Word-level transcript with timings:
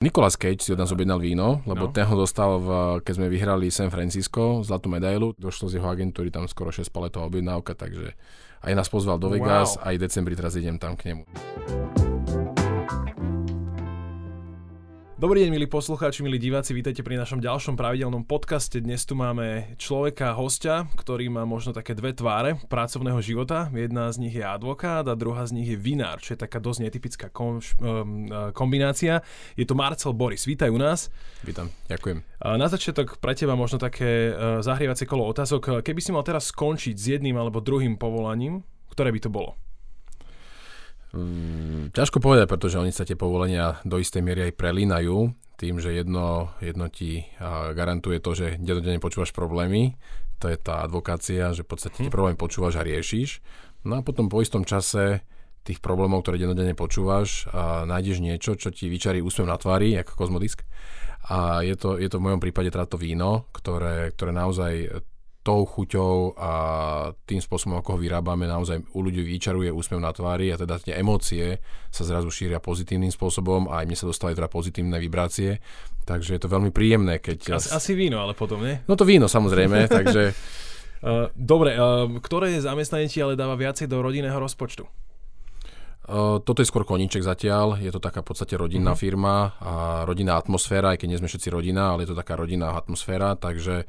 Nicolas 0.00 0.32
Cage 0.32 0.64
si 0.64 0.72
od 0.72 0.80
nás 0.80 0.88
objednal 0.96 1.20
víno, 1.20 1.60
lebo 1.68 1.84
no. 1.84 1.92
ten 1.92 2.08
ho 2.08 2.16
dostal, 2.16 2.56
v, 2.56 2.68
keď 3.04 3.20
sme 3.20 3.28
vyhrali 3.28 3.68
San 3.68 3.92
Francisco, 3.92 4.64
zlatú 4.64 4.88
medailu. 4.88 5.36
Došlo 5.36 5.68
z 5.68 5.76
jeho 5.76 5.92
agentúry 5.92 6.32
tam 6.32 6.48
skoro 6.48 6.72
6 6.72 6.88
paletová 6.88 7.28
objednávka, 7.28 7.76
takže 7.76 8.16
aj 8.64 8.72
nás 8.72 8.88
pozval 8.88 9.20
do 9.20 9.28
Vegas, 9.28 9.76
wow. 9.76 9.92
aj 9.92 10.00
v 10.00 10.02
decembri 10.08 10.32
teraz 10.32 10.56
idem 10.56 10.80
tam 10.80 10.96
k 10.96 11.12
nemu. 11.12 11.28
Dobrý 15.20 15.44
deň, 15.44 15.52
milí 15.52 15.68
poslucháči, 15.68 16.24
milí 16.24 16.40
diváci, 16.40 16.72
vítajte 16.72 17.04
pri 17.04 17.20
našom 17.20 17.44
ďalšom 17.44 17.76
pravidelnom 17.76 18.24
podcaste. 18.24 18.80
Dnes 18.80 19.04
tu 19.04 19.12
máme 19.12 19.76
človeka, 19.76 20.32
hostia, 20.32 20.88
ktorý 20.96 21.28
má 21.28 21.44
možno 21.44 21.76
také 21.76 21.92
dve 21.92 22.16
tváre 22.16 22.56
pracovného 22.72 23.20
života. 23.20 23.68
Jedna 23.68 24.08
z 24.08 24.16
nich 24.16 24.32
je 24.32 24.40
advokát 24.40 25.04
a 25.04 25.12
druhá 25.12 25.44
z 25.44 25.60
nich 25.60 25.68
je 25.68 25.76
vinár, 25.76 26.24
čo 26.24 26.32
je 26.32 26.40
taká 26.40 26.56
dosť 26.56 26.88
netypická 26.88 27.26
kom, 27.28 27.60
kombinácia. 28.56 29.20
Je 29.60 29.68
to 29.68 29.76
Marcel 29.76 30.16
Boris. 30.16 30.48
Vítaj 30.48 30.72
u 30.72 30.80
nás. 30.80 31.12
Vítam, 31.44 31.68
ďakujem. 31.92 32.24
Na 32.40 32.72
začiatok 32.72 33.20
pre 33.20 33.36
teba 33.36 33.52
možno 33.60 33.76
také 33.76 34.32
e, 34.32 34.64
zahrievacie 34.64 35.04
kolo 35.04 35.28
otázok. 35.28 35.84
Keby 35.84 36.00
si 36.00 36.16
mal 36.16 36.24
teraz 36.24 36.48
skončiť 36.48 36.96
s 36.96 37.20
jedným 37.20 37.36
alebo 37.36 37.60
druhým 37.60 38.00
povolaním, 38.00 38.64
ktoré 38.88 39.12
by 39.12 39.20
to 39.20 39.28
bolo? 39.28 39.52
Mm, 41.10 41.90
ťažko 41.90 42.22
povedať, 42.22 42.46
pretože 42.46 42.78
oni 42.78 42.94
sa 42.94 43.02
tie 43.02 43.18
povolenia 43.18 43.82
do 43.82 43.98
istej 43.98 44.22
miery 44.22 44.50
aj 44.50 44.58
prelínajú 44.58 45.34
tým, 45.58 45.76
že 45.76 45.92
jedno, 45.92 46.54
jedno 46.62 46.88
ti 46.88 47.28
garantuje 47.76 48.16
to, 48.22 48.32
že 48.32 48.46
denodene 48.56 48.96
počúvaš 48.96 49.36
problémy, 49.36 49.98
to 50.40 50.48
je 50.48 50.56
tá 50.56 50.80
advokácia, 50.80 51.52
že 51.52 51.62
v 51.62 51.70
podstate 51.76 52.00
hm. 52.00 52.02
tie 52.08 52.14
problémy 52.14 52.36
počúvaš 52.40 52.80
a 52.80 52.86
riešiš. 52.86 53.44
No 53.84 54.00
a 54.00 54.04
potom 54.04 54.32
po 54.32 54.40
istom 54.40 54.64
čase 54.64 55.20
tých 55.60 55.84
problémov, 55.84 56.24
ktoré 56.24 56.40
denodene 56.40 56.72
počúvaš, 56.72 57.44
a 57.52 57.84
nájdeš 57.84 58.24
niečo, 58.24 58.56
čo 58.56 58.72
ti 58.72 58.88
vyčarí 58.88 59.20
úsmev 59.20 59.44
na 59.44 59.60
tvári, 59.60 59.92
ako 60.00 60.16
kozmodisk. 60.16 60.64
A 61.28 61.60
je 61.60 61.76
to, 61.76 62.00
je 62.00 62.08
to 62.08 62.16
v 62.16 62.32
mojom 62.32 62.40
prípade 62.40 62.72
teda 62.72 62.88
to 62.88 62.96
víno, 62.96 63.44
ktoré, 63.52 64.08
ktoré 64.16 64.32
naozaj 64.32 65.04
tou 65.40 65.64
chuťou 65.64 66.36
a 66.36 66.52
tým 67.24 67.40
spôsobom, 67.40 67.80
ako 67.80 67.96
ho 67.96 67.98
vyrábame, 67.98 68.44
naozaj 68.44 68.84
u 68.92 69.00
ľudí 69.00 69.24
vyčaruje 69.24 69.72
úsmev 69.72 69.96
na 69.96 70.12
tvári 70.12 70.52
a 70.52 70.60
teda 70.60 70.76
tie 70.76 71.00
emócie 71.00 71.56
sa 71.88 72.04
zrazu 72.04 72.28
šíria 72.28 72.60
pozitívnym 72.60 73.08
spôsobom 73.08 73.72
a 73.72 73.80
aj 73.80 73.86
mne 73.88 73.96
sa 73.96 74.06
dostali 74.08 74.36
teda 74.36 74.52
pozitívne 74.52 75.00
vibrácie, 75.00 75.64
takže 76.04 76.36
je 76.36 76.40
to 76.44 76.52
veľmi 76.52 76.68
príjemné, 76.68 77.24
keď... 77.24 77.56
Asi, 77.56 77.72
asi 77.72 77.92
víno, 77.96 78.20
ale 78.20 78.36
potom, 78.36 78.60
nie? 78.60 78.84
No 78.84 79.00
to 79.00 79.08
víno 79.08 79.32
samozrejme, 79.32 79.88
takže... 79.98 80.36
Uh, 81.00 81.32
dobre, 81.32 81.80
uh, 81.80 82.04
ktoré 82.20 82.60
zamestnanie 82.60 83.08
ti 83.08 83.24
ale 83.24 83.32
dáva 83.32 83.56
viacej 83.56 83.88
do 83.88 84.04
rodinného 84.04 84.36
rozpočtu? 84.36 84.84
Toto 86.08 86.58
je 86.64 86.66
skôr 86.66 86.82
koníček 86.82 87.22
zatiaľ, 87.22 87.78
je 87.78 87.92
to 87.92 88.02
taká 88.02 88.24
v 88.24 88.32
podstate 88.32 88.58
rodinná 88.58 88.96
uh-huh. 88.96 89.04
firma 89.04 89.54
a 89.62 89.74
rodinná 90.08 90.34
atmosféra, 90.40 90.96
aj 90.96 91.04
keď 91.04 91.08
nie 91.08 91.20
sme 91.20 91.30
všetci 91.30 91.48
rodina, 91.54 91.94
ale 91.94 92.02
je 92.02 92.10
to 92.10 92.18
taká 92.18 92.34
rodinná 92.34 92.74
atmosféra, 92.74 93.38
takže 93.38 93.86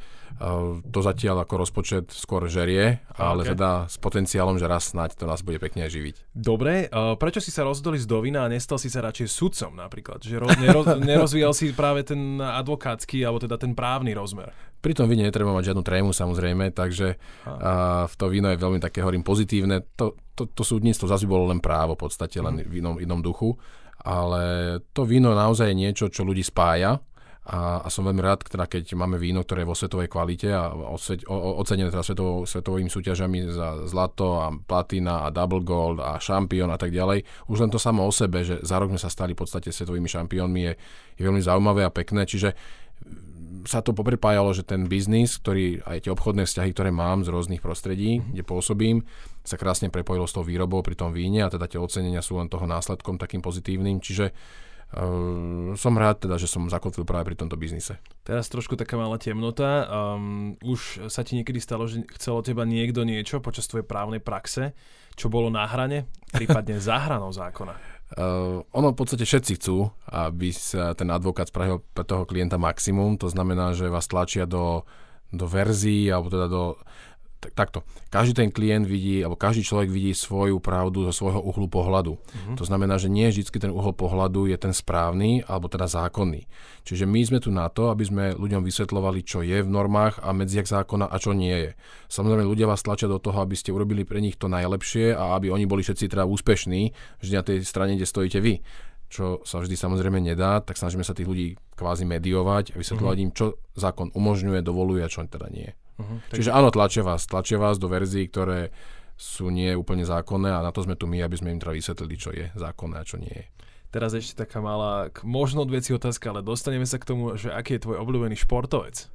to 0.81 0.99
zatiaľ 1.05 1.45
ako 1.45 1.53
rozpočet 1.61 2.09
skôr 2.09 2.49
žerie, 2.49 3.03
ale 3.13 3.45
okay. 3.45 3.53
teda 3.53 3.69
s 3.85 4.01
potenciálom, 4.01 4.57
že 4.57 4.65
raz 4.65 4.89
snáď 4.89 5.13
to 5.13 5.29
nás 5.29 5.45
bude 5.45 5.61
pekne 5.61 5.85
živiť. 5.85 6.33
Dobre, 6.33 6.89
prečo 7.21 7.43
si 7.43 7.53
sa 7.53 7.61
rozhodli 7.67 8.01
z 8.01 8.09
dovina 8.09 8.47
a 8.47 8.51
nestal 8.51 8.81
si 8.81 8.89
sa 8.89 9.05
radšej 9.05 9.27
sudcom 9.29 9.77
napríklad? 9.77 10.23
Že 10.25 10.41
roz, 10.41 10.55
neroz, 10.57 10.85
nerozvíjal 11.13 11.53
si 11.53 11.69
práve 11.77 12.01
ten 12.01 12.41
advokátsky 12.41 13.21
alebo 13.21 13.37
teda 13.37 13.61
ten 13.61 13.77
právny 13.77 14.17
rozmer? 14.17 14.49
Pri 14.81 14.97
tom 14.97 15.05
víne 15.05 15.29
netreba 15.29 15.53
mať 15.53 15.71
žiadnu 15.71 15.83
trému 15.85 16.11
samozrejme, 16.11 16.73
takže 16.73 17.21
a, 17.45 18.09
v 18.09 18.13
to 18.17 18.25
víno 18.33 18.49
je 18.49 18.57
veľmi 18.57 18.81
také, 18.81 19.05
hovorím, 19.05 19.21
pozitívne. 19.21 19.85
To, 19.95 20.17
to, 20.33 20.49
to 20.49 20.65
súdnictvo 20.65 21.05
zase 21.05 21.29
bolo 21.29 21.53
len 21.53 21.61
právo 21.61 21.93
v 21.93 22.09
podstate, 22.09 22.41
len 22.41 22.59
mhm. 22.59 22.65
v 22.65 22.73
inom, 22.81 22.95
inom 22.97 23.21
duchu. 23.21 23.53
Ale 24.01 24.81
to 24.97 25.05
víno 25.05 25.37
naozaj 25.37 25.69
je 25.69 25.77
niečo, 25.77 26.09
čo 26.09 26.25
ľudí 26.25 26.41
spája 26.41 26.97
a, 27.41 27.81
a 27.81 27.87
som 27.89 28.05
veľmi 28.05 28.21
rád, 28.21 28.45
teda, 28.45 28.69
keď 28.69 28.93
máme 28.93 29.17
víno, 29.17 29.41
ktoré 29.41 29.65
je 29.65 29.69
vo 29.73 29.73
svetovej 29.73 30.13
kvalite 30.13 30.53
a 30.53 30.69
ocenené 31.57 31.89
teda 31.89 32.05
svetovou, 32.05 32.45
svetovými 32.45 32.85
súťažami 32.85 33.49
za 33.49 33.81
zlato 33.89 34.37
a 34.37 34.53
platina 34.53 35.25
a 35.25 35.33
double 35.33 35.65
gold 35.65 35.97
a 36.05 36.21
šampión 36.21 36.69
a 36.69 36.77
tak 36.77 36.93
ďalej. 36.93 37.25
Už 37.49 37.65
len 37.65 37.73
to 37.73 37.81
samo 37.81 38.05
o 38.05 38.13
sebe, 38.13 38.45
že 38.45 38.61
za 38.61 38.77
rok 38.77 38.93
sme 38.93 39.01
sa 39.01 39.09
stali 39.09 39.33
v 39.33 39.41
podstate 39.41 39.73
svetovými 39.73 40.05
šampiónmi 40.05 40.61
je, 40.69 40.73
je 41.17 41.23
veľmi 41.25 41.41
zaujímavé 41.41 41.81
a 41.81 41.89
pekné. 41.89 42.29
Čiže 42.29 42.53
sa 43.67 43.83
to 43.83 43.91
poprepájalo, 43.91 44.55
že 44.55 44.63
ten 44.63 44.87
biznis, 44.87 45.37
ktorý 45.37 45.83
aj 45.83 46.07
tie 46.07 46.11
obchodné 46.11 46.47
vzťahy, 46.47 46.69
ktoré 46.71 46.89
mám 46.89 47.27
z 47.27 47.31
rôznych 47.33 47.61
prostredí, 47.61 48.19
mm-hmm. 48.19 48.31
kde 48.33 48.43
pôsobím, 48.47 48.97
sa 49.43 49.57
krásne 49.57 49.89
prepojilo 49.89 50.29
s 50.29 50.35
tou 50.35 50.45
výrobou 50.45 50.85
pri 50.85 50.95
tom 50.95 51.11
víne 51.11 51.43
a 51.43 51.51
teda 51.51 51.65
tie 51.65 51.81
ocenenia 51.81 52.23
sú 52.23 52.37
len 52.37 52.47
toho 52.47 52.69
následkom 52.69 53.17
takým 53.17 53.41
pozitívnym. 53.41 53.99
Čiže 53.99 54.31
uh, 54.31 55.73
som 55.73 55.93
rád 55.97 56.29
teda, 56.29 56.37
že 56.37 56.45
som 56.45 56.69
zakotvil 56.69 57.03
práve 57.03 57.33
pri 57.33 57.37
tomto 57.41 57.57
biznise. 57.57 57.97
Teraz 58.21 58.47
trošku 58.47 58.77
taká 58.77 58.95
malá 58.95 59.17
temnota. 59.17 59.89
Um, 59.89 60.55
už 60.61 61.09
sa 61.09 61.25
ti 61.25 61.35
niekedy 61.35 61.57
stalo, 61.57 61.89
že 61.89 62.05
chcel 62.15 62.37
od 62.37 62.45
teba 62.45 62.63
niekto 62.63 63.01
niečo 63.01 63.41
počas 63.41 63.65
tvojej 63.65 63.85
právnej 63.85 64.21
praxe, 64.21 64.77
čo 65.17 65.27
bolo 65.27 65.49
na 65.49 65.67
hrane, 65.67 66.07
prípadne 66.31 66.79
za 66.79 67.01
hranou 67.01 67.33
zákona? 67.33 68.00
Uh, 68.11 68.67
ono 68.75 68.91
v 68.91 68.97
podstate 68.99 69.23
všetci 69.23 69.55
chcú, 69.55 69.87
aby 70.11 70.51
sa 70.51 70.91
ten 70.91 71.07
advokát 71.07 71.47
spravil 71.47 71.79
pre 71.95 72.03
toho 72.03 72.27
klienta 72.27 72.59
maximum, 72.59 73.15
to 73.15 73.31
znamená, 73.31 73.71
že 73.71 73.87
vás 73.87 74.11
tlačia 74.11 74.43
do, 74.43 74.83
do 75.31 75.47
verzií 75.47 76.11
alebo 76.11 76.27
teda 76.27 76.51
do 76.51 76.75
takto. 77.49 77.81
Každý 78.13 78.37
ten 78.37 78.49
klient 78.53 78.85
vidí, 78.85 79.25
alebo 79.25 79.33
každý 79.33 79.65
človek 79.65 79.89
vidí 79.89 80.13
svoju 80.13 80.61
pravdu 80.61 81.09
zo 81.09 81.13
svojho 81.25 81.41
uhlu 81.41 81.65
pohľadu. 81.65 82.13
Uh-huh. 82.13 82.55
To 82.59 82.63
znamená, 82.67 83.01
že 83.01 83.09
nie 83.09 83.25
vždy 83.25 83.49
ten 83.57 83.73
uhol 83.73 83.97
pohľadu 83.97 84.45
je 84.45 84.57
ten 84.61 84.69
správny, 84.69 85.41
alebo 85.49 85.65
teda 85.65 85.89
zákonný. 85.89 86.45
Čiže 86.85 87.09
my 87.09 87.19
sme 87.25 87.39
tu 87.41 87.49
na 87.49 87.65
to, 87.73 87.89
aby 87.89 88.05
sme 88.05 88.25
ľuďom 88.37 88.61
vysvetľovali, 88.61 89.19
čo 89.25 89.41
je 89.41 89.65
v 89.65 89.69
normách 89.69 90.21
a 90.21 90.29
medziach 90.37 90.69
zákona 90.69 91.09
a 91.09 91.15
čo 91.17 91.33
nie 91.33 91.53
je. 91.53 91.71
Samozrejme, 92.13 92.45
ľudia 92.45 92.69
vás 92.69 92.85
tlačia 92.85 93.09
do 93.09 93.17
toho, 93.17 93.41
aby 93.41 93.57
ste 93.57 93.73
urobili 93.73 94.05
pre 94.05 94.21
nich 94.21 94.37
to 94.37 94.45
najlepšie 94.45 95.17
a 95.17 95.33
aby 95.33 95.49
oni 95.49 95.65
boli 95.65 95.81
všetci 95.81 96.13
teda 96.13 96.29
úspešní, 96.29 96.93
vždy 97.23 97.33
na 97.33 97.43
tej 97.45 97.57
strane, 97.65 97.97
kde 97.97 98.05
stojíte 98.05 98.37
vy 98.37 98.61
čo 99.11 99.43
sa 99.43 99.59
vždy 99.59 99.75
samozrejme 99.75 100.23
nedá, 100.23 100.63
tak 100.63 100.79
snažíme 100.79 101.03
sa 101.03 101.11
tých 101.11 101.27
ľudí 101.27 101.59
kvázi 101.75 102.07
mediovať 102.07 102.71
a 102.73 102.79
vysvetľovať 102.79 103.17
uh-huh. 103.19 103.25
im, 103.27 103.35
čo 103.35 103.59
zákon 103.75 104.07
umožňuje, 104.15 104.63
dovoluje 104.63 105.03
a 105.03 105.11
čo 105.11 105.27
teda 105.27 105.51
nie. 105.51 105.75
Uh-huh, 106.01 106.17
Čiže 106.33 106.49
áno, 106.49 106.73
tlačia 106.73 107.05
vás. 107.05 107.29
Tlačia 107.29 107.61
vás 107.61 107.77
do 107.77 107.85
verzií, 107.85 108.25
ktoré 108.25 108.73
sú 109.21 109.53
nie 109.53 109.69
úplne 109.77 110.01
zákonné 110.01 110.49
a 110.49 110.65
na 110.65 110.73
to 110.73 110.81
sme 110.81 110.97
tu 110.97 111.05
my, 111.05 111.21
aby 111.21 111.37
sme 111.37 111.53
im 111.53 111.61
teda 111.61 111.77
vysvetlili, 111.77 112.15
čo 112.17 112.33
je 112.33 112.49
zákonné 112.57 112.97
a 112.97 113.05
čo 113.05 113.21
nie 113.21 113.29
je. 113.29 113.45
Teraz 113.91 114.17
ešte 114.17 114.47
taká 114.47 114.63
malá, 114.63 115.13
možno 115.21 115.67
veci 115.67 115.93
otázka, 115.93 116.33
ale 116.33 116.41
dostaneme 116.41 116.87
sa 116.89 116.97
k 116.97 117.05
tomu, 117.05 117.37
že 117.37 117.53
aký 117.53 117.77
je 117.77 117.83
tvoj 117.85 118.01
obľúbený 118.01 118.39
športovec? 118.39 119.11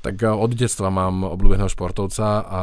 Tak 0.00 0.16
eh, 0.18 0.32
od 0.32 0.50
detstva 0.56 0.90
mám 0.90 1.22
obľúbeného 1.22 1.68
športovca 1.70 2.28
a, 2.42 2.42
a 2.42 2.62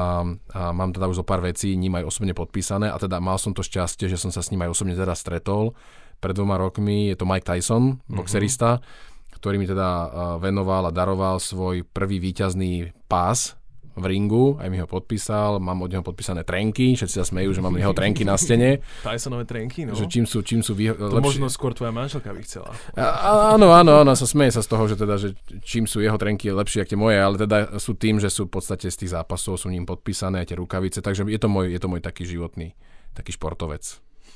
mám 0.74 0.92
teda 0.92 1.08
už 1.08 1.22
zo 1.22 1.26
pár 1.26 1.40
vecí 1.46 1.78
ním 1.78 1.96
aj 1.96 2.10
osobne 2.10 2.34
podpísané 2.34 2.90
a 2.90 2.98
teda 2.98 3.22
mal 3.22 3.38
som 3.40 3.54
to 3.54 3.64
šťastie, 3.64 4.10
že 4.10 4.18
som 4.18 4.34
sa 4.34 4.44
s 4.44 4.50
ním 4.50 4.66
aj 4.66 4.74
osobne 4.74 4.98
teda 4.98 5.14
stretol. 5.16 5.78
Pred 6.18 6.34
dvoma 6.34 6.58
rokmi 6.58 7.14
je 7.14 7.16
to 7.16 7.30
Mike 7.30 7.46
Tyson, 7.46 8.02
mhm. 8.04 8.18
boxerista. 8.18 8.82
Mm-hmm 8.82 9.07
ktorý 9.38 9.62
mi 9.62 9.70
teda 9.70 10.10
venoval 10.42 10.90
a 10.90 10.92
daroval 10.92 11.38
svoj 11.38 11.86
prvý 11.86 12.18
výťazný 12.18 12.92
pás 13.06 13.58
v 13.98 14.06
ringu, 14.06 14.62
aj 14.62 14.70
mi 14.70 14.78
ho 14.78 14.86
podpísal, 14.86 15.58
mám 15.58 15.82
od 15.82 15.90
neho 15.90 16.06
podpísané 16.06 16.46
trenky, 16.46 16.94
všetci 16.94 17.18
sa 17.18 17.26
smejú, 17.26 17.50
že 17.50 17.66
mám 17.66 17.74
jeho 17.74 17.98
trenky 17.98 18.22
na 18.22 18.38
stene. 18.38 18.78
Tysonové 19.06 19.50
trenky, 19.50 19.90
no. 19.90 19.98
Že 19.98 20.06
čím 20.06 20.26
sú, 20.30 20.46
čím 20.46 20.62
sú 20.62 20.78
výho- 20.78 20.94
to 20.94 21.10
lepšie. 21.10 21.42
možno 21.42 21.50
skôr 21.50 21.74
tvoja 21.74 21.90
manželka 21.90 22.30
by 22.30 22.42
chcela. 22.46 22.70
A, 22.94 23.58
áno, 23.58 23.74
áno, 23.74 24.06
áno, 24.06 24.14
sa 24.14 24.30
smeje 24.30 24.54
sa 24.54 24.62
z 24.62 24.70
toho, 24.70 24.86
že 24.86 24.96
teda, 25.02 25.18
že 25.18 25.34
čím 25.66 25.90
sú 25.90 25.98
jeho 25.98 26.14
trenky 26.22 26.54
lepšie 26.54 26.86
ako 26.86 26.90
tie 26.94 27.00
moje, 27.02 27.18
ale 27.18 27.36
teda 27.42 27.58
sú 27.82 27.98
tým, 27.98 28.22
že 28.22 28.30
sú 28.30 28.46
v 28.46 28.62
podstate 28.62 28.86
z 28.86 28.98
tých 29.02 29.18
zápasov, 29.18 29.58
sú 29.58 29.74
ním 29.74 29.90
podpísané 29.90 30.46
aj 30.46 30.54
tie 30.54 30.58
rukavice, 30.62 31.02
takže 31.02 31.26
je 31.26 31.40
to 31.42 31.50
môj, 31.50 31.74
je 31.74 31.82
to 31.82 31.90
môj 31.90 32.02
taký 32.06 32.22
životný, 32.30 32.78
taký 33.18 33.34
športovec. 33.34 33.82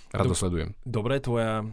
Rád 0.10 0.26
to 0.26 0.36
sledujem. 0.36 0.74
Dobre, 0.84 1.22
tvoja 1.22 1.64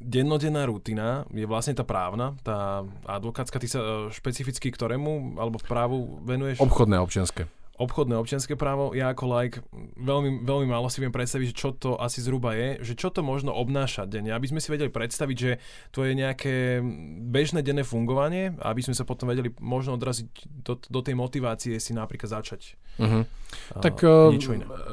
dennodenná 0.00 0.68
rutina 0.68 1.24
je 1.32 1.46
vlastne 1.48 1.72
tá 1.72 1.84
právna, 1.84 2.36
tá 2.44 2.84
advokátska. 3.08 3.60
Ty 3.60 3.68
sa 3.68 3.80
e, 3.80 3.86
špecificky 4.12 4.68
ktorému 4.68 5.40
alebo 5.40 5.56
právu 5.62 6.20
venuješ? 6.24 6.60
Obchodné, 6.60 7.00
občianske 7.00 7.48
obchodné 7.76 8.16
občianské 8.16 8.56
právo, 8.56 8.96
ja 8.96 9.12
ako 9.12 9.24
like 9.28 9.60
veľmi, 10.00 10.42
veľmi 10.42 10.66
málo 10.68 10.88
si 10.88 11.04
viem 11.04 11.12
predstaviť, 11.12 11.48
čo 11.52 11.76
to 11.76 12.00
asi 12.00 12.24
zhruba 12.24 12.56
je, 12.56 12.80
že 12.80 12.94
čo 12.96 13.12
to 13.12 13.20
možno 13.20 13.52
obnáša 13.52 14.08
denne, 14.08 14.32
aby 14.32 14.48
sme 14.48 14.60
si 14.64 14.72
vedeli 14.72 14.88
predstaviť, 14.88 15.36
že 15.36 15.52
to 15.92 16.08
je 16.08 16.12
nejaké 16.16 16.80
bežné 17.28 17.60
denné 17.60 17.84
fungovanie, 17.84 18.56
aby 18.64 18.80
sme 18.80 18.96
sa 18.96 19.04
potom 19.04 19.28
vedeli 19.28 19.52
možno 19.60 20.00
odraziť 20.00 20.28
do, 20.64 20.80
do 20.80 21.00
tej 21.04 21.14
motivácie 21.14 21.76
si 21.76 21.92
napríklad 21.92 22.40
začať. 22.42 22.80
Uh-huh. 22.96 23.28
Uh, 23.76 23.82
tak 23.84 24.00
uh, 24.00 24.32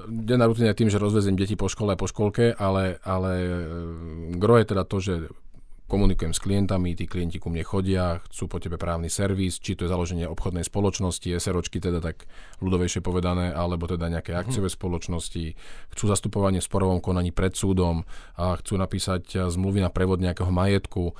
denná 0.07 0.45
rutina 0.45 0.75
je 0.75 0.79
tým, 0.83 0.91
že 0.91 0.99
rozvezem 0.99 1.39
deti 1.39 1.55
po 1.55 1.71
škole 1.71 1.95
a 1.95 1.99
po 1.99 2.11
školke, 2.11 2.51
ale, 2.51 2.99
ale 3.07 3.31
gro 4.35 4.59
je 4.59 4.65
teda 4.67 4.83
to, 4.83 4.97
že 4.99 5.13
komunikujem 5.93 6.33
s 6.33 6.41
klientami, 6.41 6.97
tí 6.97 7.05
klienti 7.05 7.37
ku 7.37 7.53
mne 7.53 7.61
chodia, 7.61 8.17
chcú 8.25 8.49
po 8.49 8.57
tebe 8.57 8.81
právny 8.81 9.13
servis, 9.13 9.61
či 9.61 9.77
to 9.77 9.85
je 9.85 9.93
založenie 9.93 10.25
obchodnej 10.25 10.65
spoločnosti, 10.65 11.29
SROčky 11.37 11.77
teda 11.77 12.01
tak 12.01 12.25
ľudovejšie 12.65 13.05
povedané, 13.05 13.53
alebo 13.53 13.85
teda 13.85 14.09
nejaké 14.09 14.33
mhm. 14.33 14.39
akciové 14.41 14.69
mm. 14.73 14.77
spoločnosti, 14.81 15.45
chcú 15.93 16.03
zastupovanie 16.09 16.65
v 16.65 16.65
sporovom 16.65 16.97
konaní 16.97 17.29
pred 17.29 17.53
súdom 17.53 18.09
a 18.33 18.57
chcú 18.57 18.81
napísať 18.81 19.53
zmluvy 19.53 19.85
na 19.85 19.93
prevod 19.93 20.17
nejakého 20.17 20.49
majetku. 20.49 21.13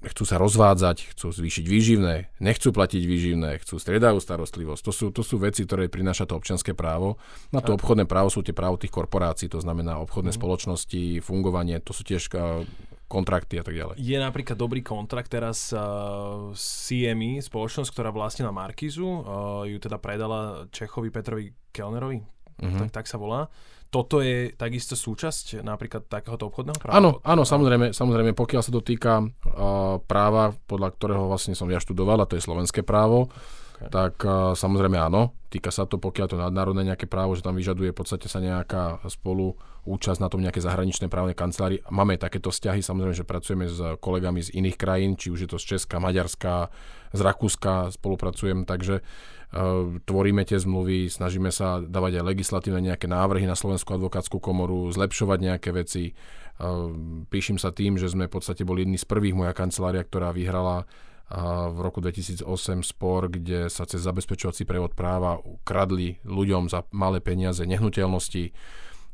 chcú 0.00 0.24
sa 0.24 0.40
rozvádzať, 0.40 1.12
chcú 1.12 1.28
zvýšiť 1.28 1.64
výživné, 1.68 2.32
nechcú 2.40 2.72
platiť 2.72 3.04
výživné, 3.04 3.60
chcú 3.60 3.76
striedajú 3.76 4.16
starostlivosť. 4.16 4.80
To 4.80 4.92
sú, 4.96 5.06
to 5.12 5.20
sú 5.20 5.36
veci, 5.36 5.68
ktoré 5.68 5.92
prináša 5.92 6.24
to 6.24 6.40
občianské 6.40 6.72
právo. 6.72 7.20
Na 7.52 7.60
to 7.60 7.76
obchodné 7.76 8.08
právo 8.08 8.32
sú 8.32 8.40
tie 8.40 8.56
právo 8.56 8.80
tých 8.80 8.96
korporácií, 8.96 9.52
to 9.52 9.60
znamená 9.60 10.00
obchodné 10.00 10.32
mm. 10.32 10.38
spoločnosti, 10.40 11.20
fungovanie, 11.20 11.84
to 11.84 11.92
sú 11.92 12.00
tiež 12.08 12.32
kontrakty 13.10 13.58
a 13.58 13.66
tak 13.66 13.74
ďalej. 13.74 13.98
Je 13.98 14.14
napríklad 14.14 14.54
dobrý 14.54 14.86
kontrakt 14.86 15.34
teraz 15.34 15.74
uh, 15.74 16.54
CME, 16.54 17.42
spoločnosť, 17.42 17.90
ktorá 17.90 18.14
vlastnila 18.14 18.54
Markizu, 18.54 19.02
uh, 19.02 19.20
ju 19.66 19.82
teda 19.82 19.98
predala 19.98 20.70
Čechovi 20.70 21.10
Petrovi 21.10 21.50
Kellnerovi, 21.74 22.22
mm-hmm. 22.22 22.86
tak, 22.86 23.02
tak 23.02 23.06
sa 23.10 23.18
volá 23.18 23.50
toto 23.90 24.22
je 24.22 24.54
takisto 24.54 24.94
súčasť 24.94 25.66
napríklad 25.66 26.06
takéhoto 26.06 26.46
obchodného 26.46 26.78
práva? 26.78 26.94
Áno, 26.94 27.18
áno, 27.26 27.42
samozrejme, 27.42 27.90
samozrejme, 27.90 28.38
pokiaľ 28.38 28.62
sa 28.62 28.70
to 28.70 28.86
týka 28.86 29.18
uh, 29.18 29.98
práva, 30.06 30.54
podľa 30.70 30.94
ktorého 30.94 31.26
vlastne 31.26 31.58
som 31.58 31.66
ja 31.66 31.82
študoval, 31.82 32.22
a 32.22 32.28
to 32.30 32.38
je 32.38 32.46
slovenské 32.46 32.86
právo, 32.86 33.34
okay. 33.80 33.90
tak 33.90 34.14
uh, 34.22 34.52
samozrejme 34.52 35.00
áno, 35.00 35.32
týka 35.48 35.72
sa 35.72 35.88
to, 35.88 35.96
pokiaľ 35.98 36.26
to 36.30 36.36
nadnárodné 36.36 36.86
nejaké 36.86 37.08
právo, 37.08 37.34
že 37.34 37.42
tam 37.42 37.56
vyžaduje 37.56 37.90
v 37.90 37.98
podstate 37.98 38.28
sa 38.28 38.38
nejaká 38.38 39.02
spolu 39.08 39.58
účasť 39.88 40.20
na 40.20 40.28
tom 40.28 40.44
nejaké 40.44 40.60
zahraničné 40.60 41.08
právne 41.08 41.32
kancelárii. 41.32 41.80
Máme 41.88 42.20
takéto 42.20 42.52
vzťahy, 42.52 42.84
samozrejme, 42.84 43.16
že 43.16 43.24
pracujeme 43.24 43.66
s 43.66 43.80
kolegami 43.98 44.44
z 44.44 44.52
iných 44.54 44.76
krajín, 44.76 45.16
či 45.16 45.32
už 45.32 45.48
je 45.48 45.50
to 45.50 45.58
z 45.58 45.76
Česka, 45.76 45.98
Maďarska, 45.98 46.68
z 47.16 47.20
Rakúska 47.24 47.90
spolupracujem, 47.96 48.68
takže 48.68 49.00
uh, 49.00 49.98
tvoríme 50.04 50.44
tie 50.44 50.60
zmluvy, 50.60 51.08
snažíme 51.08 51.48
sa 51.48 51.80
dávať 51.80 52.20
aj 52.20 52.28
legislatívne 52.30 52.92
nejaké 52.92 53.08
návrhy 53.08 53.48
na 53.48 53.56
Slovenskú 53.56 53.96
advokátsku 53.96 54.38
komoru, 54.38 54.92
zlepšovať 54.92 55.38
nejaké 55.40 55.72
veci. 55.74 56.14
Ehm, 56.60 57.24
píšim 57.32 57.56
sa 57.56 57.72
tým, 57.72 57.96
že 57.96 58.12
sme 58.12 58.28
v 58.28 58.36
podstate 58.36 58.68
boli 58.68 58.84
jedni 58.84 59.00
z 59.00 59.08
prvých, 59.08 59.32
moja 59.32 59.56
kancelária, 59.56 60.04
ktorá 60.04 60.36
vyhrala 60.36 60.84
v 61.70 61.78
roku 61.78 62.02
2008 62.02 62.42
spor, 62.82 63.30
kde 63.30 63.70
sa 63.70 63.86
cez 63.86 64.02
zabezpečovací 64.02 64.66
prevod 64.66 64.98
práva 64.98 65.38
ukradli 65.38 66.18
ľuďom 66.26 66.66
za 66.66 66.82
malé 66.90 67.22
peniaze 67.22 67.62
nehnuteľnosti 67.62 68.50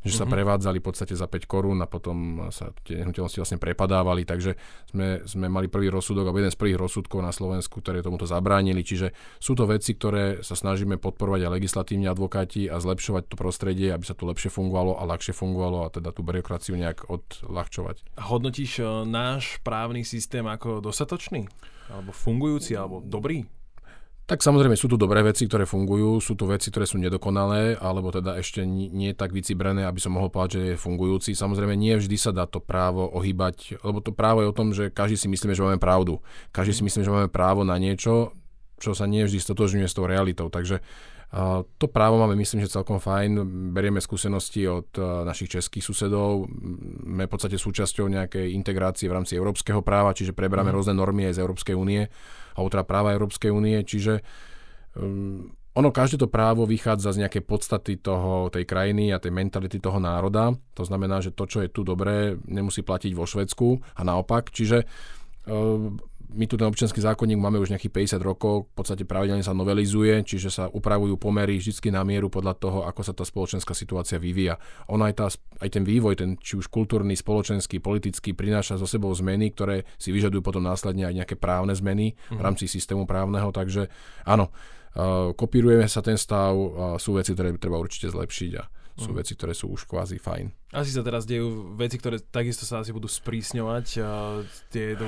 že 0.07 0.15
sa 0.15 0.23
mm-hmm. 0.23 0.35
prevádzali 0.39 0.79
v 0.79 0.87
podstate 0.87 1.15
za 1.19 1.27
5 1.27 1.51
korún 1.51 1.83
a 1.83 1.91
potom 1.91 2.47
sa 2.55 2.71
tie 2.87 3.03
nehnuteľnosti 3.03 3.43
vlastne 3.43 3.59
prepadávali, 3.59 4.23
takže 4.23 4.55
sme, 4.95 5.27
sme 5.27 5.51
mali 5.51 5.67
prvý 5.67 5.91
rozsudok, 5.91 6.31
alebo 6.31 6.39
jeden 6.39 6.55
z 6.55 6.61
prvých 6.63 6.79
rozsudkov 6.79 7.19
na 7.27 7.35
Slovensku, 7.35 7.83
ktoré 7.83 8.07
tomuto 8.07 8.23
zabránili, 8.23 8.87
čiže 8.87 9.11
sú 9.43 9.59
to 9.59 9.67
veci, 9.67 9.99
ktoré 9.99 10.47
sa 10.47 10.55
snažíme 10.55 11.03
podporovať 11.03 11.51
aj 11.51 11.55
legislatívne 11.59 12.07
advokáti 12.07 12.71
a 12.71 12.79
zlepšovať 12.79 13.35
to 13.35 13.35
prostredie, 13.35 13.91
aby 13.91 14.07
sa 14.07 14.15
tu 14.15 14.31
lepšie 14.31 14.49
fungovalo 14.49 14.95
a 14.95 15.03
ľahšie 15.11 15.35
fungovalo 15.35 15.91
a 15.91 15.93
teda 15.93 16.15
tú 16.15 16.23
byrokraciu 16.23 16.79
nejak 16.79 17.11
odľahčovať. 17.11 18.07
Hodnotíš 18.23 18.73
eh, 18.79 18.87
náš 19.03 19.59
právny 19.67 20.07
systém 20.07 20.47
ako 20.47 20.79
dostatočný? 20.79 21.51
Alebo 21.91 22.11
fungujúci, 22.11 22.75
alebo 22.75 23.03
dobrý? 23.03 23.47
Tak 24.27 24.43
samozrejme 24.43 24.75
sú 24.75 24.91
tu 24.91 24.99
dobré 24.99 25.23
veci, 25.23 25.47
ktoré 25.47 25.71
fungujú, 25.71 26.19
sú 26.19 26.35
tu 26.35 26.51
veci, 26.51 26.75
ktoré 26.75 26.83
sú 26.83 26.99
nedokonalé, 26.99 27.79
alebo 27.79 28.11
teda 28.11 28.35
ešte 28.43 28.67
nie, 28.67 29.15
tak 29.15 29.31
vycibrené, 29.31 29.87
aby 29.87 30.03
som 30.03 30.19
mohol 30.19 30.35
povedať, 30.35 30.59
že 30.59 30.63
je 30.75 30.83
fungujúci. 30.83 31.31
Samozrejme 31.39 31.79
nie 31.79 31.95
vždy 31.95 32.19
sa 32.19 32.35
dá 32.35 32.43
to 32.43 32.59
právo 32.59 33.07
ohýbať, 33.07 33.79
lebo 33.87 34.03
to 34.03 34.11
právo 34.11 34.43
je 34.43 34.51
o 34.51 34.57
tom, 34.59 34.75
že 34.75 34.91
každý 34.91 35.15
si 35.15 35.31
myslíme, 35.31 35.55
že 35.55 35.63
máme 35.63 35.79
pravdu. 35.79 36.19
Každý 36.51 36.75
si 36.75 36.83
myslíme, 36.83 37.07
že 37.07 37.15
máme 37.15 37.31
právo 37.31 37.63
na 37.63 37.79
niečo, 37.79 38.35
čo 38.83 38.99
sa 38.99 39.07
nie 39.07 39.23
vždy 39.23 39.39
stotožňuje 39.39 39.87
s 39.87 39.95
tou 39.95 40.11
realitou. 40.11 40.51
Takže 40.51 40.83
to 41.77 41.87
právo 41.91 42.23
máme, 42.23 42.39
myslím, 42.39 42.63
že 42.65 42.73
celkom 42.73 43.03
fajn. 43.03 43.43
Berieme 43.75 43.99
skúsenosti 44.01 44.65
od 44.71 44.89
uh, 44.97 45.27
našich 45.27 45.59
českých 45.59 45.85
susedov. 45.85 46.47
Sme 47.03 47.27
v 47.27 47.33
podstate 47.33 47.59
súčasťou 47.59 48.07
nejakej 48.09 48.55
integrácie 48.55 49.11
v 49.11 49.17
rámci 49.21 49.35
európskeho 49.35 49.83
práva, 49.83 50.15
čiže 50.15 50.33
preberáme 50.33 50.71
mm. 50.71 50.77
rôzne 50.77 50.95
normy 50.97 51.29
aj 51.29 51.37
z 51.37 51.43
Európskej 51.43 51.75
únie 51.77 52.09
alebo 52.57 52.73
teda 52.73 52.89
práva 52.89 53.13
Európskej 53.13 53.53
únie, 53.53 53.77
čiže 53.85 54.25
um, 54.97 55.53
ono, 55.77 55.93
každé 55.93 56.25
to 56.25 56.33
právo 56.33 56.65
vychádza 56.65 57.13
z 57.13 57.21
nejakej 57.21 57.45
podstaty 57.45 58.01
toho, 58.01 58.49
tej 58.49 58.65
krajiny 58.65 59.13
a 59.13 59.21
tej 59.21 59.29
mentality 59.29 59.77
toho 59.77 60.01
národa. 60.01 60.57
To 60.73 60.89
znamená, 60.89 61.21
že 61.21 61.37
to, 61.37 61.45
čo 61.45 61.61
je 61.61 61.69
tu 61.69 61.85
dobré, 61.85 62.41
nemusí 62.49 62.81
platiť 62.81 63.13
vo 63.13 63.29
Švedsku 63.29 63.85
a 63.93 64.01
naopak. 64.01 64.49
Čiže 64.49 64.89
um, 65.45 66.01
my 66.33 66.45
tu 66.51 66.59
ten 66.59 66.67
občianský 66.67 66.99
zákonník 66.99 67.39
máme 67.39 67.63
už 67.63 67.71
nejakých 67.71 68.19
50 68.19 68.23
rokov, 68.25 68.67
v 68.71 68.75
podstate 68.75 69.05
pravidelne 69.07 69.47
sa 69.47 69.55
novelizuje, 69.55 70.27
čiže 70.27 70.51
sa 70.51 70.65
upravujú 70.67 71.15
pomery 71.21 71.63
vždy 71.63 71.95
na 71.95 72.03
mieru 72.03 72.27
podľa 72.27 72.55
toho, 72.59 72.79
ako 72.83 73.01
sa 73.07 73.13
tá 73.15 73.23
spoločenská 73.23 73.73
situácia 73.73 74.19
vyvíja. 74.19 74.59
Ono 74.91 75.07
aj, 75.07 75.15
tá, 75.15 75.27
aj 75.63 75.69
ten 75.71 75.87
vývoj, 75.87 76.15
ten 76.19 76.31
či 76.41 76.59
už 76.59 76.67
kultúrny, 76.67 77.15
spoločenský, 77.15 77.79
politický, 77.79 78.35
prináša 78.35 78.81
so 78.81 78.89
sebou 78.91 79.15
zmeny, 79.15 79.55
ktoré 79.55 79.87
si 79.97 80.11
vyžadujú 80.11 80.43
potom 80.43 80.67
následne 80.67 81.07
aj 81.07 81.15
nejaké 81.23 81.37
právne 81.39 81.73
zmeny 81.77 82.19
v 82.31 82.39
mhm. 82.39 82.43
rámci 82.43 82.67
systému 82.67 83.07
právneho, 83.07 83.55
takže 83.55 83.87
áno, 84.27 84.51
uh, 84.51 85.31
kopírujeme 85.37 85.87
sa 85.87 86.03
ten 86.03 86.19
stav, 86.19 86.53
sú 86.99 87.15
veci, 87.15 87.33
ktoré 87.37 87.55
treba 87.57 87.79
určite 87.79 88.11
zlepšiť 88.11 88.53
a 88.59 88.65
sú 88.97 89.13
mm. 89.13 89.17
veci, 89.21 89.33
ktoré 89.37 89.53
sú 89.53 89.69
už 89.69 89.85
kvázi 89.85 90.17
fajn. 90.17 90.73
Asi 90.73 90.91
sa 90.91 91.05
teraz 91.05 91.29
dejú 91.29 91.77
veci, 91.77 92.01
ktoré 92.01 92.17
takisto 92.19 92.65
sa 92.65 92.81
asi 92.81 92.97
budú 92.97 93.07
sprísňovať. 93.07 93.87
A 94.01 94.41
tie 94.73 94.97
do... 94.97 95.05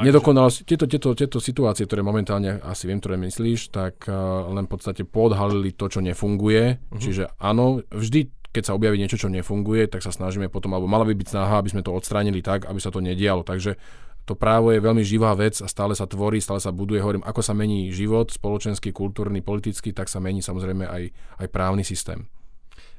Nedokonalosť, 0.00 0.64
tieto, 0.64 0.88
tieto, 0.88 1.12
tieto 1.12 1.38
situácie, 1.38 1.84
ktoré 1.84 2.00
momentálne 2.00 2.58
asi 2.64 2.88
viem, 2.88 2.96
ktoré 2.96 3.20
myslíš, 3.20 3.76
tak 3.76 4.08
uh, 4.08 4.48
len 4.48 4.64
v 4.64 4.72
podstate 4.72 5.04
podhalili 5.04 5.76
to, 5.76 5.92
čo 5.92 6.00
nefunguje. 6.00 6.80
Mm-hmm. 6.80 7.00
Čiže 7.00 7.36
áno, 7.36 7.84
vždy 7.92 8.32
keď 8.50 8.66
sa 8.66 8.74
objaví 8.74 8.98
niečo, 8.98 9.14
čo 9.14 9.30
nefunguje, 9.30 9.86
tak 9.86 10.02
sa 10.02 10.10
snažíme 10.10 10.50
potom, 10.50 10.74
alebo 10.74 10.90
mala 10.90 11.06
by 11.06 11.14
byť 11.14 11.28
snaha, 11.38 11.62
aby 11.62 11.70
sme 11.70 11.86
to 11.86 11.94
odstránili 11.94 12.42
tak, 12.42 12.66
aby 12.66 12.82
sa 12.82 12.90
to 12.90 12.98
nedialo. 12.98 13.46
Takže 13.46 13.78
to 14.26 14.34
právo 14.34 14.74
je 14.74 14.82
veľmi 14.82 15.06
živá 15.06 15.38
vec 15.38 15.54
a 15.62 15.70
stále 15.70 15.94
sa 15.94 16.10
tvorí, 16.10 16.42
stále 16.42 16.58
sa 16.58 16.74
buduje. 16.74 16.98
Hovorím, 16.98 17.22
ako 17.22 17.46
sa 17.46 17.54
mení 17.54 17.94
život, 17.94 18.30
spoločenský, 18.34 18.90
kultúrny, 18.90 19.38
politický, 19.38 19.94
tak 19.94 20.10
sa 20.10 20.18
mení 20.18 20.42
samozrejme 20.42 20.82
aj, 20.82 21.02
aj 21.42 21.46
právny 21.50 21.86
systém. 21.86 22.26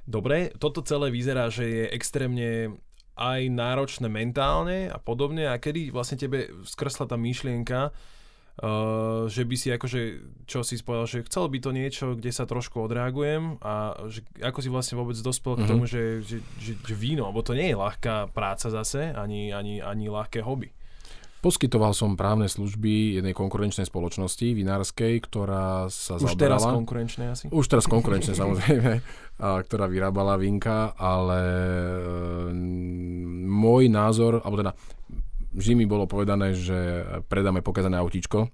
Dobre, 0.10 0.50
toto 0.58 0.82
celé 0.82 1.14
vyzerá, 1.14 1.54
že 1.54 1.66
je 1.66 1.86
extrémne 1.94 2.80
aj 3.22 3.42
náročné 3.54 4.08
mentálne 4.10 4.90
a 4.90 4.98
podobne. 4.98 5.46
A 5.46 5.62
kedy 5.62 5.94
vlastne 5.94 6.18
tebe 6.18 6.50
skrsla 6.66 7.06
tá 7.06 7.20
myšlienka, 7.20 7.92
uh, 7.92 9.30
že 9.30 9.46
by 9.46 9.56
si 9.56 9.70
akože, 9.70 10.02
čo 10.50 10.66
si 10.66 10.82
spovedal, 10.82 11.06
že 11.06 11.28
chcel 11.30 11.46
by 11.52 11.58
to 11.62 11.72
niečo, 11.76 12.06
kde 12.18 12.32
sa 12.34 12.50
trošku 12.50 12.82
odreagujem 12.82 13.62
a 13.62 13.94
že, 14.10 14.26
ako 14.42 14.60
si 14.64 14.70
vlastne 14.74 14.96
vôbec 14.98 15.18
dospel 15.22 15.54
mm-hmm. 15.54 15.62
k 15.62 15.68
mhm. 15.68 15.72
tomu, 15.72 15.84
že, 15.86 16.04
že, 16.26 16.38
že, 16.58 16.74
že 16.82 16.96
víno, 16.98 17.30
lebo 17.30 17.46
to 17.46 17.54
nie 17.54 17.70
je 17.70 17.78
ľahká 17.78 18.34
práca 18.34 18.74
zase, 18.74 19.14
ani, 19.14 19.54
ani, 19.54 19.84
ani 19.84 20.10
ľahké 20.10 20.42
hobby. 20.42 20.74
Poskytoval 21.42 21.98
som 21.98 22.14
právne 22.14 22.46
služby 22.46 23.18
jednej 23.18 23.34
konkurenčnej 23.34 23.90
spoločnosti 23.90 24.54
vinárskej, 24.54 25.18
ktorá 25.26 25.90
sa 25.90 26.22
Už 26.22 26.38
teraz 26.38 26.62
konkurenčnej 26.62 27.34
asi? 27.34 27.50
Už 27.50 27.66
teraz 27.66 27.90
konkurenčnej 27.90 28.38
samozrejme, 28.38 29.02
a, 29.42 29.66
ktorá 29.66 29.90
vyrábala 29.90 30.38
vinka, 30.38 30.94
ale 30.94 31.42
e, 31.42 32.54
môj 33.50 33.90
názor, 33.90 34.46
alebo 34.46 34.62
teda 34.62 34.72
vždy 35.58 35.74
mi 35.82 35.86
bolo 35.90 36.06
povedané, 36.06 36.54
že 36.54 37.02
predáme 37.26 37.66
pokazané 37.66 37.98
autíčko, 37.98 38.54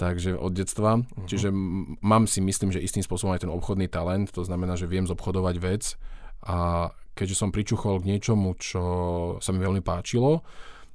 takže 0.00 0.32
od 0.32 0.52
detstva. 0.56 1.04
Uh-huh. 1.04 1.28
Čiže 1.28 1.52
mám 2.00 2.24
si 2.24 2.40
myslím, 2.40 2.72
že 2.72 2.80
istým 2.80 3.04
spôsobom 3.04 3.36
aj 3.36 3.44
ten 3.44 3.52
obchodný 3.52 3.92
talent, 3.92 4.32
to 4.32 4.42
znamená, 4.42 4.80
že 4.80 4.88
viem 4.88 5.04
zobchodovať 5.04 5.56
vec 5.60 6.00
a 6.48 6.88
keďže 7.14 7.36
som 7.36 7.54
pričuchol 7.54 8.02
k 8.02 8.16
niečomu, 8.16 8.56
čo 8.58 8.82
sa 9.38 9.50
mi 9.54 9.62
veľmi 9.62 9.84
páčilo, 9.84 10.42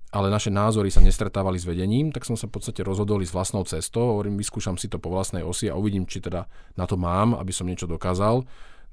ale 0.10 0.34
naše 0.34 0.50
názory 0.50 0.90
sa 0.90 1.06
nestretávali 1.06 1.62
s 1.62 1.70
vedením, 1.70 2.10
tak 2.10 2.26
som 2.26 2.34
sa 2.34 2.50
v 2.50 2.58
podstate 2.58 2.82
rozhodol 2.82 3.22
ísť 3.22 3.34
vlastnou 3.34 3.64
cestou. 3.66 4.18
Hovorím, 4.18 4.42
vyskúšam 4.42 4.74
si 4.74 4.90
to 4.90 4.98
po 4.98 5.14
vlastnej 5.14 5.46
osi 5.46 5.70
a 5.70 5.78
uvidím, 5.78 6.10
či 6.10 6.18
teda 6.18 6.50
na 6.74 6.86
to 6.90 6.98
mám, 6.98 7.38
aby 7.38 7.54
som 7.54 7.70
niečo 7.70 7.86
dokázal. 7.86 8.42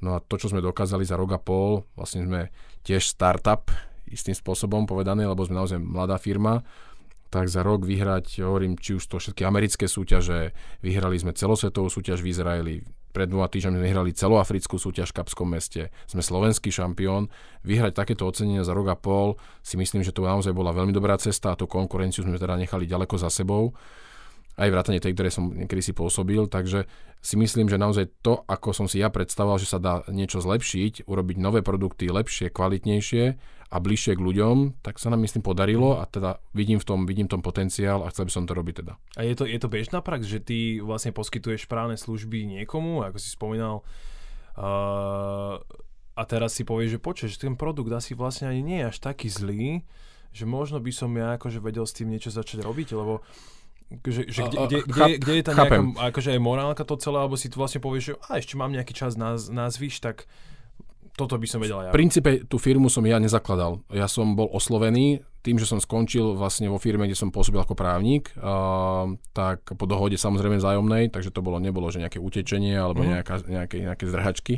No 0.04 0.10
a 0.12 0.20
to, 0.20 0.36
čo 0.36 0.52
sme 0.52 0.60
dokázali 0.60 1.08
za 1.08 1.16
rok 1.16 1.32
a 1.32 1.40
pol, 1.40 1.88
vlastne 1.96 2.28
sme 2.28 2.52
tiež 2.84 3.08
startup, 3.08 3.72
istým 4.12 4.36
spôsobom 4.36 4.84
povedané, 4.84 5.24
lebo 5.24 5.40
sme 5.40 5.56
naozaj 5.56 5.80
mladá 5.80 6.20
firma, 6.20 6.60
tak 7.32 7.48
za 7.48 7.64
rok 7.64 7.88
vyhrať, 7.88 8.44
hovorím, 8.44 8.76
či 8.76 9.00
už 9.00 9.04
to 9.08 9.16
všetky 9.16 9.42
americké 9.42 9.88
súťaže, 9.88 10.52
vyhrali 10.84 11.16
sme 11.16 11.32
celosvetovú 11.32 11.88
súťaž 11.88 12.22
v 12.22 12.30
Izraeli, 12.30 12.76
pred 13.16 13.32
dvoma 13.32 13.48
týždňami 13.48 13.80
sme 13.80 13.86
vyhrali 13.88 14.12
celoafrickú 14.12 14.76
súťaž 14.76 15.16
v 15.16 15.24
Kapskom 15.24 15.48
meste, 15.48 15.88
sme 16.04 16.20
slovenský 16.20 16.68
šampión. 16.68 17.32
Vyhrať 17.64 17.96
takéto 17.96 18.28
ocenenie 18.28 18.60
za 18.60 18.76
rok 18.76 18.92
a 18.92 18.96
pol 19.00 19.40
si 19.64 19.80
myslím, 19.80 20.04
že 20.04 20.12
to 20.12 20.20
naozaj 20.20 20.52
bola 20.52 20.76
veľmi 20.76 20.92
dobrá 20.92 21.16
cesta 21.16 21.56
a 21.56 21.58
tú 21.58 21.64
konkurenciu 21.64 22.28
sme 22.28 22.36
teda 22.36 22.60
nechali 22.60 22.84
ďaleko 22.84 23.16
za 23.16 23.32
sebou. 23.32 23.72
Aj 24.60 24.68
vrátane 24.68 25.00
tej, 25.00 25.16
ktoré 25.16 25.32
som 25.32 25.48
niekedy 25.48 25.80
si 25.80 25.92
pôsobil, 25.96 26.44
takže 26.44 26.84
si 27.24 27.40
myslím, 27.40 27.72
že 27.72 27.80
naozaj 27.80 28.20
to, 28.20 28.44
ako 28.44 28.76
som 28.76 28.84
si 28.84 29.00
ja 29.00 29.08
predstavoval, 29.08 29.56
že 29.56 29.68
sa 29.72 29.80
dá 29.80 30.04
niečo 30.12 30.44
zlepšiť, 30.44 31.08
urobiť 31.08 31.36
nové 31.40 31.64
produkty 31.64 32.12
lepšie, 32.12 32.52
kvalitnejšie 32.52 33.55
a 33.66 33.76
bližšie 33.82 34.14
k 34.14 34.22
ľuďom, 34.22 34.78
tak 34.78 35.02
sa 35.02 35.10
nám 35.10 35.26
myslím 35.26 35.42
podarilo 35.42 35.98
a 35.98 36.06
teda 36.06 36.38
vidím 36.54 36.78
v 36.78 36.86
tom, 36.86 37.02
vidím 37.02 37.26
tom 37.26 37.42
potenciál 37.42 38.06
a 38.06 38.10
chcel 38.14 38.30
by 38.30 38.32
som 38.32 38.44
to 38.46 38.54
robiť 38.54 38.74
teda. 38.86 38.94
A 39.18 39.26
je 39.26 39.34
to, 39.34 39.44
je 39.44 39.58
to 39.58 39.66
bežná 39.66 39.98
prax, 39.98 40.26
že 40.26 40.38
ty 40.38 40.78
vlastne 40.78 41.10
poskytuješ 41.10 41.66
právne 41.66 41.98
služby 41.98 42.46
niekomu, 42.46 43.02
ako 43.02 43.18
si 43.18 43.28
spomínal, 43.34 43.82
uh, 44.54 45.58
a 46.16 46.22
teraz 46.24 46.56
si 46.56 46.64
povieš, 46.64 46.96
že 46.96 47.00
počuješ, 47.02 47.32
ten 47.36 47.58
produkt 47.58 47.92
asi 47.92 48.16
vlastne 48.16 48.48
ani 48.48 48.62
nie 48.64 48.78
je 48.80 48.88
až 48.88 48.98
taký 49.02 49.28
zlý, 49.28 49.84
že 50.32 50.48
možno 50.48 50.80
by 50.80 50.92
som 50.94 51.12
ja 51.12 51.36
akože 51.36 51.60
vedel 51.60 51.84
s 51.84 51.92
tým 51.92 52.08
niečo 52.08 52.32
začať 52.32 52.64
robiť, 52.64 52.96
lebo 52.96 53.20
že, 53.86 54.26
že 54.26 54.42
kde, 54.50 54.58
kde, 54.66 54.78
kde, 54.82 55.04
kde 55.22 55.32
je 55.38 55.44
tá 55.46 55.52
nejaká, 55.54 55.78
akože 56.10 56.34
aj 56.34 56.40
morálka 56.42 56.82
to 56.82 56.98
celé, 56.98 57.22
alebo 57.22 57.38
si 57.38 57.46
tu 57.46 57.62
vlastne 57.62 57.78
povieš, 57.78 58.02
že 58.02 58.12
a 58.26 58.42
ešte 58.42 58.58
mám 58.58 58.74
nejaký 58.74 58.96
čas 58.96 59.14
na, 59.14 59.38
na 59.52 59.70
zvyš, 59.70 60.02
tak 60.02 60.26
toto 61.16 61.40
by 61.40 61.46
som 61.48 61.64
vedel 61.64 61.80
ja. 61.80 61.90
V 61.90 61.96
princípe 61.96 62.44
tú 62.44 62.60
firmu 62.60 62.92
som 62.92 63.00
ja 63.08 63.16
nezakladal. 63.16 63.80
Ja 63.90 64.04
som 64.06 64.36
bol 64.36 64.52
oslovený 64.52 65.24
tým, 65.40 65.56
že 65.56 65.64
som 65.64 65.78
skončil 65.78 66.34
vlastne 66.34 66.66
vo 66.66 66.76
firme, 66.76 67.06
kde 67.06 67.14
som 67.16 67.30
pôsobil 67.30 67.62
ako 67.62 67.78
právnik, 67.78 68.34
uh, 68.36 69.06
tak 69.30 69.62
po 69.78 69.86
dohode 69.86 70.18
samozrejme 70.18 70.58
vzájomnej, 70.58 71.08
takže 71.14 71.30
to 71.30 71.38
bolo, 71.38 71.62
nebolo, 71.62 71.86
že 71.88 72.02
nejaké 72.02 72.18
utečenie 72.18 72.74
alebo 72.74 73.06
Mhm. 73.06 73.08
nejaká, 73.14 73.34
nejaké, 73.46 73.76
nejaké 73.80 74.04
zdrhačky. 74.10 74.54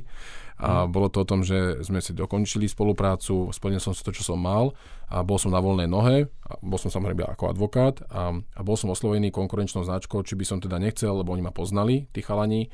A 0.58 0.90
bolo 0.90 1.06
to 1.06 1.22
o 1.22 1.28
tom, 1.28 1.46
že 1.46 1.86
sme 1.86 2.02
si 2.02 2.10
dokončili 2.10 2.66
spoluprácu, 2.66 3.46
splnil 3.54 3.78
som 3.78 3.94
si 3.94 4.02
to, 4.02 4.10
čo 4.10 4.26
som 4.26 4.42
mal 4.42 4.74
a 5.06 5.22
bol 5.22 5.38
som 5.38 5.54
na 5.54 5.62
voľnej 5.62 5.86
nohe, 5.86 6.26
a 6.26 6.52
bol 6.58 6.82
som 6.82 6.90
samozrejme 6.90 7.22
ako 7.30 7.54
advokát 7.54 8.02
a, 8.10 8.34
a 8.34 8.60
bol 8.66 8.74
som 8.74 8.90
oslovený 8.90 9.30
konkurenčnou 9.30 9.86
značkou, 9.86 10.18
či 10.26 10.34
by 10.34 10.42
som 10.42 10.58
teda 10.58 10.82
nechcel, 10.82 11.14
lebo 11.14 11.30
oni 11.30 11.46
ma 11.46 11.54
poznali, 11.54 12.10
tí 12.10 12.26
chalani. 12.26 12.66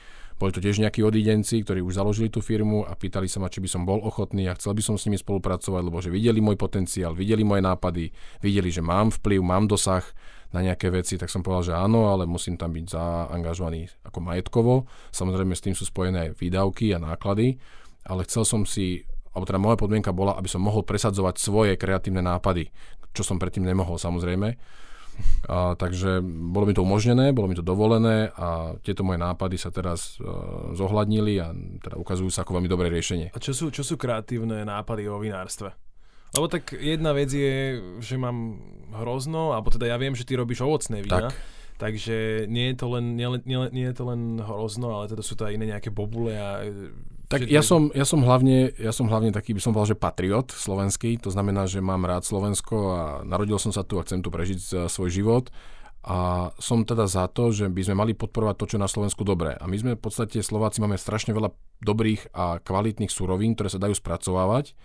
Boli 0.44 0.52
to 0.52 0.60
tiež 0.60 0.84
nejakí 0.84 1.00
odídenci, 1.00 1.64
ktorí 1.64 1.80
už 1.80 1.96
založili 1.96 2.28
tú 2.28 2.44
firmu 2.44 2.84
a 2.84 2.92
pýtali 2.92 3.32
sa 3.32 3.40
ma, 3.40 3.48
či 3.48 3.64
by 3.64 3.68
som 3.72 3.88
bol 3.88 4.04
ochotný 4.04 4.44
a 4.44 4.52
chcel 4.52 4.76
by 4.76 4.84
som 4.84 5.00
s 5.00 5.08
nimi 5.08 5.16
spolupracovať, 5.16 5.80
lebo 5.80 6.04
že 6.04 6.12
videli 6.12 6.44
môj 6.44 6.60
potenciál, 6.60 7.16
videli 7.16 7.40
moje 7.40 7.64
nápady, 7.64 8.12
videli, 8.44 8.68
že 8.68 8.84
mám 8.84 9.08
vplyv, 9.08 9.40
mám 9.40 9.64
dosah 9.64 10.04
na 10.52 10.60
nejaké 10.60 10.92
veci, 10.92 11.16
tak 11.16 11.32
som 11.32 11.40
povedal, 11.40 11.72
že 11.72 11.72
áno, 11.72 12.12
ale 12.12 12.28
musím 12.28 12.60
tam 12.60 12.76
byť 12.76 12.92
zaangažovaný 12.92 13.88
ako 14.04 14.18
majetkovo. 14.20 14.74
Samozrejme 15.16 15.56
s 15.56 15.64
tým 15.64 15.72
sú 15.72 15.88
spojené 15.88 16.28
aj 16.28 16.36
výdavky 16.36 16.92
a 16.92 17.00
náklady, 17.00 17.56
ale 18.04 18.28
chcel 18.28 18.44
som 18.44 18.68
si, 18.68 19.00
alebo 19.32 19.48
teda 19.48 19.56
moja 19.56 19.80
podmienka 19.80 20.12
bola, 20.12 20.36
aby 20.36 20.52
som 20.52 20.60
mohol 20.60 20.84
presadzovať 20.84 21.40
svoje 21.40 21.72
kreatívne 21.80 22.20
nápady, 22.20 22.68
čo 23.16 23.24
som 23.24 23.40
predtým 23.40 23.64
nemohol 23.64 23.96
samozrejme. 23.96 24.60
A, 25.44 25.76
takže 25.76 26.24
bolo 26.24 26.64
mi 26.64 26.72
to 26.72 26.80
umožnené, 26.80 27.36
bolo 27.36 27.52
mi 27.52 27.56
to 27.56 27.60
dovolené 27.60 28.32
a 28.32 28.78
tieto 28.80 29.04
moje 29.04 29.20
nápady 29.20 29.60
sa 29.60 29.68
teraz 29.68 30.16
uh, 30.18 30.72
zohľadnili 30.72 31.34
a 31.36 31.52
teda 31.84 32.00
ukazujú 32.00 32.32
sa 32.32 32.48
ako 32.48 32.56
veľmi 32.56 32.70
dobré 32.70 32.88
riešenie. 32.88 33.30
A 33.30 33.38
čo 33.38 33.52
sú, 33.52 33.68
čo 33.68 33.84
sú 33.84 34.00
kreatívne 34.00 34.64
nápady 34.64 35.04
o 35.04 35.20
vinárstve? 35.20 35.76
Lebo 36.34 36.50
tak 36.50 36.74
jedna 36.74 37.14
vec 37.14 37.30
je, 37.30 37.78
že 38.02 38.16
mám 38.18 38.58
hrozno, 38.90 39.54
alebo 39.54 39.70
teda 39.70 39.86
ja 39.86 39.96
viem, 40.00 40.18
že 40.18 40.26
ty 40.26 40.34
robíš 40.34 40.66
ovocné 40.66 41.04
vína, 41.04 41.30
Tak. 41.30 41.38
takže 41.78 42.48
nie 42.50 42.72
je 42.72 42.76
to 42.80 42.86
len, 42.90 43.14
nie, 43.14 43.28
nie, 43.46 43.58
nie 43.70 43.86
je 43.86 43.94
to 43.94 44.04
len 44.10 44.42
hrozno, 44.42 44.98
ale 44.98 45.12
teda 45.12 45.22
sú 45.22 45.38
to 45.38 45.46
aj 45.46 45.54
iné 45.54 45.70
nejaké 45.76 45.94
bobule 45.94 46.34
a... 46.34 46.64
Tak 47.34 47.50
ja 47.50 47.62
som, 47.66 47.90
ja 47.90 48.06
som 48.06 48.22
hlavne, 48.22 48.70
ja 48.78 48.94
som 48.94 49.10
hlavne 49.10 49.34
taký, 49.34 49.50
by 49.56 49.60
som 49.62 49.74
povedal, 49.74 49.98
že 49.98 50.02
patriot 50.02 50.48
slovenský, 50.54 51.18
to 51.18 51.34
znamená, 51.34 51.66
že 51.66 51.82
mám 51.82 52.06
rád 52.06 52.22
Slovensko 52.22 52.76
a 52.94 53.02
narodil 53.26 53.58
som 53.58 53.74
sa 53.74 53.82
tu 53.82 53.98
a 53.98 54.06
chcem 54.06 54.22
tu 54.22 54.30
prežiť 54.30 54.86
svoj 54.86 55.10
život. 55.10 55.50
A 56.04 56.52
som 56.60 56.84
teda 56.84 57.08
za 57.08 57.24
to, 57.32 57.48
že 57.48 57.72
by 57.72 57.80
sme 57.80 57.96
mali 57.96 58.12
podporovať 58.12 58.54
to, 58.60 58.64
čo 58.68 58.76
je 58.76 58.84
na 58.84 58.92
Slovensku 58.92 59.24
dobré. 59.24 59.56
A 59.56 59.64
my 59.64 59.76
sme 59.80 59.96
v 59.96 60.04
podstate, 60.04 60.44
Slováci, 60.44 60.84
máme 60.84 61.00
strašne 61.00 61.32
veľa 61.32 61.48
dobrých 61.80 62.28
a 62.36 62.60
kvalitných 62.60 63.08
surovín, 63.08 63.56
ktoré 63.56 63.72
sa 63.72 63.80
dajú 63.80 63.96
spracovávať. 63.96 64.76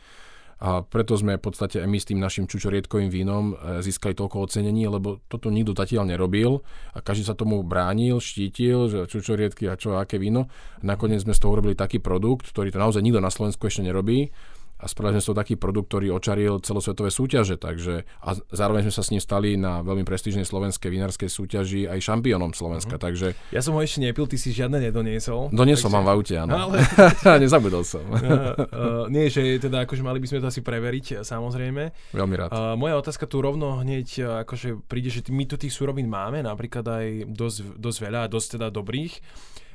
A 0.59 0.83
preto 0.83 1.15
sme 1.15 1.39
v 1.39 1.43
podstate 1.43 1.79
aj 1.79 1.87
my 1.87 1.97
s 1.99 2.07
tým 2.11 2.19
našim 2.19 2.43
čučoriedkovým 2.43 3.07
vínom 3.07 3.55
e, 3.55 3.79
získali 3.79 4.11
toľko 4.11 4.43
ocenení, 4.43 4.91
lebo 4.91 5.23
toto 5.31 5.47
nikto 5.47 5.71
zatiaľ 5.71 6.11
nerobil 6.11 6.59
a 6.91 6.99
každý 6.99 7.31
sa 7.31 7.35
tomu 7.35 7.63
bránil, 7.63 8.19
štítil, 8.19 8.91
že 8.91 9.07
čučoriedky 9.07 9.71
a 9.71 9.79
čo, 9.79 9.95
aké 9.95 10.19
víno. 10.19 10.51
Nakoniec 10.83 11.23
sme 11.23 11.31
z 11.31 11.39
toho 11.39 11.55
urobili 11.55 11.79
taký 11.79 12.03
produkt, 12.03 12.51
ktorý 12.51 12.75
to 12.75 12.83
naozaj 12.83 12.99
nikto 12.99 13.23
na 13.23 13.31
Slovensku 13.31 13.71
ešte 13.71 13.87
nerobí 13.87 14.35
a 14.79 14.85
spravili 14.87 15.19
sme 15.19 15.35
toho 15.35 15.37
taký 15.37 15.55
produkt, 15.59 15.91
ktorý 15.91 16.15
očaril 16.15 16.63
celosvetové 16.63 17.11
súťaže, 17.11 17.59
takže 17.59 18.07
a 18.23 18.33
zároveň 18.55 18.87
sme 18.87 18.93
sa 18.95 19.03
s 19.03 19.11
ním 19.11 19.19
stali 19.19 19.59
na 19.59 19.83
veľmi 19.83 20.07
prestížnej 20.07 20.47
slovenskej 20.47 20.87
vinárskej 20.87 21.27
súťaži 21.27 21.91
aj 21.91 21.99
šampiónom 21.99 22.55
Slovenska, 22.55 22.95
takže 22.95 23.35
Ja 23.51 23.59
som 23.59 23.75
ho 23.75 23.83
ešte 23.83 23.99
nepil, 23.99 24.23
ty 24.25 24.39
si 24.39 24.55
žiadne 24.55 24.79
nedoniesol. 24.79 25.51
doniesol 25.51 25.91
takže- 25.91 25.97
mám 25.99 26.05
v 26.07 26.11
aute, 26.15 26.33
áno. 26.39 26.51
Ale 26.55 26.77
Nezabudol 27.43 27.83
som. 27.83 28.03
uh, 28.11 28.17
uh, 28.17 29.05
nie, 29.11 29.27
že 29.27 29.59
teda 29.59 29.83
akože 29.83 29.99
mali 29.99 30.23
by 30.23 30.27
sme 30.31 30.39
to 30.39 30.47
asi 30.47 30.63
preveriť, 30.63 31.27
samozrejme. 31.27 32.15
Veľmi 32.15 32.35
rád. 32.39 32.49
Uh, 32.55 32.79
moja 32.79 32.95
otázka 32.95 33.27
tu 33.27 33.43
rovno 33.43 33.83
hneď 33.83 34.41
akože 34.47 34.87
príde, 34.87 35.11
že 35.11 35.27
my 35.27 35.43
tu 35.43 35.59
tých 35.59 35.75
surovín 35.75 36.07
máme, 36.07 36.39
napríklad 36.39 36.85
aj 36.87 37.05
dosť, 37.27 37.57
dosť 37.75 37.97
veľa 37.99 38.21
dosť 38.31 38.47
teda 38.55 38.67
dobrých. 38.71 39.13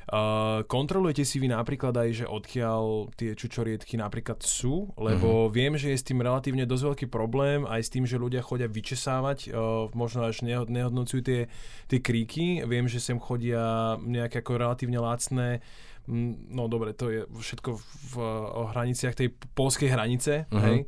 Uh, 0.05 0.61
kontrolujete 0.69 1.25
si 1.25 1.41
vy 1.41 1.49
napríklad 1.49 1.89
aj, 1.97 2.09
že 2.13 2.25
odkiaľ 2.29 3.09
tie 3.17 3.33
čučoriedky 3.33 3.97
napríklad 3.97 4.37
sú, 4.45 4.93
lebo 5.01 5.49
viem, 5.49 5.73
že 5.75 5.89
je 5.89 5.97
s 5.97 6.05
tým 6.05 6.21
relatívne 6.21 6.69
dosť 6.69 6.83
veľký 6.93 7.05
problém, 7.09 7.65
aj 7.65 7.81
s 7.81 7.89
tým, 7.89 8.05
že 8.05 8.21
ľudia 8.21 8.45
chodia 8.45 8.69
vyčesávať, 8.69 9.49
uh, 9.49 9.89
možno 9.97 10.29
až 10.29 10.45
neho- 10.45 10.69
nehodnocujú 10.69 11.21
tie, 11.25 11.41
tie 11.89 11.99
kríky. 11.99 12.61
Viem, 12.63 12.85
že 12.85 13.01
sem 13.01 13.17
chodia 13.17 13.97
nejaké 13.97 14.45
ako 14.45 14.61
relatívne 14.61 15.01
lacné 15.01 15.61
Mm, 16.05 16.53
no 16.53 16.69
dobre, 16.69 16.93
to 16.93 17.09
je 17.09 17.25
všetko 17.25 17.81
v 17.81 18.13
o 18.53 18.69
hraniciach 18.69 19.17
tej 19.17 19.33
polskej 19.57 19.89
hranice, 19.89 20.45
Mhm. 20.53 20.61
hej. 20.61 20.79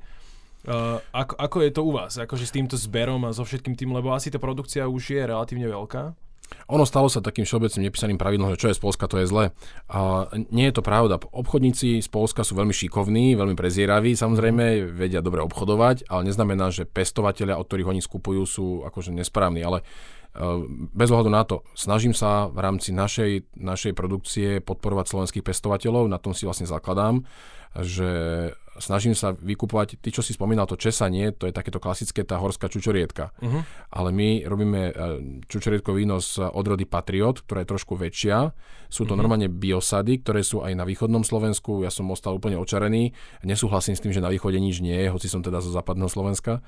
Uh, 0.68 1.02
ako, 1.10 1.34
ako 1.42 1.58
je 1.66 1.72
to 1.74 1.82
u 1.82 1.92
vás? 1.96 2.14
Akože 2.22 2.46
s 2.46 2.54
týmto 2.54 2.78
zberom 2.78 3.26
a 3.26 3.34
so 3.34 3.42
všetkým 3.42 3.74
tým, 3.74 3.98
lebo 3.98 4.14
asi 4.14 4.30
tá 4.30 4.38
produkcia 4.38 4.86
už 4.86 5.18
je 5.18 5.22
relatívne 5.26 5.66
veľká. 5.66 6.14
Ono 6.68 6.84
stalo 6.84 7.08
sa 7.08 7.24
takým 7.24 7.48
všeobecným 7.48 7.88
nepísaným 7.88 8.20
pravidlom, 8.20 8.54
že 8.56 8.60
čo 8.60 8.68
je 8.72 8.78
z 8.78 8.82
Polska, 8.84 9.08
to 9.08 9.24
je 9.24 9.28
zle. 9.30 9.46
A 9.88 10.28
nie 10.52 10.68
je 10.68 10.76
to 10.76 10.84
pravda. 10.84 11.20
Obchodníci 11.20 12.04
z 12.04 12.10
Polska 12.12 12.44
sú 12.44 12.60
veľmi 12.60 12.76
šikovní, 12.76 13.40
veľmi 13.40 13.56
prezieraví, 13.56 14.16
samozrejme 14.16 14.92
vedia 14.92 15.24
dobre 15.24 15.44
obchodovať, 15.48 16.12
ale 16.12 16.28
neznamená, 16.28 16.72
že 16.72 16.88
pestovateľia, 16.88 17.56
od 17.56 17.66
ktorých 17.68 17.92
oni 17.96 18.02
skupujú, 18.04 18.42
sú 18.44 18.68
akože 18.84 19.16
nesprávni. 19.16 19.64
Ale 19.64 19.84
eh, 19.84 20.44
bez 20.92 21.08
ohľadu 21.08 21.32
na 21.32 21.44
to, 21.48 21.64
snažím 21.72 22.12
sa 22.12 22.52
v 22.52 22.60
rámci 22.60 22.92
našej, 22.92 23.56
našej 23.56 23.94
produkcie 23.96 24.60
podporovať 24.60 25.06
slovenských 25.08 25.48
pestovateľov, 25.48 26.12
na 26.12 26.20
tom 26.20 26.36
si 26.36 26.44
vlastne 26.44 26.68
zakladám, 26.68 27.24
že 27.78 28.10
snažím 28.78 29.14
sa 29.14 29.34
vykupovať, 29.34 30.02
ty 30.02 30.10
čo 30.10 30.26
si 30.26 30.34
spomínal, 30.34 30.70
to 30.70 30.80
česanie, 30.80 31.34
to 31.34 31.50
je 31.50 31.54
takéto 31.54 31.78
klasické, 31.78 32.24
tá 32.24 32.40
horská 32.42 32.70
čučoriedka. 32.72 33.36
Uh-huh. 33.38 33.62
Ale 33.92 34.10
my 34.14 34.48
robíme 34.48 34.82
e, 34.90 34.92
čučoriedko 35.46 35.94
víno 35.94 36.22
z 36.22 36.42
odrody 36.42 36.86
Patriot, 36.86 37.44
ktorá 37.46 37.66
je 37.66 37.72
trošku 37.72 37.94
väčšia. 37.98 38.56
Sú 38.88 39.04
to 39.04 39.20
normálne 39.20 39.52
biosady, 39.52 40.24
ktoré 40.24 40.42
sú 40.48 40.64
aj 40.64 40.74
na 40.78 40.88
východnom 40.88 41.22
Slovensku. 41.28 41.84
Ja 41.84 41.92
som 41.92 42.08
ostal 42.08 42.40
úplne 42.40 42.56
očarený. 42.56 43.12
Nesúhlasím 43.44 44.00
s 44.00 44.04
tým, 44.04 44.16
že 44.16 44.24
na 44.24 44.32
východe 44.32 44.56
nič 44.62 44.80
nie 44.80 44.96
je, 44.96 45.12
hoci 45.12 45.28
som 45.28 45.44
teda 45.44 45.60
zo 45.60 45.76
západného 45.76 46.08
Slovenska. 46.08 46.64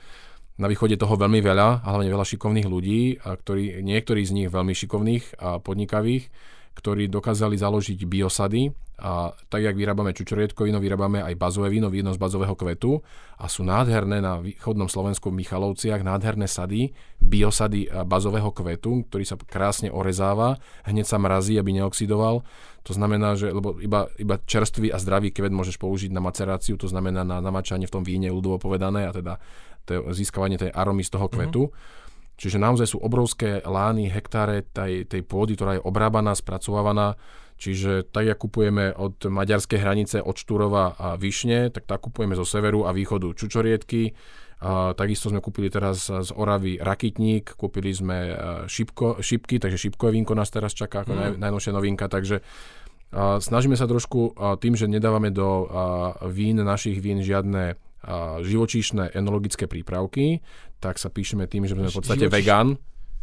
Na 0.59 0.67
východe 0.67 0.99
toho 0.99 1.15
veľmi 1.15 1.39
veľa, 1.39 1.87
hlavne 1.87 2.11
veľa 2.11 2.27
šikovných 2.27 2.67
ľudí, 2.67 3.23
a 3.23 3.39
ktorí, 3.39 3.79
niektorí 3.79 4.27
z 4.27 4.35
nich 4.35 4.47
veľmi 4.51 4.75
šikovných 4.75 5.39
a 5.39 5.63
podnikavých, 5.63 6.27
ktorí 6.75 7.07
dokázali 7.07 7.55
založiť 7.55 7.99
biosady 8.03 8.75
a 8.99 9.31
tak, 9.47 9.63
jak 9.63 9.79
vyrábame 9.79 10.11
čučoriedko 10.11 10.67
víno, 10.67 10.83
vyrábame 10.83 11.23
aj 11.23 11.39
bazové 11.39 11.71
víno, 11.71 11.87
víno 11.87 12.11
z 12.11 12.19
bazového 12.19 12.53
kvetu 12.53 12.99
a 13.39 13.47
sú 13.47 13.63
nádherné 13.63 14.19
na 14.19 14.43
východnom 14.43 14.91
Slovensku 14.91 15.31
v 15.31 15.39
Michalovciach, 15.41 16.03
nádherné 16.03 16.51
sady, 16.51 16.91
biosady 17.23 17.87
a 17.87 18.03
bazového 18.03 18.51
kvetu, 18.51 19.07
ktorý 19.07 19.23
sa 19.23 19.39
krásne 19.39 19.87
orezáva, 19.89 20.59
hneď 20.83 21.07
sa 21.07 21.17
mrazí, 21.17 21.55
aby 21.55 21.79
neoxidoval. 21.79 22.43
To 22.83 22.91
znamená, 22.91 23.39
že 23.39 23.51
lebo 23.55 23.79
iba, 23.79 24.11
iba 24.19 24.35
čerstvý 24.43 24.91
a 24.91 24.99
zdravý 24.99 25.31
kvet 25.31 25.55
môžeš 25.55 25.79
použiť 25.79 26.11
na 26.11 26.19
maceráciu, 26.19 26.75
to 26.75 26.91
znamená 26.91 27.23
na 27.23 27.39
namačanie 27.39 27.87
v 27.87 27.95
tom 27.95 28.03
víne, 28.03 28.31
ľudovo 28.31 28.59
povedané, 28.59 29.07
a 29.07 29.15
teda 29.15 29.39
to 29.87 30.11
získavanie 30.11 30.59
tej 30.59 30.71
aromy 30.75 31.01
z 31.01 31.13
toho 31.15 31.27
kvetu. 31.31 31.63
Čiže 32.39 32.55
naozaj 32.55 32.95
sú 32.95 33.03
obrovské 33.03 33.59
lány, 33.67 34.07
hektáre 34.07 34.63
tej, 34.63 35.03
tej 35.03 35.27
pôdy, 35.27 35.59
ktorá 35.59 35.75
je 35.75 35.83
obrábaná, 35.83 36.31
spracovávaná. 36.31 37.19
Čiže 37.59 38.07
tak, 38.07 38.23
jak 38.23 38.39
kupujeme 38.39 38.95
od 38.95 39.19
maďarskej 39.27 39.79
hranice, 39.83 40.23
od 40.23 40.39
Štúrova 40.39 40.95
a 40.95 41.19
Višne, 41.19 41.67
tak 41.67 41.83
tak 41.83 41.99
kupujeme 41.99 42.31
zo 42.39 42.47
severu 42.47 42.87
a 42.87 42.95
východu 42.95 43.35
čučoriedky. 43.35 44.15
A 44.63 44.95
takisto 44.95 45.27
sme 45.27 45.43
kúpili 45.43 45.67
teraz 45.67 46.07
z 46.07 46.31
Oravy 46.35 46.79
rakitník, 46.79 47.55
kúpili 47.55 47.95
sme 47.95 48.17
e, 48.27 48.33
šipko, 48.67 49.23
šipky, 49.23 49.55
takže 49.59 49.79
šipkové 49.79 50.15
vínko 50.19 50.35
nás 50.35 50.51
teraz 50.51 50.75
čaká 50.75 51.07
ako 51.07 51.15
naj, 51.15 51.29
najnovšia 51.39 51.71
novinka, 51.71 52.07
takže 52.11 52.43
a 53.09 53.41
snažíme 53.41 53.73
sa 53.73 53.89
trošku 53.89 54.37
a 54.37 54.53
tým, 54.53 54.77
že 54.77 54.85
nedávame 54.85 55.33
do 55.33 55.65
a, 55.65 55.65
vín, 56.29 56.61
našich 56.61 57.01
vín 57.01 57.23
žiadne 57.25 57.75
živočíšne 58.39 59.11
enologické 59.11 59.67
prípravky, 59.67 60.39
tak 60.79 60.95
sa 60.95 61.11
píšeme 61.11 61.51
tým, 61.51 61.67
že 61.67 61.75
sme 61.75 61.91
v 61.91 61.99
podstate 61.99 62.31
Živočíš- 62.31 62.37
vegan. 62.39 62.67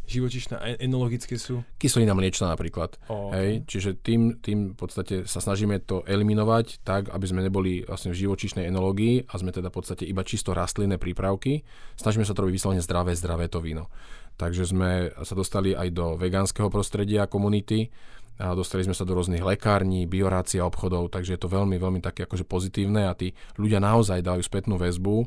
Živočišné 0.06 0.54
a 0.54 0.64
enologické 0.78 1.34
sú. 1.34 1.66
Kyselina 1.82 2.14
mliečna 2.14 2.54
napríklad. 2.54 2.94
O, 3.10 3.34
Hej, 3.34 3.66
čiže 3.66 3.98
tým, 3.98 4.38
tým 4.38 4.72
v 4.72 4.76
podstate 4.78 5.26
sa 5.26 5.42
snažíme 5.42 5.82
to 5.82 6.06
eliminovať 6.06 6.86
tak, 6.86 7.10
aby 7.10 7.26
sme 7.26 7.42
neboli 7.42 7.82
vlastne 7.82 8.14
v 8.14 8.22
živočíšnej 8.22 8.70
enológii 8.70 9.26
a 9.26 9.34
sme 9.34 9.50
teda 9.50 9.74
v 9.74 9.76
podstate 9.82 10.06
iba 10.06 10.22
čisto 10.22 10.54
rastlinné 10.54 10.96
prípravky. 11.02 11.66
Snažíme 11.98 12.22
sa 12.22 12.38
to 12.38 12.46
robiť 12.46 12.54
vyslovene 12.54 12.82
zdravé, 12.86 13.18
zdravé 13.18 13.50
to 13.50 13.58
víno. 13.58 13.90
Takže 14.38 14.68
sme 14.68 15.10
sa 15.26 15.34
dostali 15.34 15.74
aj 15.74 15.88
do 15.90 16.14
vegánskeho 16.14 16.70
prostredia 16.70 17.26
komunity 17.26 17.90
a 18.36 18.52
dostali 18.52 18.84
sme 18.84 18.92
sa 18.92 19.08
do 19.08 19.16
rôznych 19.16 19.40
lekární, 19.40 20.04
biorácia 20.04 20.60
obchodov, 20.60 21.08
takže 21.08 21.34
je 21.34 21.40
to 21.40 21.48
veľmi, 21.48 21.80
veľmi 21.80 22.04
také 22.04 22.28
akože 22.28 22.44
pozitívne 22.44 23.08
a 23.08 23.16
tí 23.16 23.32
ľudia 23.56 23.80
naozaj 23.80 24.20
dajú 24.20 24.44
spätnú 24.44 24.76
väzbu, 24.76 25.24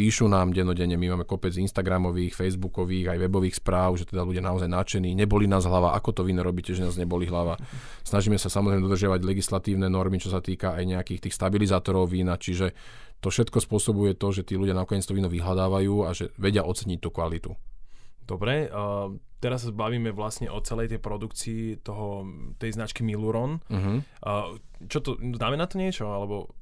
píšu 0.00 0.32
nám 0.32 0.56
denodenne, 0.56 0.96
my 0.96 1.12
máme 1.12 1.28
kopec 1.28 1.52
Instagramových, 1.52 2.32
Facebookových, 2.32 3.12
aj 3.12 3.18
webových 3.20 3.60
správ, 3.60 4.00
že 4.00 4.08
teda 4.08 4.24
ľudia 4.24 4.40
naozaj 4.40 4.64
nadšení, 4.64 5.12
neboli 5.12 5.44
nás 5.44 5.68
hlava, 5.68 5.92
ako 5.92 6.16
to 6.16 6.22
vy 6.24 6.32
nerobíte, 6.32 6.72
že 6.72 6.88
nás 6.88 6.96
neboli 6.96 7.28
hlava. 7.28 7.60
Snažíme 8.00 8.40
sa 8.40 8.48
samozrejme 8.48 8.80
dodržiavať 8.80 9.20
legislatívne 9.20 9.92
normy, 9.92 10.16
čo 10.16 10.32
sa 10.32 10.40
týka 10.40 10.72
aj 10.72 10.88
nejakých 10.88 11.28
tých 11.28 11.36
stabilizátorov 11.36 12.08
vína, 12.08 12.40
čiže 12.40 12.72
to 13.20 13.28
všetko 13.28 13.60
spôsobuje 13.60 14.16
to, 14.16 14.32
že 14.32 14.48
tí 14.48 14.56
ľudia 14.56 14.72
nakoniec 14.72 15.04
to 15.04 15.12
víno 15.12 15.28
vyhľadávajú 15.28 16.08
a 16.08 16.16
že 16.16 16.32
vedia 16.40 16.64
oceniť 16.64 16.98
tú 17.04 17.12
kvalitu. 17.12 17.52
Dobre, 18.24 18.72
uh, 18.72 19.12
teraz 19.36 19.68
sa 19.68 19.74
bavíme 19.74 20.16
vlastne 20.16 20.48
o 20.48 20.64
celej 20.64 20.96
tej 20.96 21.00
produkcii 21.04 21.84
toho, 21.84 22.24
tej 22.56 22.78
značky 22.78 23.04
Miluron. 23.04 23.60
Uh-huh. 23.68 24.00
Uh, 24.24 24.56
čo 24.88 25.04
to, 25.04 25.20
znamená 25.20 25.68
to 25.68 25.76
niečo? 25.76 26.08
Alebo 26.08 26.56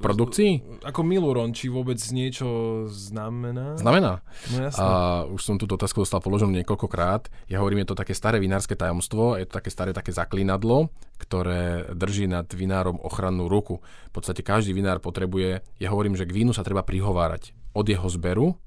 produkcii? 0.00 0.82
Ako 0.86 1.04
Miluron, 1.04 1.52
či 1.52 1.68
vôbec 1.68 2.00
niečo 2.10 2.84
znamená? 2.88 3.76
Znamená. 3.76 4.24
No 4.52 4.56
jasné. 4.64 4.80
A 4.80 4.88
už 5.28 5.40
som 5.40 5.56
túto 5.60 5.76
otázku 5.76 6.02
dostal 6.02 6.24
položenú 6.24 6.52
niekoľkokrát. 6.60 7.28
Ja 7.52 7.60
hovorím, 7.60 7.84
je 7.84 7.92
to 7.92 8.00
také 8.00 8.16
staré 8.16 8.40
vinárske 8.40 8.74
tajomstvo, 8.74 9.36
je 9.36 9.44
to 9.44 9.60
také 9.60 9.70
staré 9.70 9.90
také 9.92 10.10
zaklinadlo, 10.10 10.88
ktoré 11.20 11.92
drží 11.92 12.26
nad 12.26 12.48
vinárom 12.50 12.96
ochrannú 13.00 13.46
ruku. 13.46 13.84
V 14.10 14.12
podstate 14.16 14.40
každý 14.40 14.72
vinár 14.72 14.98
potrebuje, 15.04 15.62
ja 15.80 15.88
hovorím, 15.92 16.16
že 16.16 16.24
k 16.24 16.34
vínu 16.34 16.56
sa 16.56 16.64
treba 16.64 16.84
prihovárať 16.84 17.52
od 17.76 17.86
jeho 17.86 18.08
zberu 18.10 18.58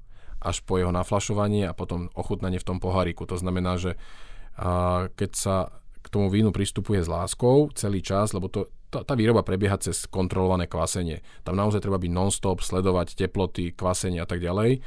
až 0.44 0.60
po 0.60 0.76
jeho 0.76 0.92
naflašovanie 0.92 1.64
a 1.64 1.72
potom 1.72 2.12
ochutnanie 2.12 2.60
v 2.60 2.68
tom 2.68 2.78
poháriku. 2.78 3.24
To 3.24 3.40
znamená, 3.40 3.80
že 3.80 3.96
a 4.54 5.10
keď 5.18 5.30
sa 5.34 5.56
k 6.04 6.06
tomu 6.12 6.30
vínu 6.30 6.54
pristupuje 6.54 7.02
s 7.02 7.10
láskou 7.10 7.74
celý 7.74 8.04
čas, 8.04 8.30
lebo 8.36 8.46
to, 8.46 8.70
tá, 8.94 9.02
tá 9.02 9.18
výroba 9.18 9.42
prebieha 9.42 9.74
cez 9.82 10.06
kontrolované 10.06 10.70
kvasenie. 10.70 11.26
Tam 11.42 11.58
naozaj 11.58 11.82
treba 11.82 11.98
byť 11.98 12.12
non-stop, 12.14 12.62
sledovať 12.62 13.18
teploty, 13.18 13.74
kvasenie 13.74 14.22
a 14.22 14.28
tak 14.30 14.38
ďalej 14.38 14.78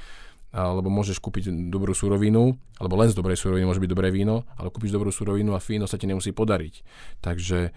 lebo 0.55 0.87
môžeš 0.87 1.19
kúpiť 1.19 1.51
dobrú 1.69 1.91
surovinu, 1.91 2.55
alebo 2.79 2.95
len 2.97 3.11
z 3.11 3.17
dobrej 3.19 3.37
suroviny 3.37 3.67
môže 3.67 3.83
byť 3.83 3.91
dobré 3.91 4.09
víno, 4.09 4.47
ale 4.55 4.71
kúpiš 4.71 4.95
dobrú 4.95 5.11
surovinu 5.11 5.51
a 5.53 5.59
víno 5.59 5.85
sa 5.85 5.99
ti 5.99 6.07
nemusí 6.07 6.31
podariť. 6.31 6.81
Takže 7.19 7.75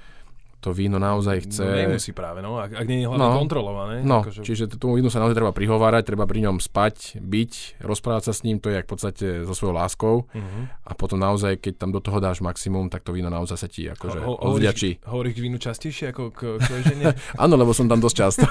to 0.61 0.76
víno 0.76 1.00
naozaj 1.00 1.49
chce... 1.49 1.64
No 1.64 1.73
nemusí 1.73 2.12
práve, 2.12 2.45
no, 2.45 2.61
ak, 2.61 2.76
ak 2.76 2.87
nie 2.87 3.00
je 3.02 3.07
hlavne 3.09 3.25
no, 3.25 3.40
kontrolované. 3.40 3.97
No, 4.05 4.21
akože... 4.21 4.45
čiže 4.45 4.69
tomu 4.76 5.00
vínu 5.00 5.09
sa 5.09 5.25
naozaj 5.25 5.40
treba 5.40 5.57
prihovárať, 5.57 6.12
treba 6.12 6.29
pri 6.29 6.45
ňom 6.45 6.61
spať, 6.61 7.17
byť, 7.17 7.81
rozprávať 7.81 8.23
sa 8.29 8.33
s 8.37 8.45
ním, 8.45 8.61
to 8.61 8.69
je 8.69 8.85
v 8.85 8.88
podstate 8.88 9.26
so 9.49 9.55
svojou 9.57 9.73
láskou 9.73 10.29
uh-huh. 10.29 10.64
a 10.85 10.93
potom 10.93 11.17
naozaj, 11.17 11.64
keď 11.64 11.81
tam 11.81 11.90
do 11.97 12.05
toho 12.05 12.21
dáš 12.21 12.45
maximum, 12.45 12.93
tak 12.93 13.00
to 13.09 13.17
víno 13.17 13.33
naozaj 13.33 13.57
sa 13.57 13.69
ti 13.73 13.88
akože 13.88 14.21
Ho, 14.21 14.37
odvďačí. 14.52 15.00
Hovoríš 15.09 15.33
k 15.33 15.40
vínu 15.40 15.57
častejšie 15.57 16.12
ako 16.12 16.23
k, 16.29 16.40
k 16.61 16.69
žene? 16.85 17.17
Áno, 17.43 17.57
lebo 17.57 17.73
som 17.73 17.88
tam 17.88 18.05
dosť 18.05 18.17
často. 18.21 18.45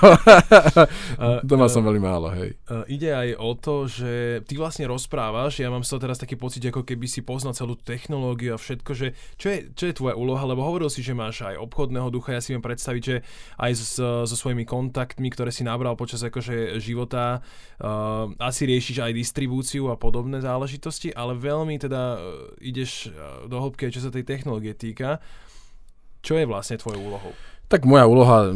Doma 1.49 1.69
uh, 1.69 1.71
som 1.71 1.85
veľmi 1.85 2.01
málo, 2.01 2.33
hej. 2.33 2.57
Uh, 2.65 2.81
ide 2.89 3.13
aj 3.13 3.29
o 3.37 3.53
to, 3.53 3.85
že 3.85 4.41
ty 4.49 4.57
vlastne 4.57 4.89
rozprávaš, 4.89 5.61
ja 5.61 5.69
mám 5.69 5.85
z 5.85 5.93
toho 5.93 6.01
teraz 6.09 6.17
taký 6.17 6.33
pocit, 6.33 6.65
ako 6.65 6.81
keby 6.81 7.05
si 7.05 7.21
poznal 7.21 7.53
celú 7.53 7.77
technológiu 7.77 8.57
a 8.57 8.57
všetko, 8.57 8.91
že 8.97 9.13
čo 9.37 9.47
je, 9.53 9.57
čo 9.77 9.83
je 9.85 9.93
tvoja 9.93 10.17
úloha, 10.17 10.41
lebo 10.49 10.65
hovoril 10.65 10.89
si, 10.89 11.05
že 11.05 11.13
máš 11.13 11.45
aj 11.45 11.61
obchodné 11.61 11.98
podobného 11.99 12.15
ducha. 12.15 12.31
Ja 12.31 12.41
si 12.41 12.55
viem 12.55 12.63
predstaviť, 12.63 13.03
že 13.03 13.15
aj 13.59 13.71
so, 13.75 14.23
so 14.23 14.35
svojimi 14.39 14.63
kontaktmi, 14.63 15.27
ktoré 15.27 15.51
si 15.51 15.67
nabral 15.67 15.99
počas 15.99 16.23
akože 16.23 16.79
života, 16.79 17.43
uh, 17.83 18.31
asi 18.39 18.63
riešiš 18.63 19.03
aj 19.03 19.11
distribúciu 19.11 19.91
a 19.91 19.99
podobné 19.99 20.39
záležitosti, 20.39 21.11
ale 21.11 21.35
veľmi 21.35 21.75
teda 21.75 22.15
uh, 22.15 22.19
ideš 22.63 23.11
uh, 23.11 23.43
do 23.51 23.59
hĺbky, 23.59 23.91
čo 23.91 23.99
sa 23.99 24.09
tej 24.09 24.23
technológie 24.23 24.71
týka. 24.71 25.19
Čo 26.23 26.39
je 26.39 26.47
vlastne 26.47 26.79
tvojou 26.79 26.99
úlohou? 26.99 27.33
Tak 27.69 27.85
moja 27.85 28.09
úloha 28.09 28.49
e, 28.49 28.51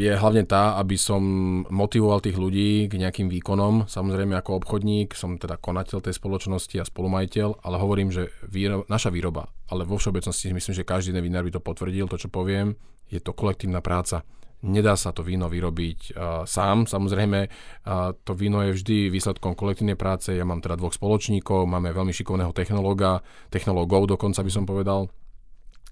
je 0.00 0.16
hlavne 0.16 0.48
tá, 0.48 0.80
aby 0.80 0.96
som 0.96 1.20
motivoval 1.68 2.24
tých 2.24 2.40
ľudí 2.40 2.88
k 2.88 2.96
nejakým 2.96 3.28
výkonom. 3.28 3.84
Samozrejme 3.84 4.32
ako 4.40 4.64
obchodník, 4.64 5.12
som 5.12 5.36
teda 5.36 5.60
konateľ 5.60 6.00
tej 6.00 6.16
spoločnosti 6.16 6.80
a 6.80 6.88
spolumajiteľ, 6.88 7.60
ale 7.60 7.76
hovorím, 7.76 8.08
že 8.08 8.32
výroba, 8.48 8.88
naša 8.88 9.12
výroba, 9.12 9.52
ale 9.68 9.84
vo 9.84 10.00
všeobecnosti 10.00 10.56
myslím, 10.56 10.72
že 10.72 10.88
každý 10.88 11.12
jeden 11.12 11.28
vinár 11.28 11.44
by 11.44 11.52
to 11.52 11.60
potvrdil, 11.60 12.08
to 12.08 12.16
čo 12.16 12.32
poviem, 12.32 12.80
je 13.12 13.20
to 13.20 13.36
kolektívna 13.36 13.84
práca. 13.84 14.24
Nedá 14.64 14.96
sa 14.96 15.12
to 15.12 15.20
víno 15.20 15.48
vyrobiť 15.48 15.98
uh, 16.12 16.44
sám, 16.44 16.84
samozrejme 16.84 17.48
uh, 17.48 18.12
to 18.24 18.32
víno 18.36 18.60
je 18.60 18.76
vždy 18.76 19.08
výsledkom 19.08 19.56
kolektívnej 19.56 19.96
práce. 19.96 20.36
Ja 20.36 20.44
mám 20.44 20.60
teda 20.60 20.76
dvoch 20.76 20.92
spoločníkov, 20.92 21.64
máme 21.64 21.96
veľmi 21.96 22.12
šikovného 22.12 22.52
technológa, 22.52 23.24
technológov 23.48 24.04
dokonca 24.12 24.44
by 24.44 24.52
som 24.52 24.68
povedal, 24.68 25.08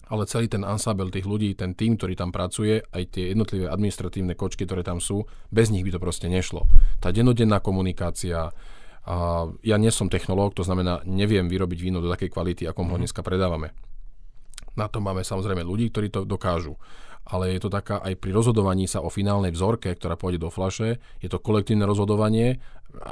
ale 0.08 0.24
celý 0.24 0.48
ten 0.48 0.64
ansábel 0.64 1.12
tých 1.12 1.28
ľudí, 1.28 1.52
ten 1.52 1.76
tým, 1.76 2.00
ktorý 2.00 2.16
tam 2.16 2.32
pracuje, 2.32 2.80
aj 2.80 3.12
tie 3.12 3.32
jednotlivé 3.36 3.68
administratívne 3.68 4.32
kočky, 4.32 4.64
ktoré 4.64 4.80
tam 4.80 5.04
sú, 5.04 5.28
bez 5.52 5.68
nich 5.68 5.84
by 5.84 5.96
to 5.96 6.00
proste 6.00 6.26
nešlo. 6.32 6.64
Tá 6.98 7.12
denodenná 7.12 7.60
komunikácia, 7.60 8.52
a 9.08 9.48
ja 9.64 9.76
nie 9.80 9.88
som 9.88 10.12
technológ, 10.12 10.52
to 10.52 10.64
znamená, 10.64 11.00
neviem 11.08 11.48
vyrobiť 11.48 11.78
víno 11.80 12.04
do 12.04 12.12
takej 12.12 12.28
kvality, 12.28 12.68
ako 12.68 12.84
ho 12.84 12.96
mhm. 12.96 13.00
dneska 13.04 13.24
predávame. 13.24 13.72
Na 14.76 14.86
to 14.86 15.00
máme 15.00 15.24
samozrejme 15.24 15.64
ľudí, 15.64 15.88
ktorí 15.90 16.08
to 16.12 16.28
dokážu. 16.28 16.78
Ale 17.28 17.52
je 17.52 17.60
to 17.60 17.68
taká 17.68 18.00
aj 18.00 18.16
pri 18.16 18.32
rozhodovaní 18.32 18.88
sa 18.88 19.04
o 19.04 19.12
finálnej 19.12 19.52
vzorke, 19.52 19.92
ktorá 19.92 20.16
pôjde 20.16 20.40
do 20.40 20.48
flaše, 20.48 20.96
je 21.20 21.28
to 21.28 21.36
kolektívne 21.36 21.84
rozhodovanie. 21.84 22.56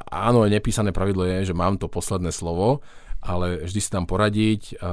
Áno, 0.08 0.48
nepísané 0.48 0.88
pravidlo 0.88 1.28
je, 1.28 1.52
že 1.52 1.54
mám 1.56 1.76
to 1.76 1.84
posledné 1.84 2.32
slovo, 2.32 2.80
ale 3.26 3.66
vždy 3.66 3.80
si 3.82 3.90
tam 3.90 4.06
poradiť. 4.06 4.78
A, 4.78 4.90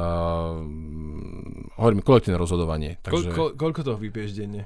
hovorím, 1.77 2.01
kolektívne 2.01 2.41
rozhodovanie. 2.41 2.97
Takže... 3.05 3.29
Ko, 3.29 3.29
ko, 3.31 3.45
koľko 3.53 3.81
toho 3.85 3.97
vypieš 4.01 4.33
denne? 4.33 4.65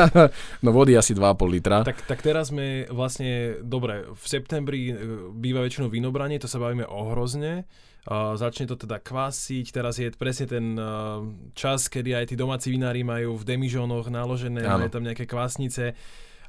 no 0.64 0.70
vody 0.74 0.98
asi 0.98 1.14
2,5 1.14 1.54
litra. 1.54 1.86
Tak, 1.86 2.02
tak 2.04 2.20
teraz 2.20 2.50
sme 2.50 2.90
vlastne, 2.90 3.62
dobre, 3.62 4.10
v 4.10 4.24
septembri 4.26 4.90
e, 4.90 4.94
býva 5.30 5.62
väčšinou 5.62 5.86
vinobranie, 5.86 6.42
to 6.42 6.50
sa 6.50 6.58
bavíme 6.58 6.84
o 6.86 7.14
hrozne. 7.14 7.64
Uh, 8.06 8.38
začne 8.38 8.70
to 8.70 8.78
teda 8.78 9.02
kvasiť, 9.02 9.66
teraz 9.74 9.98
je 9.98 10.06
presne 10.14 10.46
ten 10.46 10.78
uh, 10.78 11.26
čas, 11.58 11.90
kedy 11.90 12.14
aj 12.14 12.30
tí 12.30 12.34
domáci 12.38 12.70
vinári 12.70 13.02
majú 13.02 13.34
v 13.34 13.42
demižónoch 13.42 14.14
naložené, 14.14 14.62
majú 14.62 14.86
tam 14.86 15.02
nejaké 15.02 15.26
kvasnice 15.26 15.98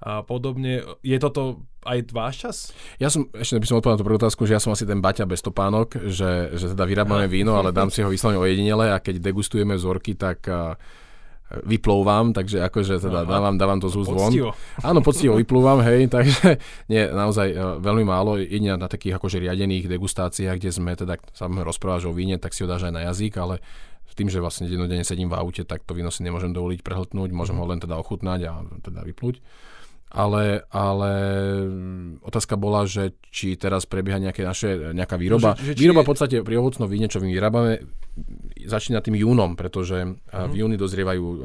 a 0.03 0.21
podobne. 0.21 0.83
Je 1.01 1.17
toto 1.17 1.65
aj 1.87 2.11
váš 2.11 2.35
čas? 2.37 2.55
Ja 2.99 3.07
som, 3.07 3.31
ešte 3.31 3.57
by 3.57 3.67
som 3.67 3.77
odpovedal 3.79 3.95
na 3.97 4.01
tú 4.01 4.07
prvú 4.07 4.19
otázku, 4.19 4.43
že 4.43 4.55
ja 4.57 4.61
som 4.61 4.75
asi 4.75 4.83
ten 4.83 4.99
baťa 4.99 5.23
bez 5.23 5.39
topánok, 5.39 6.11
že, 6.11 6.53
že 6.53 6.75
teda 6.75 6.83
vyrábame 6.83 7.25
víno, 7.31 7.55
ale 7.55 7.71
dám 7.71 7.87
si 7.87 8.03
ho 8.03 8.11
vyslovene 8.11 8.41
ojedinele 8.41 8.91
a 8.91 8.99
keď 8.99 9.23
degustujeme 9.23 9.73
vzorky, 9.79 10.19
tak 10.19 10.45
vyplouvám, 11.47 12.35
takže 12.35 12.59
akože 12.59 12.99
teda 12.99 13.23
Aha. 13.23 13.29
dávam, 13.29 13.55
dávam 13.55 13.79
to 13.79 13.87
z 13.87 14.03
úst 14.03 14.11
von. 14.11 14.31
Áno, 14.83 14.99
poctivo 14.99 15.39
vyplúvam, 15.39 15.79
hej, 15.79 16.07
takže 16.15 16.59
nie, 16.91 17.07
naozaj 17.07 17.47
uh, 17.55 17.59
veľmi 17.79 18.03
málo, 18.03 18.35
jedine 18.35 18.75
na 18.75 18.91
takých 18.91 19.15
akože 19.15 19.39
riadených 19.39 19.87
degustáciách, 19.87 20.59
kde 20.59 20.71
sme 20.75 20.91
teda, 20.99 21.15
sa 21.31 21.47
rozprávaš 21.47 22.11
o 22.11 22.11
víne, 22.11 22.35
tak 22.35 22.51
si 22.51 22.67
ho 22.67 22.67
dáš 22.67 22.91
aj 22.91 22.93
na 22.93 23.07
jazyk, 23.07 23.39
ale 23.39 23.63
tým, 24.17 24.33
že 24.33 24.41
vlastne 24.41 24.65
dennodenne 24.65 25.05
sedím 25.05 25.29
v 25.29 25.37
aute, 25.37 25.61
tak 25.61 25.85
to 25.85 25.93
víno 25.93 26.09
si 26.09 26.25
nemôžem 26.25 26.49
dovoliť 26.49 26.81
prehltnúť, 26.81 27.29
môžem 27.37 27.53
mm. 27.53 27.61
ho 27.61 27.65
len 27.69 27.79
teda 27.79 27.95
ochutnať 28.01 28.39
a 28.49 28.51
teda 28.81 29.05
vyplúť 29.05 29.39
ale, 30.07 30.63
ale 30.71 31.11
otázka 32.23 32.55
bola, 32.55 32.87
že 32.87 33.11
či 33.27 33.59
teraz 33.59 33.83
prebieha 33.83 34.23
nejaké 34.23 34.39
naše, 34.39 34.95
nejaká 34.95 35.19
výroba. 35.19 35.59
No, 35.59 35.59
že, 35.59 35.75
že 35.75 35.83
výroba 35.83 36.07
v 36.07 36.09
podstate 36.15 36.35
pri 36.47 36.55
ovocnom 36.55 36.87
víne, 36.87 37.11
čo 37.11 37.19
vyrábame, 37.19 37.83
začína 38.65 39.03
tým 39.03 39.19
júnom, 39.19 39.53
pretože 39.53 40.07
uh-huh. 40.07 40.49
v 40.49 40.53
júni 40.63 40.79
dozrievajú 40.79 41.23
uh, 41.23 41.37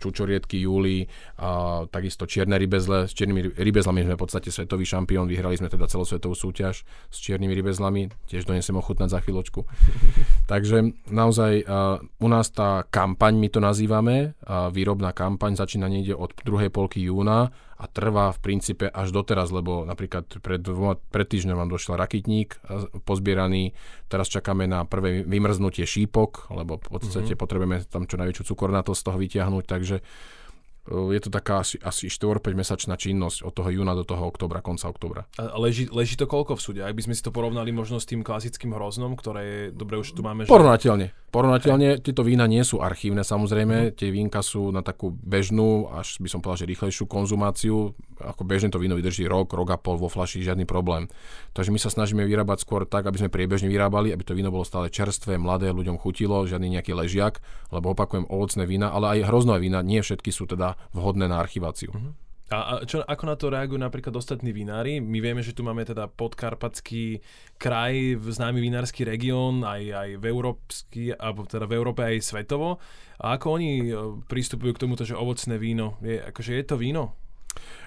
čučoriedky, 0.00 0.64
júli 0.64 1.06
a 1.38 1.84
takisto 1.88 2.24
čierne 2.24 2.56
rybezle. 2.56 3.06
S 3.06 3.12
čiernymi 3.14 3.54
rybezlami 3.54 4.08
sme 4.08 4.16
v 4.16 4.22
podstate 4.24 4.48
svetový 4.50 4.88
šampión, 4.88 5.28
vyhrali 5.28 5.60
sme 5.60 5.70
teda 5.70 5.86
celosvetovú 5.86 6.34
súťaž 6.34 6.82
s 7.12 7.16
čiernymi 7.22 7.54
rybezlami, 7.60 8.08
tiež 8.26 8.48
donesem 8.48 8.74
ochutnať 8.74 9.08
za 9.14 9.20
chvíľočku. 9.20 9.62
Takže 10.50 10.96
naozaj 11.12 11.52
uh, 11.68 12.00
u 12.00 12.28
nás 12.28 12.48
tá 12.50 12.88
kampaň, 12.88 13.36
my 13.36 13.48
to 13.52 13.60
nazývame, 13.60 14.32
uh, 14.48 14.72
výrobná 14.72 15.12
kampaň 15.12 15.54
začína 15.60 15.86
niekde 15.86 16.16
od 16.16 16.32
druhej 16.40 16.72
polky 16.72 17.04
júna 17.04 17.52
a 17.76 17.84
trvá 17.86 18.32
v 18.32 18.38
princípe 18.40 18.88
až 18.88 19.12
doteraz, 19.12 19.52
lebo 19.52 19.84
napríklad 19.84 20.40
pred, 20.40 20.60
dvoma, 20.64 20.96
pred 21.12 21.28
týždňom 21.28 21.56
vám 21.60 21.70
došiel 21.70 22.00
rakitník 22.00 22.56
pozbieraný, 23.04 23.76
teraz 24.08 24.32
čakáme 24.32 24.64
na 24.64 24.88
prvé 24.88 25.20
vymrznutie 25.22 25.84
šípok, 25.84 26.48
lebo 26.56 26.80
v 26.80 26.88
podstate 26.88 27.36
mm-hmm. 27.36 27.40
potrebujeme 27.40 27.76
tam 27.84 28.08
čo 28.08 28.16
najväčšiu 28.16 28.44
cukornatosť 28.48 29.00
z 29.00 29.06
toho 29.06 29.18
vytiahnuť, 29.20 29.64
takže 29.68 29.96
je 30.86 31.20
to 31.20 31.30
taká 31.34 31.66
asi, 31.66 31.82
asi 31.82 32.06
4-5 32.06 32.54
mesačná 32.54 32.94
činnosť 32.94 33.42
od 33.42 33.52
toho 33.58 33.68
júna 33.74 33.98
do 33.98 34.06
toho 34.06 34.30
oktobra, 34.30 34.62
konca 34.62 34.86
oktobra. 34.86 35.26
A 35.34 35.58
leží, 35.58 35.90
leží 35.90 36.14
to 36.14 36.30
koľko 36.30 36.54
v 36.54 36.62
súde? 36.62 36.80
Ak 36.86 36.94
by 36.94 37.10
sme 37.10 37.14
si 37.18 37.26
to 37.26 37.34
porovnali 37.34 37.74
možno 37.74 37.98
s 37.98 38.06
tým 38.06 38.22
klasickým 38.22 38.70
hroznom, 38.70 39.18
ktoré 39.18 39.42
je, 39.42 39.60
dobre 39.74 39.98
už 39.98 40.14
tu 40.14 40.22
máme... 40.22 40.46
Že... 40.46 40.50
Porovnateľne. 41.36 42.00
Tieto 42.00 42.24
vína 42.24 42.48
nie 42.48 42.64
sú 42.64 42.80
archívne 42.80 43.20
samozrejme, 43.20 43.92
mm. 43.92 44.00
tie 44.00 44.08
vínka 44.08 44.40
sú 44.40 44.72
na 44.72 44.80
takú 44.80 45.12
bežnú, 45.12 45.92
až 45.92 46.16
by 46.16 46.32
som 46.32 46.40
povedal, 46.40 46.64
že 46.64 46.72
rýchlejšiu 46.72 47.04
konzumáciu. 47.04 47.92
Ako 48.16 48.48
bežne 48.48 48.72
to 48.72 48.80
víno 48.80 48.96
vydrží 48.96 49.28
rok, 49.28 49.52
rok 49.52 49.68
a 49.68 49.76
pol 49.76 50.00
vo 50.00 50.08
flaši, 50.08 50.40
žiadny 50.40 50.64
problém. 50.64 51.12
Takže 51.52 51.68
my 51.68 51.76
sa 51.76 51.92
snažíme 51.92 52.24
vyrábať 52.24 52.64
skôr 52.64 52.88
tak, 52.88 53.04
aby 53.04 53.20
sme 53.20 53.28
priebežne 53.28 53.68
vyrábali, 53.68 54.16
aby 54.16 54.24
to 54.24 54.32
víno 54.32 54.48
bolo 54.48 54.64
stále 54.64 54.88
čerstvé, 54.88 55.36
mladé, 55.36 55.76
ľuďom 55.76 56.00
chutilo, 56.00 56.48
žiadny 56.48 56.80
nejaký 56.80 56.96
ležiak, 56.96 57.44
lebo 57.68 57.92
opakujem 57.92 58.24
ovocné 58.32 58.64
vína, 58.64 58.88
ale 58.88 59.20
aj 59.20 59.28
hrozné 59.28 59.60
vína, 59.60 59.84
nie 59.84 60.00
všetky 60.00 60.32
sú 60.32 60.48
teda 60.48 60.80
vhodné 60.96 61.28
na 61.28 61.36
archiváciu. 61.36 61.92
Mm-hmm. 61.92 62.25
A, 62.46 62.86
čo, 62.86 63.02
ako 63.02 63.24
na 63.26 63.34
to 63.34 63.50
reagujú 63.50 63.74
napríklad 63.74 64.14
ostatní 64.14 64.54
vinári? 64.54 65.02
My 65.02 65.18
vieme, 65.18 65.42
že 65.42 65.50
tu 65.50 65.66
máme 65.66 65.82
teda 65.82 66.06
podkarpatský 66.06 67.18
kraj, 67.58 68.22
známy 68.22 68.62
vinársky 68.62 69.02
región, 69.02 69.66
aj, 69.66 69.82
aj 69.90 70.10
v 70.22 70.24
európsky, 70.30 71.02
alebo 71.10 71.42
teda 71.42 71.66
v 71.66 71.74
Európe 71.74 72.06
aj 72.06 72.22
svetovo. 72.22 72.78
A 73.18 73.34
ako 73.34 73.46
oni 73.50 73.70
e, 73.82 73.92
pristupujú 74.30 74.78
k 74.78 74.82
tomuto, 74.86 75.02
že 75.02 75.18
ovocné 75.18 75.58
víno, 75.58 75.98
je, 75.98 76.22
akože 76.22 76.54
je 76.54 76.64
to 76.70 76.78
víno? 76.78 77.18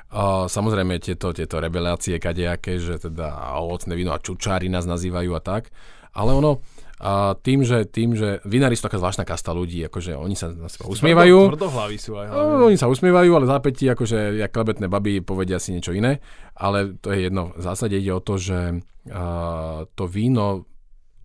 Uh, 0.10 0.50
samozrejme 0.50 0.98
tieto, 1.00 1.32
tieto 1.32 1.62
rebelácie 1.62 2.18
kadejaké, 2.20 2.82
že 2.82 2.98
teda 2.98 3.56
ovocné 3.62 3.94
víno 3.94 4.12
a 4.12 4.20
čučári 4.20 4.68
nás 4.68 4.84
nazývajú 4.90 5.32
a 5.38 5.42
tak. 5.46 5.72
Ale 6.12 6.36
ono, 6.36 6.60
a 7.00 7.32
tým, 7.40 7.64
že, 7.64 7.88
tým, 7.88 8.12
že 8.12 8.44
vinári 8.44 8.76
sú 8.76 8.84
taká 8.84 9.00
zvláštna 9.00 9.24
kasta 9.24 9.56
ľudí, 9.56 9.80
akože 9.88 10.20
oni 10.20 10.36
sa 10.36 10.52
na 10.52 10.68
seba 10.68 10.92
usmievajú. 10.92 11.56
Tvrdohlaví 11.56 11.96
sú 11.96 12.20
aj 12.20 12.28
No, 12.28 12.68
oni 12.68 12.76
sa 12.76 12.92
usmievajú, 12.92 13.32
ale 13.40 13.48
zápätí, 13.48 13.88
akože 13.88 14.36
jak 14.36 14.52
klebetné 14.52 14.92
baby 14.92 15.24
povedia 15.24 15.64
si 15.64 15.72
niečo 15.72 15.96
iné. 15.96 16.20
Ale 16.60 17.00
to 17.00 17.16
je 17.16 17.32
jedno. 17.32 17.56
V 17.56 17.64
zásade 17.64 17.96
ide 17.96 18.12
o 18.12 18.20
to, 18.20 18.36
že 18.36 18.84
uh, 18.84 19.88
to 19.96 20.04
víno 20.12 20.68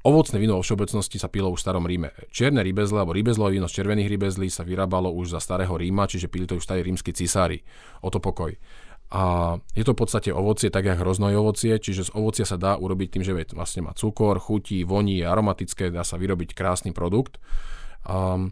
Ovocné 0.04 0.36
víno 0.36 0.60
vo 0.60 0.62
všeobecnosti 0.62 1.16
sa 1.16 1.32
pilo 1.32 1.48
už 1.48 1.64
v 1.64 1.64
starom 1.64 1.88
Ríme. 1.88 2.12
Čierne 2.28 2.60
rybezle 2.60 3.00
alebo 3.00 3.16
rybezlové 3.16 3.56
víno 3.56 3.72
z 3.72 3.80
červených 3.80 4.12
rybezlí 4.12 4.52
sa 4.52 4.60
vyrábalo 4.60 5.08
už 5.08 5.32
za 5.32 5.40
starého 5.40 5.72
Ríma, 5.72 6.04
čiže 6.04 6.28
pili 6.28 6.44
to 6.44 6.60
už 6.60 6.64
starí 6.68 6.84
rímsky 6.84 7.16
cisári. 7.16 7.64
O 8.04 8.12
to 8.12 8.20
pokoj. 8.20 8.52
A 9.14 9.54
je 9.78 9.86
to 9.86 9.94
v 9.94 10.00
podstate 10.02 10.34
ovocie, 10.34 10.74
tak 10.74 10.90
jak 10.90 10.98
hroznoj 10.98 11.38
ovocie, 11.38 11.78
čiže 11.78 12.10
z 12.10 12.14
ovocia 12.18 12.42
sa 12.42 12.58
dá 12.58 12.74
urobiť 12.74 13.14
tým, 13.14 13.22
že 13.22 13.32
vlastne 13.54 13.86
má 13.86 13.94
cukor, 13.94 14.42
chutí, 14.42 14.82
voní, 14.82 15.22
aromatické, 15.22 15.94
dá 15.94 16.02
sa 16.02 16.18
vyrobiť 16.18 16.50
krásny 16.50 16.90
produkt. 16.90 17.38
Um, 18.02 18.50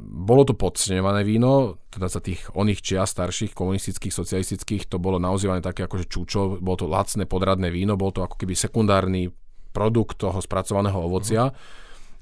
bolo 0.00 0.46
to 0.46 0.54
podceňované 0.54 1.26
víno, 1.26 1.82
teda 1.90 2.06
za 2.06 2.22
tých 2.22 2.46
oných 2.54 2.78
čia 2.78 3.02
starších 3.02 3.50
komunistických, 3.50 4.14
socialistických, 4.14 4.86
to 4.86 5.02
bolo 5.02 5.18
naozývané 5.18 5.58
také 5.58 5.82
akože 5.82 6.06
čúčo, 6.06 6.62
bolo 6.62 6.78
to 6.78 6.86
lacné 6.86 7.26
podradné 7.26 7.74
víno, 7.74 7.98
bol 7.98 8.14
to 8.14 8.22
ako 8.22 8.38
keby 8.38 8.54
sekundárny 8.54 9.34
produkt 9.74 10.22
toho 10.22 10.38
spracovaného 10.38 10.94
ovocia. 10.94 11.50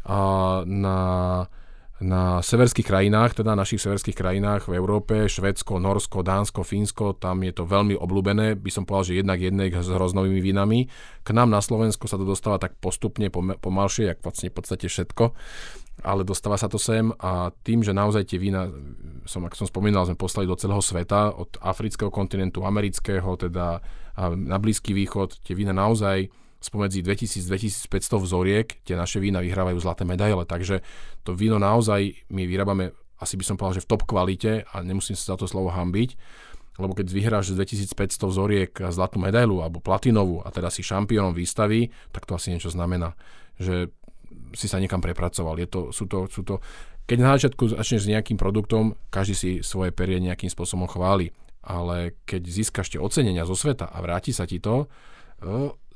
A 0.09 0.19
na, 0.65 0.99
na 1.99 2.39
severských 2.39 2.87
krajinách, 2.87 3.43
teda 3.43 3.59
našich 3.59 3.83
severských 3.83 4.15
krajinách 4.15 4.71
v 4.71 4.79
Európe, 4.79 5.27
Švedsko, 5.27 5.83
Norsko, 5.83 6.23
Dánsko, 6.23 6.63
Fínsko, 6.63 7.19
tam 7.19 7.43
je 7.43 7.51
to 7.51 7.67
veľmi 7.67 7.99
obľúbené, 7.99 8.55
by 8.55 8.71
som 8.71 8.87
povedal, 8.87 9.11
že 9.11 9.19
jednak 9.19 9.43
jednek 9.43 9.75
s 9.75 9.91
hroznovými 9.91 10.39
vínami. 10.39 10.87
K 11.27 11.29
nám 11.35 11.51
na 11.51 11.59
Slovensko 11.59 12.07
sa 12.07 12.15
to 12.15 12.23
dostáva 12.23 12.63
tak 12.63 12.79
postupne, 12.79 13.27
pomalšie, 13.35 14.15
jak 14.15 14.23
vlastne 14.23 14.47
v 14.47 14.55
podstate 14.55 14.87
všetko, 14.87 15.35
ale 16.07 16.23
dostáva 16.23 16.55
sa 16.55 16.71
to 16.71 16.79
sem 16.79 17.11
a 17.19 17.51
tým, 17.67 17.83
že 17.83 17.91
naozaj 17.91 18.31
tie 18.31 18.39
vína, 18.39 18.71
som, 19.27 19.43
ako 19.43 19.67
som 19.67 19.67
spomínal, 19.67 20.07
sme 20.07 20.15
poslali 20.15 20.47
do 20.47 20.55
celého 20.55 20.79
sveta, 20.79 21.35
od 21.35 21.59
afrického 21.59 22.15
kontinentu, 22.15 22.63
amerického, 22.63 23.35
teda 23.35 23.83
na 24.39 24.59
Blízky 24.63 24.95
východ, 24.95 25.43
tie 25.43 25.59
vína 25.59 25.75
naozaj 25.75 26.31
spomedzi 26.59 27.07
2000-2500 27.07 28.19
vzoriek 28.19 28.67
tie 28.83 28.99
naše 28.99 29.23
vína 29.23 29.39
vyhrávajú 29.39 29.79
zlaté 29.79 30.03
medaile, 30.03 30.43
takže 30.43 30.83
to 31.23 31.35
víno 31.35 31.63
naozaj 31.63 32.27
my 32.35 32.43
vyrábame, 32.47 32.91
asi 33.23 33.39
by 33.39 33.45
som 33.47 33.55
povedal, 33.55 33.79
že 33.79 33.85
v 33.87 33.91
top 33.95 34.03
kvalite 34.07 34.67
a 34.67 34.83
nemusím 34.83 35.15
sa 35.15 35.35
za 35.35 35.37
to 35.39 35.47
slovo 35.47 35.71
hambiť, 35.71 36.19
lebo 36.79 36.95
keď 36.95 37.07
vyhráš 37.11 37.55
z 37.55 37.67
2500 37.91 38.31
vzoriek 38.31 38.73
zlatú 38.95 39.19
medailu 39.19 39.63
alebo 39.63 39.83
platinovú 39.83 40.43
a 40.47 40.51
teda 40.55 40.71
si 40.71 40.87
šampiónom 40.87 41.35
výstavy, 41.35 41.91
tak 42.15 42.27
to 42.27 42.39
asi 42.39 42.55
niečo 42.55 42.71
znamená, 42.71 43.19
že 43.59 43.91
si 44.55 44.71
sa 44.71 44.79
niekam 44.79 45.03
prepracoval. 45.03 45.59
Je 45.59 45.67
to, 45.67 45.81
sú 45.91 46.07
to, 46.07 46.31
sú 46.31 46.47
to, 46.47 46.63
keď 47.11 47.19
na 47.19 47.35
začiatku 47.35 47.75
začneš 47.75 48.07
s 48.07 48.11
nejakým 48.15 48.39
produktom, 48.39 48.95
každý 49.11 49.35
si 49.35 49.51
svoje 49.67 49.91
perie 49.91 50.23
nejakým 50.23 50.51
spôsobom 50.51 50.87
chváli, 50.87 51.35
ale 51.67 52.15
keď 52.23 52.47
získaš 52.47 52.95
tie 52.95 53.03
ocenenia 53.03 53.43
zo 53.43 53.59
sveta 53.59 53.91
a 53.91 53.99
vráti 53.99 54.31
sa 54.31 54.47
ti 54.47 54.63
to, 54.63 54.87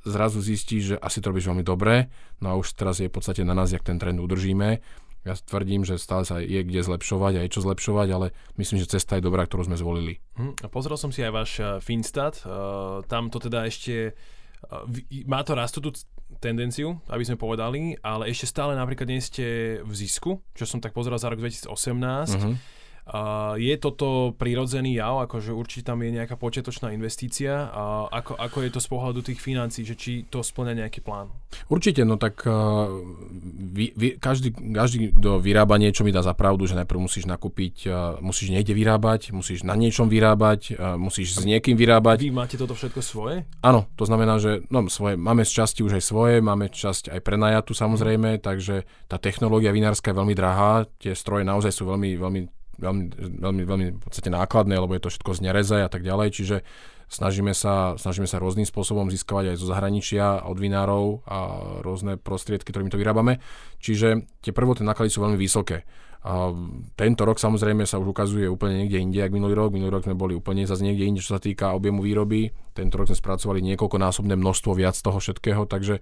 zrazu 0.03 0.43
zistíš, 0.43 0.83
že 0.95 0.97
asi 0.99 1.23
to 1.23 1.31
robíš 1.31 1.49
veľmi 1.51 1.65
dobre, 1.65 2.11
no 2.43 2.53
a 2.53 2.59
už 2.59 2.75
teraz 2.75 2.99
je 2.99 3.09
v 3.09 3.15
podstate 3.15 3.47
na 3.47 3.55
nás, 3.55 3.71
jak 3.71 3.87
ten 3.87 3.99
trend 3.99 4.19
udržíme. 4.19 4.83
Ja 5.23 5.39
tvrdím, 5.39 5.87
že 5.87 6.03
stále 6.03 6.27
sa 6.27 6.43
je 6.43 6.67
kde 6.67 6.83
zlepšovať 6.83 7.33
a 7.39 7.41
je 7.47 7.55
čo 7.55 7.63
zlepšovať, 7.63 8.09
ale 8.11 8.27
myslím, 8.59 8.83
že 8.83 8.91
cesta 8.99 9.15
je 9.15 9.23
dobrá, 9.23 9.47
ktorú 9.47 9.71
sme 9.71 9.79
zvolili. 9.79 10.19
Hm, 10.35 10.59
a 10.63 10.67
pozrel 10.67 10.99
som 10.99 11.15
si 11.15 11.23
aj 11.23 11.33
váš 11.33 11.53
uh, 11.63 11.79
Finstat, 11.79 12.43
uh, 12.43 13.07
tam 13.07 13.31
to 13.31 13.39
teda 13.39 13.63
ešte 13.71 14.19
uh, 14.67 14.83
má 15.31 15.47
to 15.47 15.55
rastú 15.55 15.79
tú 15.79 15.95
tendenciu, 16.43 16.99
aby 17.07 17.23
sme 17.23 17.39
povedali, 17.39 17.95
ale 18.03 18.35
ešte 18.35 18.51
stále 18.51 18.75
napríklad 18.75 19.07
nie 19.07 19.23
ste 19.23 19.79
v 19.87 19.95
zisku, 19.95 20.43
čo 20.59 20.67
som 20.67 20.83
tak 20.83 20.91
pozeral 20.91 21.23
za 21.23 21.31
rok 21.31 21.39
2018. 21.39 21.71
Uh-huh 21.71 22.82
Uh, 23.03 23.59
je 23.59 23.75
toto 23.83 24.31
prirodzený 24.39 24.95
jav, 24.95 25.27
akože 25.27 25.51
určite 25.51 25.91
tam 25.91 26.07
je 26.07 26.15
nejaká 26.15 26.39
počiatočná 26.39 26.95
investícia 26.95 27.67
a 27.75 28.07
ako, 28.07 28.39
ako 28.39 28.59
je 28.63 28.71
to 28.71 28.79
z 28.79 28.89
pohľadu 28.95 29.21
tých 29.27 29.43
financí, 29.43 29.83
že 29.83 29.99
či 29.99 30.23
to 30.31 30.39
splňa 30.39 30.87
nejaký 30.87 31.03
plán? 31.03 31.35
Určite, 31.67 32.07
no 32.07 32.15
tak 32.15 32.47
uh, 32.47 32.87
vy, 33.75 33.91
vy, 33.99 34.09
každý, 34.23 34.55
každý, 34.55 35.19
kto 35.19 35.43
vyrába 35.43 35.83
niečo, 35.83 36.07
mi 36.07 36.15
dá 36.15 36.23
za 36.23 36.31
pravdu, 36.31 36.71
že 36.71 36.79
najprv 36.79 37.03
musíš 37.03 37.27
nakúpiť, 37.27 37.75
uh, 37.91 38.23
musíš 38.23 38.55
niekde 38.55 38.71
vyrábať, 38.71 39.35
musíš 39.35 39.67
na 39.67 39.75
niečom 39.75 40.07
vyrábať, 40.07 40.79
uh, 40.79 40.95
musíš 40.95 41.37
s 41.37 41.43
niekým 41.43 41.75
vyrábať. 41.75 42.23
Vy 42.23 42.31
máte 42.31 42.55
toto 42.55 42.79
všetko 42.79 43.03
svoje? 43.03 43.43
Áno, 43.67 43.91
to 43.99 44.07
znamená, 44.07 44.39
že 44.39 44.63
no, 44.71 44.87
svoje, 44.87 45.19
máme 45.19 45.43
z 45.43 45.59
časti 45.59 45.83
už 45.83 45.99
aj 45.99 46.05
svoje, 46.07 46.39
máme 46.39 46.71
časť 46.71 47.11
aj 47.11 47.21
prenajatú 47.27 47.75
samozrejme, 47.75 48.39
takže 48.39 48.87
tá 49.11 49.19
technológia 49.19 49.75
vinárska 49.75 50.15
je 50.15 50.19
veľmi 50.23 50.35
drahá, 50.39 50.87
tie 51.03 51.19
stroje 51.19 51.43
naozaj 51.43 51.75
sú 51.75 51.91
veľmi, 51.91 52.15
veľmi 52.15 52.62
veľmi, 52.83 53.05
veľmi, 53.39 53.63
veľmi 53.63 53.87
v 53.97 54.03
podstate 54.03 54.29
nákladné, 54.29 54.75
lebo 54.77 54.93
je 54.99 55.03
to 55.07 55.13
všetko 55.15 55.31
z 55.39 55.41
nereze 55.47 55.79
a 55.79 55.89
tak 55.89 56.03
ďalej, 56.03 56.29
čiže 56.35 56.57
snažíme 57.13 57.53
sa, 57.53 57.95
snažíme 58.01 58.25
sa 58.27 58.41
rôznym 58.41 58.65
spôsobom 58.65 59.13
získavať 59.13 59.53
aj 59.53 59.57
zo 59.61 59.67
zahraničia 59.69 60.43
od 60.49 60.57
vinárov 60.57 61.23
a 61.29 61.39
rôzne 61.85 62.17
prostriedky, 62.17 62.73
ktorými 62.73 62.89
to 62.89 62.97
vyrábame. 62.97 63.39
Čiže 63.85 64.27
tie 64.41 64.53
prvotné 64.57 64.83
náklady 64.83 65.13
sú 65.13 65.21
veľmi 65.21 65.37
vysoké. 65.37 65.85
A 66.23 66.55
tento 66.95 67.27
rok 67.27 67.43
samozrejme 67.43 67.83
sa 67.83 67.99
už 67.99 68.15
ukazuje 68.15 68.47
úplne 68.47 68.87
niekde 68.87 69.03
inde, 69.03 69.19
ako 69.27 69.35
minulý 69.35 69.55
rok. 69.59 69.75
Minulý 69.75 69.99
rok 69.99 70.07
sme 70.07 70.15
boli 70.15 70.39
úplne 70.39 70.63
zase 70.63 70.87
niekde 70.87 71.03
inde, 71.03 71.19
čo 71.19 71.35
sa 71.35 71.43
týka 71.43 71.75
objemu 71.75 71.99
výroby. 71.99 72.55
Tento 72.73 72.95
rok 72.95 73.11
sme 73.11 73.19
spracovali 73.19 73.59
niekoľkonásobné 73.75 74.39
množstvo 74.39 74.71
viac 74.79 74.95
toho 74.95 75.19
všetkého, 75.19 75.67
takže 75.67 75.99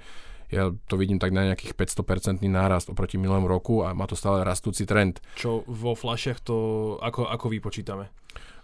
ja 0.51 0.75
to 0.91 0.95
vidím 0.99 1.23
tak 1.23 1.31
na 1.31 1.47
nejakých 1.51 1.79
500% 1.79 2.43
nárast 2.51 2.91
oproti 2.91 3.17
minulému 3.17 3.47
roku 3.47 3.87
a 3.87 3.95
má 3.95 4.05
to 4.11 4.19
stále 4.19 4.43
rastúci 4.43 4.85
trend. 4.85 5.23
Čo 5.39 5.63
vo 5.67 5.95
flašiach 5.95 6.43
to 6.43 6.57
ako, 6.99 7.31
ako 7.31 7.47
vypočítame? 7.51 8.11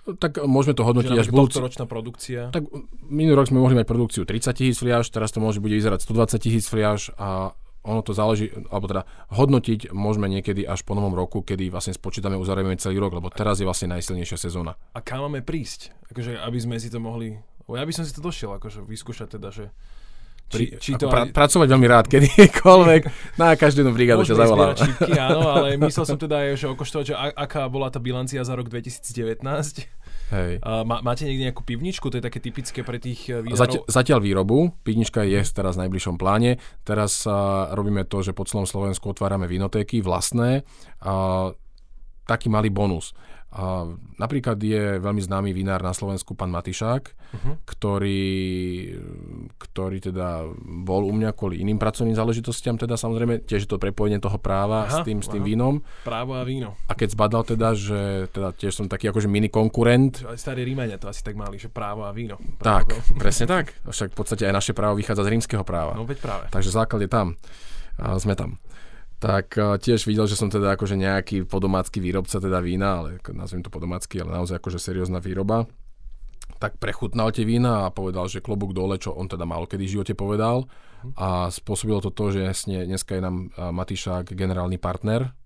Tak 0.07 0.39
môžeme 0.47 0.79
to 0.79 0.87
hodnotiť 0.87 1.19
až 1.19 1.35
budúci... 1.35 1.59
ročná 1.59 1.83
produkcia? 1.83 2.55
Tak 2.55 2.63
minulý 3.11 3.43
rok 3.43 3.51
sme 3.51 3.59
mohli 3.59 3.75
mať 3.75 3.91
produkciu 3.91 4.23
30 4.23 4.55
tisíc 4.55 4.79
fliaž, 4.79 5.11
teraz 5.11 5.35
to 5.35 5.43
môže 5.43 5.59
bude 5.59 5.75
vyzerať 5.75 6.07
120 6.07 6.39
tisíc 6.39 6.71
fliaž 6.71 7.11
a 7.19 7.59
ono 7.87 8.03
to 8.03 8.11
záleží, 8.15 8.51
alebo 8.71 8.91
teda 8.91 9.03
hodnotiť 9.31 9.95
môžeme 9.95 10.27
niekedy 10.27 10.67
až 10.67 10.83
po 10.83 10.99
novom 10.99 11.15
roku, 11.15 11.43
kedy 11.47 11.71
vlastne 11.71 11.95
spočítame, 11.95 12.35
uzavrieme 12.35 12.75
celý 12.79 12.99
rok, 12.99 13.15
lebo 13.15 13.31
teraz 13.31 13.63
je 13.63 13.67
vlastne 13.67 13.95
najsilnejšia 13.95 14.39
sezóna. 14.39 14.75
A 14.95 14.99
kam 15.03 15.23
máme 15.27 15.43
prísť? 15.43 15.95
Akože, 16.11 16.39
aby 16.39 16.59
sme 16.59 16.77
si 16.83 16.91
to 16.91 16.99
mohli... 16.99 17.39
Ja 17.71 17.87
by 17.87 17.95
som 17.95 18.03
si 18.07 18.15
to 18.15 18.23
došiel, 18.23 18.59
akože 18.59 18.83
vyskúšať 18.83 19.39
teda, 19.39 19.55
že 19.55 19.71
či, 20.47 20.65
či 20.79 20.91
to 20.95 21.11
pra, 21.11 21.27
aj... 21.27 21.35
Pracovať 21.35 21.67
veľmi 21.67 21.89
rád, 21.91 22.07
kedykoľvek, 22.07 23.03
na 23.35 23.59
každú 23.59 23.83
jednu 23.83 23.93
brigádu 23.93 24.23
ťa 24.23 24.39
zavolám. 24.39 24.79
čipky, 24.79 25.13
áno, 25.19 25.43
ale 25.43 25.75
myslel 25.87 26.07
som 26.07 26.19
teda 26.19 26.47
aj, 26.47 26.63
že 26.63 26.67
okoštovať, 26.71 27.05
že 27.11 27.15
aká 27.15 27.67
bola 27.67 27.91
tá 27.91 27.99
bilancia 27.99 28.39
za 28.47 28.55
rok 28.55 28.71
2019. 28.71 29.43
Hej. 30.27 30.59
Má, 30.63 31.07
máte 31.07 31.23
niekde 31.23 31.51
nejakú 31.51 31.63
pivničku? 31.63 32.11
To 32.11 32.19
je 32.19 32.25
také 32.25 32.43
typické 32.43 32.83
pre 32.83 32.99
tých 32.99 33.31
eh, 33.31 33.47
výrobov? 33.47 33.63
Zatiaľ, 33.63 33.83
zatiaľ 33.87 34.19
výrobu. 34.23 34.59
Pivnička 34.83 35.23
je 35.23 35.39
teraz 35.55 35.79
v 35.79 35.87
najbližšom 35.87 36.19
pláne. 36.19 36.59
Teraz 36.83 37.23
uh, 37.31 37.71
robíme 37.71 38.03
to, 38.03 38.27
že 38.27 38.35
po 38.35 38.43
celom 38.43 38.67
Slovensku 38.67 39.07
otvárame 39.15 39.47
vinotéky 39.47 40.03
vlastné. 40.03 40.67
Uh, 40.99 41.55
taký 42.27 42.51
malý 42.51 42.75
bonus. 42.75 43.15
A 43.57 43.89
napríklad 44.21 44.59
je 44.61 45.01
veľmi 45.01 45.23
známy 45.23 45.55
vinár 45.57 45.81
na 45.81 45.97
Slovensku, 45.97 46.37
pán 46.37 46.53
Matišák, 46.53 47.03
uh-huh. 47.09 47.55
ktorý, 47.65 48.29
ktorý 49.57 49.99
teda 50.03 50.45
bol 50.85 51.09
u 51.09 51.13
mňa 51.15 51.33
kvôli 51.33 51.65
iným 51.65 51.81
pracovným 51.81 52.19
záležitostiam, 52.19 52.77
teda 52.77 53.01
samozrejme 53.01 53.49
tiež 53.49 53.65
je 53.65 53.71
to 53.71 53.81
prepojenie 53.81 54.21
toho 54.21 54.37
práva 54.37 54.85
aha, 54.85 55.01
s 55.01 55.09
tým, 55.09 55.25
s 55.25 55.33
tým 55.33 55.41
vínom. 55.41 55.81
Právo 56.05 56.37
a 56.37 56.45
víno. 56.45 56.77
A 56.91 56.93
keď 56.93 57.17
zbadal 57.17 57.43
teda, 57.49 57.73
že 57.73 58.29
teda 58.35 58.53
tiež 58.53 58.77
som 58.77 58.91
taký 58.93 59.09
akože 59.09 59.31
mini 59.31 59.49
konkurent. 59.49 60.21
Starí 60.37 60.67
Rímania 60.67 61.01
to 61.01 61.09
asi 61.09 61.25
tak 61.25 61.39
mali, 61.39 61.57
že 61.57 61.73
právo 61.73 62.05
a 62.05 62.13
víno. 62.13 62.37
Právo 62.61 62.93
tak, 62.93 62.99
presne 63.17 63.49
tak. 63.49 63.73
Však 63.89 64.13
v 64.13 64.17
podstate 64.21 64.45
aj 64.45 64.53
naše 64.53 64.73
právo 64.77 65.01
vychádza 65.01 65.25
z 65.25 65.33
rímskeho 65.33 65.65
práva. 65.65 65.97
No 65.97 66.05
veď 66.05 66.19
práve. 66.21 66.45
Takže 66.53 66.75
základ 66.75 67.01
je 67.07 67.09
tam. 67.09 67.41
A 67.97 68.21
sme 68.21 68.37
tam 68.37 68.61
tak 69.17 69.57
uh, 69.57 69.81
tiež 69.81 70.05
videl, 70.05 70.29
že 70.29 70.37
som 70.37 70.53
teda 70.53 70.77
akože 70.77 70.97
nejaký 70.97 71.49
podomácky 71.49 71.99
výrobca 72.01 72.37
teda 72.37 72.61
vína, 72.61 73.01
ale 73.05 73.21
nazviem 73.33 73.65
to 73.65 73.73
podomácky, 73.73 74.21
ale 74.21 74.37
naozaj 74.37 74.61
akože 74.61 74.79
seriózna 74.81 75.21
výroba. 75.25 75.65
Tak 76.57 76.81
prechutnal 76.81 77.33
tie 77.37 77.45
vína 77.45 77.85
a 77.85 77.93
povedal, 77.93 78.29
že 78.33 78.45
klobúk 78.45 78.73
dole, 78.73 78.97
čo 78.97 79.13
on 79.13 79.29
teda 79.29 79.45
málo 79.45 79.69
kedy 79.69 79.85
v 79.85 79.93
živote 79.99 80.15
povedal. 80.17 80.65
A 81.21 81.53
spôsobilo 81.53 82.01
to 82.01 82.09
to, 82.09 82.33
že 82.33 82.67
dneska 82.67 83.15
je 83.15 83.23
nám 83.23 83.53
Matišák 83.53 84.33
generálny 84.33 84.81
partner 84.81 85.37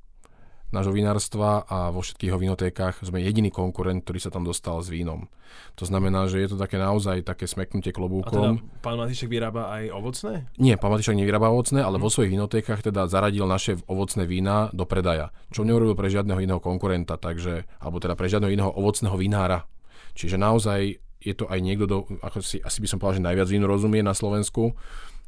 nášho 0.71 0.95
vinárstva 0.95 1.67
a 1.67 1.91
vo 1.91 2.03
všetkých 2.03 2.31
vinotékach 2.31 3.03
sme 3.03 3.19
jediný 3.23 3.51
konkurent, 3.51 4.07
ktorý 4.07 4.19
sa 4.23 4.31
tam 4.31 4.47
dostal 4.47 4.79
s 4.83 4.89
vínom. 4.91 5.27
To 5.79 5.85
znamená, 5.87 6.31
že 6.31 6.39
je 6.39 6.55
to 6.55 6.57
také 6.59 6.79
naozaj 6.79 7.27
také 7.27 7.51
smeknutie 7.51 7.91
klobúkom. 7.91 8.63
A 8.63 8.63
teda 8.63 8.83
pán 8.83 8.97
Matišek 9.03 9.27
vyrába 9.27 9.75
aj 9.75 9.91
ovocné? 9.91 10.35
Nie, 10.63 10.79
pán 10.79 10.95
Matišek 10.95 11.19
nevyrába 11.19 11.51
ovocné, 11.51 11.83
ale 11.83 11.99
hmm. 11.99 12.05
vo 12.07 12.11
svojich 12.11 12.33
vinotékach 12.39 12.81
teda 12.87 13.11
zaradil 13.11 13.51
naše 13.51 13.83
ovocné 13.91 14.31
vína 14.31 14.71
do 14.71 14.87
predaja, 14.87 15.35
čo 15.51 15.67
neurobil 15.67 15.99
pre 15.99 16.07
žiadneho 16.07 16.39
iného 16.39 16.63
konkurenta, 16.63 17.19
takže, 17.19 17.67
alebo 17.83 17.99
teda 17.99 18.15
pre 18.15 18.31
žiadneho 18.31 18.55
iného 18.55 18.71
ovocného 18.71 19.17
vinára. 19.19 19.67
Čiže 20.15 20.39
naozaj 20.39 21.03
je 21.21 21.35
to 21.37 21.45
aj 21.51 21.59
niekto, 21.61 21.85
do, 21.85 21.99
ako 22.25 22.41
si, 22.41 22.63
asi 22.65 22.81
by 22.81 22.89
som 22.89 22.97
povedal, 22.97 23.21
že 23.21 23.27
najviac 23.29 23.49
vínu 23.53 23.67
rozumie 23.69 24.01
na 24.01 24.17
Slovensku 24.17 24.73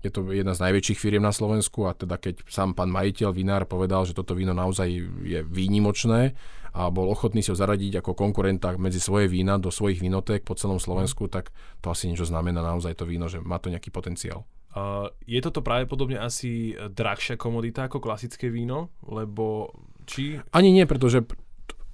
je 0.02 0.10
to 0.10 0.26
jedna 0.34 0.52
z 0.52 0.62
najväčších 0.66 0.98
firiem 0.98 1.22
na 1.22 1.30
Slovensku 1.30 1.86
a 1.86 1.94
teda 1.94 2.18
keď 2.18 2.42
sám 2.50 2.74
pán 2.74 2.90
majiteľ, 2.90 3.30
vinár 3.30 3.64
povedal, 3.70 4.02
že 4.02 4.18
toto 4.18 4.34
víno 4.34 4.50
naozaj 4.50 4.88
je 5.22 5.40
výnimočné 5.46 6.34
a 6.72 6.88
bol 6.88 7.06
ochotný 7.12 7.44
si 7.44 7.52
ho 7.52 7.56
zaradiť 7.56 8.02
ako 8.02 8.18
konkurenta 8.18 8.74
medzi 8.80 8.98
svoje 8.98 9.28
vína 9.28 9.60
do 9.60 9.70
svojich 9.70 10.00
vinoték 10.00 10.42
po 10.42 10.58
celom 10.58 10.82
Slovensku, 10.82 11.28
tak 11.30 11.54
to 11.84 11.92
asi 11.92 12.10
niečo 12.10 12.26
znamená 12.26 12.64
naozaj 12.64 12.98
to 12.98 13.04
víno, 13.04 13.28
že 13.28 13.38
má 13.38 13.60
to 13.62 13.70
nejaký 13.70 13.92
potenciál. 13.92 14.48
Uh, 14.72 15.12
je 15.28 15.36
toto 15.44 15.60
pravdepodobne 15.60 16.16
asi 16.16 16.72
drahšia 16.72 17.36
komodita 17.36 17.92
ako 17.92 18.00
klasické 18.00 18.48
víno? 18.48 18.88
Lebo 19.04 19.68
či... 20.08 20.40
Ani 20.48 20.72
nie, 20.72 20.88
pretože 20.88 21.28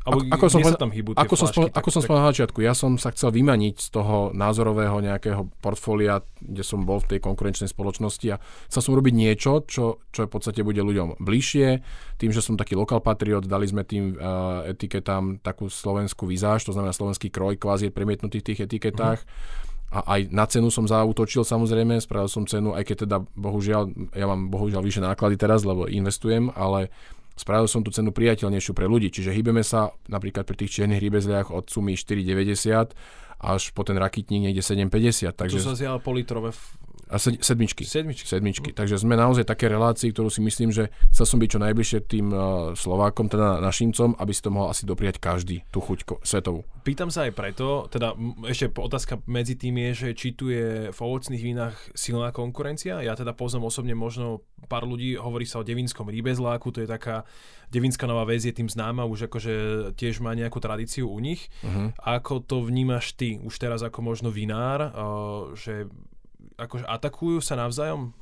alebo 0.09 0.25
ako, 0.33 0.47
som, 0.49 0.61
sa 0.65 0.81
tam 0.81 0.89
hýbu 0.89 1.13
ako, 1.13 1.35
som, 1.37 1.49
tak, 1.53 1.77
ako 1.77 1.89
som 1.93 2.01
spomenul 2.01 2.25
na 2.25 2.33
začiatku, 2.33 2.59
ja 2.65 2.73
som 2.73 2.97
sa 2.97 3.13
chcel 3.13 3.31
vymaniť 3.37 3.75
z 3.77 3.89
toho 3.93 4.33
názorového 4.33 5.05
nejakého 5.05 5.53
portfólia, 5.61 6.25
kde 6.41 6.65
som 6.65 6.89
bol 6.89 7.05
v 7.05 7.17
tej 7.17 7.21
konkurenčnej 7.21 7.69
spoločnosti 7.69 8.27
a 8.33 8.41
chcel 8.73 8.81
som 8.81 8.97
robiť 8.97 9.15
niečo, 9.15 9.69
čo, 9.69 10.01
čo 10.09 10.25
v 10.25 10.31
podstate 10.33 10.65
bude 10.65 10.81
ľuďom 10.81 11.21
bližšie. 11.21 11.69
Tým, 12.17 12.31
že 12.33 12.41
som 12.41 12.57
taký 12.57 12.73
lokal 12.75 13.05
patriot, 13.05 13.45
dali 13.45 13.69
sme 13.69 13.85
tým 13.85 14.17
uh, 14.17 14.65
etiketám 14.65 15.45
takú 15.45 15.69
slovenskú 15.69 16.25
vizáž, 16.25 16.65
to 16.65 16.73
znamená 16.73 16.97
slovenský 16.97 17.29
kroj, 17.29 17.61
kvázi 17.61 17.93
premietnutý 17.93 18.41
v 18.41 18.47
tých 18.53 18.61
etiketách. 18.65 19.21
Mm. 19.23 19.69
A 19.89 19.99
aj 20.05 20.21
na 20.29 20.45
cenu 20.45 20.69
som 20.69 20.85
zautočil 20.85 21.49
samozrejme, 21.49 21.97
spravil 22.05 22.29
som 22.29 22.45
cenu, 22.45 22.77
aj 22.77 22.85
keď 22.85 22.97
teda 23.09 23.17
bohužiaľ, 23.33 24.13
ja 24.13 24.29
mám 24.29 24.53
bohužiaľ 24.53 24.85
vyššie 24.85 25.01
náklady 25.01 25.41
teraz, 25.41 25.65
lebo 25.65 25.89
investujem, 25.89 26.53
ale 26.53 26.93
Spravil 27.39 27.71
som 27.71 27.87
tú 27.87 27.95
cenu 27.95 28.11
priateľnejšiu 28.11 28.75
pre 28.75 28.91
ľudí, 28.91 29.15
čiže 29.15 29.31
hýbeme 29.31 29.63
sa 29.63 29.95
napríklad 30.11 30.43
pri 30.43 30.59
tých 30.59 30.83
čiernych 30.83 30.99
rybezliach 30.99 31.55
od 31.55 31.71
sumy 31.71 31.95
4,90 31.95 32.99
až 33.39 33.71
po 33.71 33.87
ten 33.87 33.95
rakitník 33.95 34.51
niekde 34.51 34.67
7,50. 34.67 35.39
Takže... 35.39 35.63
Tu 35.63 35.63
sa 35.63 35.79
zjala 35.79 36.03
politrové 36.03 36.51
a 37.09 37.17
sed, 37.17 37.41
sedmičky. 37.41 37.89
Sedmičky. 37.89 38.29
sedmičky. 38.29 38.71
Mm. 38.73 38.77
Takže 38.77 38.97
sme 39.01 39.17
naozaj 39.17 39.49
také 39.49 39.67
relácii, 39.73 40.13
ktorú 40.13 40.29
si 40.29 40.45
myslím, 40.45 40.71
že 40.71 40.93
chcel 41.13 41.27
som 41.27 41.39
byť 41.41 41.49
čo 41.49 41.61
najbližšie 41.61 41.99
tým 42.05 42.27
uh, 42.31 42.41
Slovákom, 42.77 43.33
teda 43.33 43.59
našimcom, 43.65 44.15
aby 44.21 44.33
si 44.33 44.45
to 44.45 44.53
mohol 44.53 44.69
asi 44.69 44.85
dopriať 44.85 45.17
každý, 45.19 45.65
tú 45.73 45.81
chuť 45.81 46.21
svetovú. 46.23 46.69
Pýtam 46.85 47.09
sa 47.09 47.29
aj 47.29 47.33
preto, 47.33 47.89
teda 47.89 48.13
ešte 48.49 48.73
otázka 48.77 49.21
medzi 49.29 49.57
tým 49.57 49.77
je, 49.89 49.91
že 50.07 50.09
či 50.17 50.37
tu 50.37 50.53
je 50.53 50.93
v 50.93 50.99
ovocných 50.99 51.43
vínach 51.43 51.77
silná 51.97 52.33
konkurencia. 52.33 53.01
Ja 53.01 53.17
teda 53.17 53.33
poznám 53.33 53.69
osobne 53.69 53.97
možno 53.97 54.45
pár 54.69 54.85
ľudí, 54.85 55.17
hovorí 55.17 55.49
sa 55.49 55.61
o 55.61 55.67
devinskom 55.67 56.09
rýbezláku, 56.09 56.73
to 56.73 56.85
je 56.85 56.89
taká 56.89 57.25
devinská 57.69 58.09
nová 58.09 58.25
väz 58.25 58.49
je 58.49 58.55
tým 58.57 58.69
známa, 58.69 59.05
už 59.05 59.29
akože 59.29 59.55
tiež 59.95 60.25
má 60.25 60.33
nejakú 60.33 60.57
tradíciu 60.59 61.09
u 61.09 61.21
nich. 61.21 61.53
Uh-huh. 61.61 61.93
Ako 62.01 62.41
to 62.41 62.65
vnímaš 62.65 63.13
ty 63.13 63.37
už 63.37 63.55
teraz 63.61 63.85
ako 63.85 64.01
možno 64.01 64.33
vinár, 64.33 64.93
uh, 64.93 65.53
že 65.53 65.89
akože 66.59 66.85
atakujú 66.85 67.39
sa 67.39 67.55
navzájom? 67.55 68.13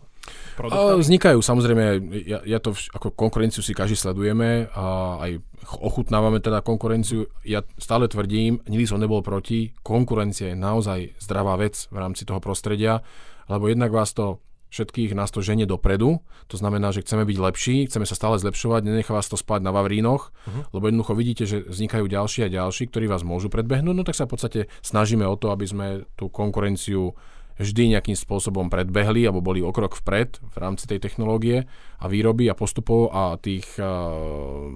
A 0.58 0.98
vznikajú, 0.98 1.38
samozrejme, 1.38 2.02
ja, 2.26 2.42
ja 2.42 2.58
to 2.58 2.74
vš- 2.74 2.90
ako 2.90 3.14
konkurenciu 3.14 3.62
si 3.62 3.76
každý 3.76 3.94
sledujeme 3.94 4.66
a 4.74 5.16
aj 5.22 5.30
ochutnávame 5.78 6.42
teda 6.42 6.66
konkurenciu. 6.66 7.30
Ja 7.46 7.62
stále 7.78 8.10
tvrdím, 8.10 8.58
nikdy 8.66 8.90
som 8.90 8.98
nebol 8.98 9.22
proti, 9.22 9.70
konkurencia 9.86 10.50
je 10.50 10.58
naozaj 10.58 11.14
zdravá 11.22 11.54
vec 11.60 11.86
v 11.94 11.96
rámci 12.02 12.26
toho 12.26 12.42
prostredia, 12.42 13.06
lebo 13.46 13.70
jednak 13.70 13.94
vás 13.94 14.10
to 14.10 14.42
všetkých 14.74 15.14
nás 15.14 15.30
to 15.30 15.46
ženie 15.46 15.62
dopredu, 15.62 16.18
to 16.50 16.58
znamená, 16.58 16.90
že 16.90 17.06
chceme 17.06 17.22
byť 17.22 17.38
lepší, 17.38 17.76
chceme 17.86 18.02
sa 18.02 18.18
stále 18.18 18.34
zlepšovať, 18.42 18.82
nenechá 18.82 19.14
vás 19.14 19.30
to 19.30 19.38
spať 19.38 19.62
na 19.62 19.70
Vavrínoch, 19.70 20.34
uh-huh. 20.34 20.62
lebo 20.74 20.90
jednoducho 20.90 21.14
vidíte, 21.14 21.44
že 21.46 21.62
vznikajú 21.62 22.10
ďalší 22.10 22.50
a 22.50 22.52
ďalší, 22.52 22.90
ktorí 22.90 23.06
vás 23.06 23.22
môžu 23.22 23.46
predbehnúť, 23.46 23.94
no 23.94 24.02
tak 24.02 24.18
sa 24.18 24.26
v 24.26 24.32
podstate 24.34 24.60
snažíme 24.82 25.22
o 25.22 25.38
to, 25.38 25.54
aby 25.54 25.64
sme 25.70 25.86
tú 26.18 26.26
konkurenciu 26.26 27.14
vždy 27.56 27.96
nejakým 27.96 28.16
spôsobom 28.16 28.68
predbehli 28.68 29.24
alebo 29.24 29.44
boli 29.44 29.64
o 29.64 29.72
krok 29.72 29.96
vpred 29.96 30.40
v 30.40 30.56
rámci 30.56 30.84
tej 30.84 31.00
technológie 31.00 31.64
a 32.00 32.04
výroby 32.06 32.48
a 32.52 32.58
postupov 32.58 33.12
a 33.12 33.36
tých 33.40 33.66
uh, 33.80 34.68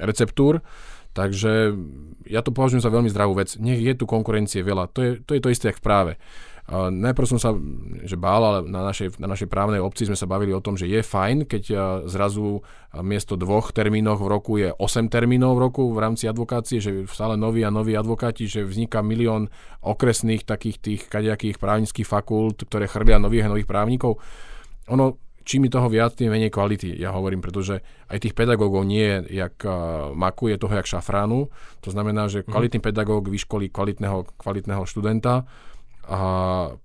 receptúr. 0.00 0.60
Takže 1.16 1.72
ja 2.28 2.44
to 2.44 2.52
považujem 2.52 2.84
za 2.84 2.92
veľmi 2.92 3.08
zdravú 3.08 3.40
vec. 3.40 3.56
Nech 3.56 3.80
je 3.80 3.96
tu 3.96 4.04
konkurencie 4.04 4.60
veľa. 4.60 4.92
To 4.92 5.00
je 5.00 5.10
to, 5.24 5.32
je 5.32 5.40
to 5.40 5.48
isté, 5.48 5.72
jak 5.72 5.80
v 5.80 5.86
práve. 5.88 6.12
Najprv 6.74 7.26
som 7.30 7.38
sa 7.38 7.54
že 8.02 8.18
bál, 8.18 8.42
ale 8.42 8.58
na 8.66 8.82
našej, 8.90 9.22
na 9.22 9.30
našej 9.30 9.46
právnej 9.46 9.78
obci 9.78 10.02
sme 10.02 10.18
sa 10.18 10.26
bavili 10.26 10.50
o 10.50 10.58
tom, 10.58 10.74
že 10.74 10.90
je 10.90 10.98
fajn, 10.98 11.46
keď 11.46 11.62
uh, 11.70 11.80
zrazu 12.10 12.58
miesto 13.06 13.38
dvoch 13.38 13.70
termínov 13.70 14.18
v 14.18 14.26
roku 14.26 14.52
je 14.58 14.74
8 14.74 15.06
termínov 15.06 15.54
v 15.54 15.62
roku 15.62 15.82
v 15.94 15.98
rámci 16.02 16.26
advokácie, 16.26 16.82
že 16.82 17.06
stále 17.06 17.38
noví 17.38 17.62
a 17.62 17.70
noví 17.70 17.94
advokáti, 17.94 18.50
že 18.50 18.66
vzniká 18.66 18.98
milión 18.98 19.46
okresných 19.84 20.42
takých 20.42 20.76
tých 20.82 21.00
kadejakých 21.06 21.62
právnických 21.62 22.08
fakult, 22.08 22.66
ktoré 22.66 22.90
chrlia 22.90 23.22
nových 23.22 23.46
a 23.46 23.52
nových 23.54 23.70
právnikov. 23.70 24.18
Ono, 24.90 25.22
čím 25.46 25.66
mi 25.66 25.70
toho 25.70 25.86
viac, 25.86 26.18
tým 26.18 26.34
menej 26.34 26.50
kvality, 26.50 26.98
ja 26.98 27.14
hovorím, 27.14 27.38
pretože 27.38 27.78
aj 28.10 28.18
tých 28.18 28.34
pedagógov 28.34 28.82
nie 28.82 29.06
je 29.06 29.38
jak 29.44 29.54
uh, 29.62 30.10
maku, 30.18 30.50
je 30.50 30.58
toho 30.58 30.74
jak 30.74 30.90
šafránu. 30.90 31.46
To 31.86 31.90
znamená, 31.94 32.26
že 32.26 32.42
mhm. 32.42 32.50
kvalitný 32.50 32.80
pedagóg 32.82 33.30
vyškolí 33.30 33.70
kvalitného, 33.70 34.34
kvalitného 34.34 34.82
študenta 34.82 35.46
a 36.06 36.20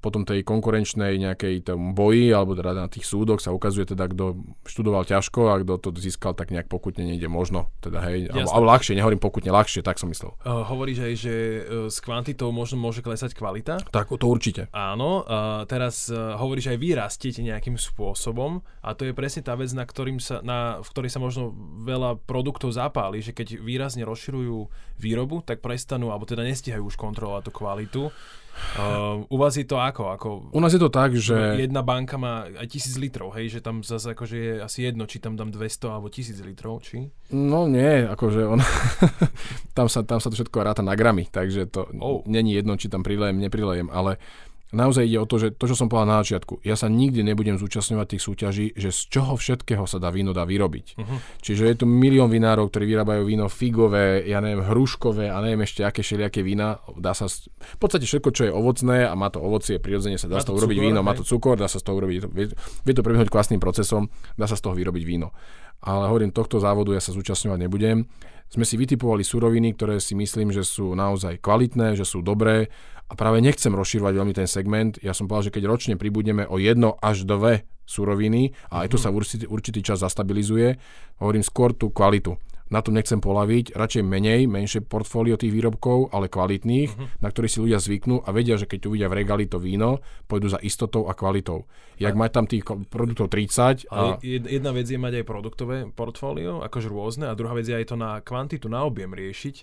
potom 0.02 0.26
tej 0.26 0.42
konkurenčnej 0.42 1.22
nejakej 1.22 1.70
tom 1.70 1.94
boji, 1.94 2.34
alebo 2.34 2.58
teda 2.58 2.74
na 2.74 2.90
tých 2.90 3.06
súdoch 3.06 3.38
sa 3.38 3.54
ukazuje 3.54 3.86
teda, 3.94 4.10
kto 4.10 4.42
študoval 4.66 5.06
ťažko 5.06 5.42
a 5.54 5.62
kto 5.62 5.78
to 5.78 5.90
získal 6.02 6.34
tak 6.34 6.50
nejak 6.50 6.66
pokutne 6.66 7.06
niekde 7.06 7.30
možno. 7.30 7.70
Teda 7.86 8.02
hej, 8.10 8.34
alebo, 8.34 8.50
alebo 8.50 8.68
ľahšie, 8.74 8.98
nehovorím 8.98 9.22
pokutne, 9.22 9.54
ľahšie, 9.54 9.86
tak 9.86 10.02
som 10.02 10.10
myslel. 10.10 10.34
Uh, 10.42 10.66
hovoríš 10.66 11.06
aj, 11.06 11.14
že 11.22 11.34
uh, 11.34 11.86
s 11.86 12.02
kvantitou 12.02 12.50
možno 12.50 12.82
môže 12.82 13.06
klesať 13.06 13.38
kvalita? 13.38 13.86
Tak, 13.94 14.10
to 14.10 14.26
určite. 14.26 14.74
Áno, 14.74 15.22
uh, 15.22 15.70
teraz 15.70 16.10
uh, 16.10 16.34
hovoríš 16.42 16.74
aj 16.74 16.78
vy 16.82 16.90
rastiete 16.98 17.46
nejakým 17.46 17.78
spôsobom 17.78 18.66
a 18.82 18.98
to 18.98 19.06
je 19.06 19.14
presne 19.14 19.46
tá 19.46 19.54
vec, 19.54 19.70
na, 19.78 19.86
ktorým 19.86 20.18
sa, 20.18 20.42
na, 20.42 20.82
v 20.82 20.90
ktorej 20.90 21.14
sa 21.14 21.22
možno 21.22 21.54
veľa 21.86 22.18
produktov 22.26 22.74
zapáli, 22.74 23.22
že 23.22 23.38
keď 23.38 23.62
výrazne 23.62 24.02
rozširujú 24.02 24.66
výrobu, 24.98 25.46
tak 25.46 25.62
prestanú, 25.62 26.10
alebo 26.10 26.26
teda 26.26 26.42
nestihajú 26.42 26.90
už 26.90 26.98
kontrolovať 26.98 27.42
tú 27.46 27.52
kvalitu 27.54 28.04
Uh, 28.72 29.28
u 29.28 29.36
vás 29.36 29.58
je 29.58 29.68
to 29.68 29.76
ako? 29.76 30.12
ako? 30.16 30.30
U 30.56 30.60
nás 30.64 30.72
je 30.72 30.80
to 30.80 30.88
tak, 30.88 31.12
že... 31.18 31.60
Jedna 31.60 31.84
banka 31.84 32.16
má 32.16 32.48
aj 32.48 32.68
tisíc 32.72 32.96
litrov, 32.96 33.36
hej, 33.36 33.52
že 33.52 33.60
tam 33.60 33.84
zase 33.84 34.16
akože 34.16 34.36
je 34.38 34.54
asi 34.64 34.88
jedno, 34.88 35.04
či 35.08 35.20
tam 35.20 35.36
dám 35.36 35.52
200 35.52 35.92
alebo 35.92 36.08
tisíc 36.08 36.40
litrov, 36.40 36.80
či? 36.80 37.12
No 37.36 37.68
nie, 37.68 38.08
akože 38.08 38.42
on... 38.48 38.60
tam, 39.78 39.92
sa, 39.92 40.08
tam 40.08 40.24
sa 40.24 40.32
to 40.32 40.40
všetko 40.40 40.64
ráta 40.64 40.84
na 40.86 40.96
gramy, 40.96 41.28
takže 41.28 41.68
to 41.68 41.88
oh. 42.00 42.24
není 42.30 42.56
jedno, 42.56 42.80
či 42.80 42.88
tam 42.88 43.04
prilejem, 43.04 43.44
neprilejem, 43.44 43.92
ale 43.92 44.22
naozaj 44.72 45.04
ide 45.08 45.20
o 45.20 45.28
to, 45.28 45.38
že 45.38 45.48
to, 45.56 45.68
čo 45.68 45.76
som 45.76 45.92
povedal 45.92 46.08
na 46.08 46.20
začiatku, 46.24 46.64
ja 46.64 46.80
sa 46.80 46.88
nikdy 46.88 47.22
nebudem 47.28 47.60
zúčastňovať 47.60 48.08
tých 48.16 48.24
súťaží, 48.24 48.66
že 48.76 48.90
z 48.90 49.02
čoho 49.12 49.36
všetkého 49.36 49.84
sa 49.86 50.00
dá 50.00 50.10
víno 50.10 50.32
dá 50.32 50.48
vyrobiť. 50.48 50.86
Uh-huh. 50.98 51.18
Čiže 51.44 51.64
je 51.68 51.76
tu 51.84 51.86
milión 51.86 52.32
vinárov, 52.32 52.72
ktorí 52.72 52.88
vyrábajú 52.88 53.22
víno 53.28 53.52
figové, 53.52 54.24
ja 54.26 54.40
neviem, 54.40 54.64
hruškové 54.64 55.28
a 55.28 55.38
neviem 55.44 55.68
ešte 55.68 55.84
aké 55.84 56.02
všelijaké 56.02 56.42
vína. 56.42 56.80
Dá 56.96 57.12
sa, 57.12 57.28
v 57.28 57.78
podstate 57.78 58.08
všetko, 58.08 58.30
čo 58.32 58.44
je 58.48 58.52
ovocné 58.52 59.06
a 59.06 59.14
má 59.14 59.28
to 59.28 59.44
ovocie, 59.44 59.78
prirodzene 59.78 60.16
sa 60.16 60.32
dá 60.32 60.40
má 60.40 60.44
z 60.44 60.48
toho 60.48 60.58
urobiť 60.58 60.78
cukor, 60.80 60.88
víno, 60.88 61.00
hej. 61.04 61.08
má 61.08 61.14
to 61.14 61.24
cukor, 61.28 61.56
dá 61.60 61.68
sa 61.68 61.78
z 61.78 61.86
toho 61.86 61.96
urobiť, 62.00 62.18
vie, 62.32 62.48
vie 62.56 62.94
to 62.96 63.04
prebehnúť 63.04 63.30
kvásnym 63.30 63.60
procesom, 63.60 64.08
dá 64.40 64.48
sa 64.48 64.56
z 64.56 64.64
toho 64.64 64.74
vyrobiť 64.74 65.04
víno. 65.04 65.36
Ale 65.82 66.08
hovorím, 66.08 66.32
tohto 66.32 66.62
závodu 66.62 66.94
ja 66.94 67.02
sa 67.02 67.12
zúčastňovať 67.12 67.60
nebudem 67.68 68.08
sme 68.52 68.68
si 68.68 68.76
vytipovali 68.76 69.24
suroviny, 69.24 69.80
ktoré 69.80 70.04
si 70.04 70.12
myslím, 70.12 70.52
že 70.52 70.68
sú 70.68 70.92
naozaj 70.92 71.40
kvalitné, 71.40 71.96
že 71.96 72.04
sú 72.04 72.20
dobré 72.20 72.68
a 73.08 73.14
práve 73.16 73.40
nechcem 73.40 73.72
rozširovať 73.72 74.14
veľmi 74.14 74.34
ten 74.36 74.48
segment. 74.48 75.00
Ja 75.00 75.16
som 75.16 75.32
povedal, 75.32 75.52
že 75.52 75.56
keď 75.56 75.64
ročne 75.72 75.96
pribudneme 75.96 76.44
o 76.44 76.60
jedno 76.60 77.00
až 77.00 77.24
dve 77.24 77.64
suroviny 77.88 78.52
a 78.68 78.84
aj 78.84 78.92
to 78.92 78.98
mhm. 79.00 79.04
sa 79.04 79.10
určitý, 79.12 79.46
určitý 79.48 79.80
čas 79.80 80.04
zastabilizuje, 80.04 80.76
hovorím 81.24 81.44
skôr 81.48 81.72
tú 81.72 81.96
kvalitu 81.96 82.36
na 82.72 82.80
tom 82.80 82.96
nechcem 82.96 83.20
polaviť, 83.20 83.76
radšej 83.76 84.04
menej, 84.08 84.48
menšie 84.48 84.82
portfólio 84.82 85.36
tých 85.36 85.52
výrobkov, 85.52 86.16
ale 86.16 86.32
kvalitných, 86.32 86.90
uh-huh. 86.90 87.08
na 87.20 87.28
ktorých 87.28 87.52
si 87.52 87.60
ľudia 87.60 87.84
zvyknú 87.84 88.24
a 88.24 88.30
vedia, 88.32 88.56
že 88.56 88.66
keď 88.66 88.88
uvidia 88.88 89.12
v 89.12 89.20
regali 89.20 89.46
to 89.46 89.60
víno, 89.60 90.00
pôjdu 90.32 90.56
za 90.56 90.60
istotou 90.64 91.12
a 91.12 91.14
kvalitou. 91.14 91.68
Jak 92.00 92.16
mať 92.16 92.32
tam 92.32 92.46
tých 92.48 92.64
produktov 92.88 93.30
30. 93.30 93.92
A... 93.92 94.18
Jedna 94.24 94.72
vec 94.72 94.88
je 94.88 94.98
mať 94.98 95.22
aj 95.22 95.26
produktové 95.28 95.78
portfólio, 95.92 96.64
akože 96.64 96.88
rôzne, 96.88 97.28
a 97.28 97.36
druhá 97.36 97.54
vec 97.54 97.68
je 97.68 97.76
aj 97.76 97.92
to 97.92 97.96
na 98.00 98.24
kvantitu, 98.24 98.72
na 98.72 98.88
objem 98.88 99.12
riešiť. 99.12 99.56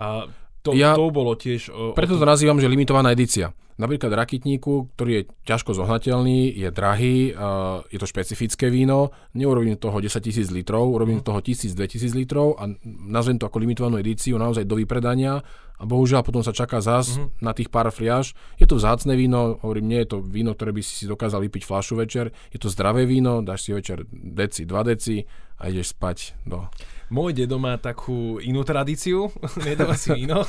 A 0.00 0.30
To, 0.66 0.70
Ja- 0.72 0.92
to 0.92 1.08
bolo 1.08 1.32
tiež... 1.32 1.70
O, 1.70 1.92
Preto 1.92 2.14
to 2.14 2.24
nazývam, 2.24 2.58
že 2.58 2.66
limitovaná 2.66 3.10
edícia. 3.10 3.54
Napríklad 3.76 4.08
rakitníku, 4.10 4.88
ktorý 4.90 5.12
je 5.12 5.22
ťažko 5.44 5.76
zohnateľný, 5.76 6.48
je 6.50 6.68
drahý, 6.70 7.16
uh, 7.28 7.84
je 7.86 7.98
to 7.98 8.06
špecifické 8.06 8.66
víno, 8.66 9.12
neurobím 9.32 9.76
toho 9.76 9.92
10 9.94 10.16
tisíc 10.18 10.48
litrov, 10.48 10.88
urobím 10.88 11.20
toho 11.20 11.38
1000-2000 11.38 11.76
litrov 12.16 12.56
a 12.56 12.72
nazvem 12.82 13.36
to 13.36 13.44
ako 13.44 13.58
limitovanú 13.58 13.96
edíciu 13.96 14.34
naozaj 14.34 14.64
do 14.64 14.74
vypredania 14.74 15.44
a 15.76 15.82
bohužiaľ 15.84 16.24
potom 16.24 16.40
sa 16.40 16.50
čaká 16.50 16.80
zás 16.80 17.14
Mhm. 17.14 17.36
na 17.38 17.52
tých 17.52 17.68
pár 17.68 17.88
fliaž. 17.90 18.32
Je 18.56 18.64
to 18.64 18.74
vzácne 18.74 19.12
víno, 19.12 19.60
hovorím, 19.60 19.86
nie 19.86 20.00
je 20.00 20.08
to 20.08 20.18
víno, 20.18 20.56
ktoré 20.56 20.72
by 20.72 20.80
si 20.80 20.96
si 20.96 21.04
dokázal 21.04 21.44
vypiť 21.44 21.62
fľašu 21.62 21.94
večer, 21.96 22.24
je 22.48 22.58
to 22.58 22.66
zdravé 22.66 23.04
víno, 23.04 23.38
dáš 23.40 23.60
si 23.62 23.76
večer 23.76 24.08
deci, 24.10 24.64
2 24.64 24.72
deci 24.88 25.20
a 25.58 25.68
ideš 25.68 25.92
spať 25.92 26.48
do... 26.48 26.64
Môj 27.06 27.38
dedo 27.38 27.62
má 27.62 27.78
takú 27.78 28.42
inú 28.42 28.66
tradíciu, 28.66 29.30
nedáva 29.66 29.94
si 29.94 30.10
víno, 30.18 30.42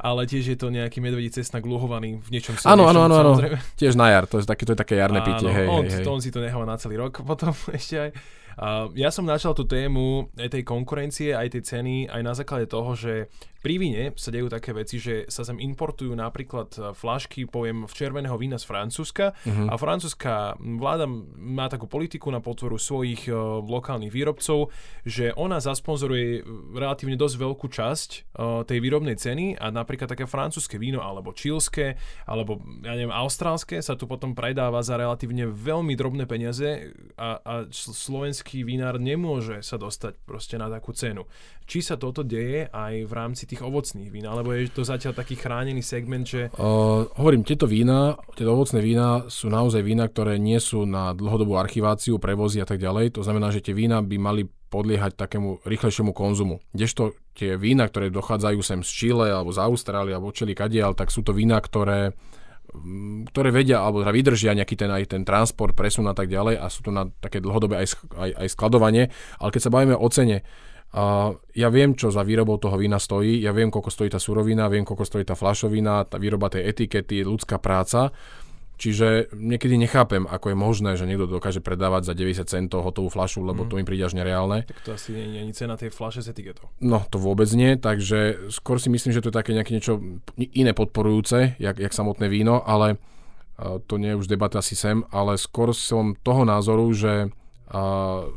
ale 0.00 0.26
tiež 0.26 0.54
je 0.54 0.58
to 0.58 0.72
nejaký 0.72 0.98
medvedí 0.98 1.30
cestnak 1.30 1.62
luhovaný 1.62 2.18
v 2.18 2.28
niečom 2.32 2.56
Áno, 2.66 2.84
silnejšom, 2.84 2.90
áno, 2.90 3.00
áno, 3.06 3.14
áno. 3.14 3.30
samozrejme. 3.36 3.58
Tiež 3.78 3.94
na 3.94 4.06
jar, 4.10 4.24
to 4.26 4.40
je 4.40 4.48
také, 4.48 4.64
to 4.66 4.72
je 4.74 4.78
také 4.80 4.94
jarné 4.98 5.20
pitie, 5.22 5.46
hej, 5.46 5.66
on, 5.68 5.84
hej, 5.86 6.02
hej. 6.02 6.04
On 6.08 6.18
si 6.18 6.32
to 6.34 6.40
necháva 6.42 6.66
na 6.66 6.80
celý 6.80 6.98
rok 6.98 7.22
potom 7.30 7.54
ešte 7.70 7.96
aj. 7.96 8.10
A 8.60 8.90
ja 8.92 9.08
som 9.08 9.24
načal 9.24 9.54
tú 9.56 9.64
tému 9.64 10.28
aj 10.36 10.52
tej 10.52 10.62
konkurencie, 10.66 11.32
aj 11.32 11.54
tej 11.54 11.62
ceny, 11.64 12.10
aj 12.10 12.20
na 12.20 12.34
základe 12.34 12.68
toho, 12.68 12.92
že 12.92 13.30
pri 13.60 13.76
víne 13.76 14.02
sa 14.16 14.32
dejú 14.32 14.48
také 14.48 14.72
veci, 14.72 14.96
že 14.96 15.28
sa 15.28 15.44
sem 15.44 15.60
importujú 15.60 16.16
napríklad 16.16 16.68
e, 16.74 16.78
flašky, 16.92 17.44
poviem, 17.44 17.84
v 17.84 17.92
červeného 17.92 18.34
vína 18.34 18.56
z 18.56 18.64
Francúzska 18.64 19.36
Mhm. 19.44 19.68
a 19.68 19.74
francúzska 19.76 20.32
vláda 20.58 21.04
má 21.36 21.68
takú 21.68 21.84
politiku 21.84 22.32
na 22.32 22.40
podporu 22.40 22.80
svojich 22.80 23.28
e, 23.28 23.36
lokálnych 23.60 24.08
výrobcov, 24.08 24.72
že 25.04 25.36
ona 25.36 25.60
zasponzoruje 25.60 26.40
relatívne 26.72 27.20
dosť 27.20 27.36
veľkú 27.36 27.66
časť 27.68 28.10
e, 28.10 28.18
tej 28.64 28.78
výrobnej 28.80 29.20
ceny 29.20 29.60
a 29.60 29.68
napríklad 29.68 30.08
také 30.08 30.24
francúzske 30.24 30.80
víno 30.80 31.04
alebo 31.04 31.36
čilské 31.36 32.00
alebo 32.24 32.58
ja 32.80 32.96
neviem, 32.96 33.12
austrálske 33.12 33.84
sa 33.84 33.92
tu 33.92 34.08
potom 34.08 34.32
predáva 34.32 34.80
za 34.80 34.96
relatívne 34.96 35.44
veľmi 35.44 35.92
drobné 35.94 36.24
peniaze 36.24 36.96
a, 37.20 37.36
a 37.44 37.52
sl- 37.68 37.92
slovenský 37.92 38.64
vinár 38.64 38.96
nemôže 38.96 39.60
sa 39.60 39.76
dostať 39.76 40.16
proste 40.24 40.56
na 40.56 40.72
takú 40.72 40.96
cenu. 40.96 41.28
Či 41.68 41.86
sa 41.86 41.94
toto 41.94 42.26
deje 42.26 42.66
aj 42.66 42.94
v 43.06 43.12
rámci 43.14 43.44
tých 43.50 43.66
ovocných 43.66 44.14
vín, 44.14 44.30
alebo 44.30 44.54
je 44.54 44.70
to 44.70 44.86
zatiaľ 44.86 45.18
taký 45.18 45.34
chránený 45.34 45.82
segment, 45.82 46.22
že 46.22 46.52
Uh, 46.60 47.08
hovorím, 47.16 47.42
tieto 47.42 47.66
vína, 47.66 48.14
tieto 48.36 48.52
ovocné 48.52 48.78
vína 48.78 49.26
sú 49.26 49.50
naozaj 49.50 49.80
vína, 49.82 50.06
ktoré 50.06 50.38
nie 50.38 50.58
sú 50.60 50.86
na 50.86 51.10
dlhodobú 51.16 51.56
archiváciu, 51.58 52.20
prevozy 52.20 52.62
a 52.62 52.66
tak 52.68 52.78
ďalej. 52.78 53.18
To 53.18 53.22
znamená, 53.24 53.50
že 53.50 53.64
tie 53.64 53.74
vína 53.74 54.04
by 54.04 54.16
mali 54.20 54.42
podliehať 54.70 55.18
takému 55.18 55.66
rýchlejšiemu 55.66 56.14
konzumu. 56.14 56.62
Kdežto 56.70 57.18
tie 57.34 57.58
vína, 57.58 57.90
ktoré 57.90 58.08
dochádzajú 58.14 58.60
sem 58.62 58.80
z 58.86 58.90
Chile 58.90 59.34
alebo 59.34 59.50
z 59.50 59.58
Austrálie 59.58 60.14
alebo 60.14 60.30
čeli 60.30 60.54
kadiaľ, 60.54 60.94
tak 60.94 61.10
sú 61.10 61.26
to 61.26 61.34
vína, 61.34 61.58
ktoré 61.58 62.14
mm, 62.70 63.34
ktoré 63.34 63.50
vedia 63.50 63.82
alebo 63.82 64.06
teda 64.06 64.14
vydržia 64.14 64.54
nejaký 64.54 64.78
ten 64.78 64.90
aj 64.94 65.10
ten 65.10 65.22
transport, 65.26 65.74
presun 65.74 66.06
a 66.06 66.14
tak 66.14 66.30
ďalej 66.30 66.62
a 66.62 66.70
sú 66.70 66.86
to 66.86 66.94
na 66.94 67.10
také 67.18 67.42
dlhodobé 67.42 67.82
aj, 67.82 67.98
aj, 68.14 68.30
aj 68.46 68.48
skladovanie. 68.54 69.10
Ale 69.42 69.50
keď 69.50 69.60
sa 69.66 69.74
bavíme 69.74 69.98
o 69.98 70.06
cene, 70.06 70.46
a 70.90 71.30
ja 71.54 71.68
viem, 71.70 71.94
čo 71.94 72.10
za 72.10 72.26
výrobou 72.26 72.58
toho 72.58 72.74
vína 72.74 72.98
stojí, 72.98 73.38
ja 73.38 73.54
viem, 73.54 73.70
koľko 73.70 73.94
stojí 73.94 74.10
tá 74.10 74.18
surovina, 74.18 74.66
viem, 74.66 74.82
koľko 74.82 75.06
stojí 75.06 75.22
tá 75.22 75.38
flašovina, 75.38 76.02
tá 76.10 76.18
výroba 76.18 76.50
tej 76.50 76.66
etikety, 76.66 77.22
ľudská 77.22 77.62
práca. 77.62 78.10
Čiže 78.80 79.36
niekedy 79.36 79.76
nechápem, 79.76 80.24
ako 80.24 80.50
je 80.50 80.56
možné, 80.56 80.90
že 80.96 81.04
niekto 81.04 81.28
dokáže 81.28 81.60
predávať 81.60 82.10
za 82.10 82.14
90 82.16 82.48
centov 82.48 82.80
hotovú 82.80 83.12
flašu, 83.12 83.44
lebo 83.44 83.68
to 83.68 83.76
mi 83.76 83.84
príde 83.84 84.08
až 84.08 84.16
nereálne. 84.16 84.64
tak 84.64 84.80
to 84.80 84.96
asi 84.96 85.12
nie 85.12 85.36
je 85.36 85.40
ani 85.44 85.52
cena 85.52 85.76
tej 85.76 85.92
flaše 85.92 86.24
s 86.24 86.32
etiketou. 86.32 86.72
No, 86.80 87.04
to 87.12 87.20
vôbec 87.20 87.46
nie, 87.52 87.76
takže 87.76 88.48
skôr 88.48 88.80
si 88.80 88.88
myslím, 88.88 89.12
že 89.12 89.20
to 89.20 89.28
je 89.28 89.36
také 89.36 89.52
nejaké 89.52 89.76
niečo 89.76 90.00
iné 90.40 90.72
podporujúce, 90.72 91.60
jak, 91.60 91.76
jak 91.76 91.92
samotné 91.92 92.32
víno, 92.32 92.64
ale 92.64 92.96
uh, 92.96 93.84
to 93.84 94.00
nie 94.00 94.16
je 94.16 94.18
už 94.24 94.32
debata 94.32 94.64
asi 94.64 94.72
sem, 94.72 95.04
ale 95.12 95.36
skôr 95.36 95.76
som 95.76 96.16
toho 96.16 96.48
názoru, 96.48 96.88
že 96.96 97.28
uh, 97.28 98.32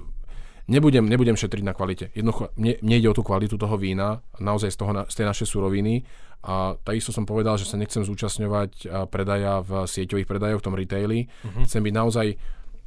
nebudem, 0.68 1.06
nebudem 1.06 1.36
šetriť 1.36 1.64
na 1.64 1.74
kvalite. 1.74 2.12
Jednoducho, 2.14 2.52
mne, 2.56 2.80
mne 2.80 2.96
ide 3.00 3.10
o 3.10 3.18
tú 3.18 3.24
kvalitu 3.24 3.56
toho 3.58 3.76
vína, 3.76 4.24
naozaj 4.40 4.72
z, 4.72 4.78
toho, 4.80 4.92
z 5.08 5.14
tej 5.16 5.26
našej 5.28 5.48
suroviny 5.48 6.04
a 6.44 6.76
takisto 6.84 7.16
som 7.16 7.24
povedal, 7.24 7.56
že 7.56 7.68
sa 7.68 7.80
nechcem 7.80 8.04
zúčastňovať 8.04 8.88
predaja 9.08 9.64
v 9.64 9.88
sieťových 9.88 10.28
predajoch, 10.28 10.60
v 10.60 10.68
tom 10.68 10.76
retaili. 10.76 11.28
Mhm. 11.44 11.64
Chcem 11.68 11.82
byť 11.84 11.94
naozaj 11.96 12.28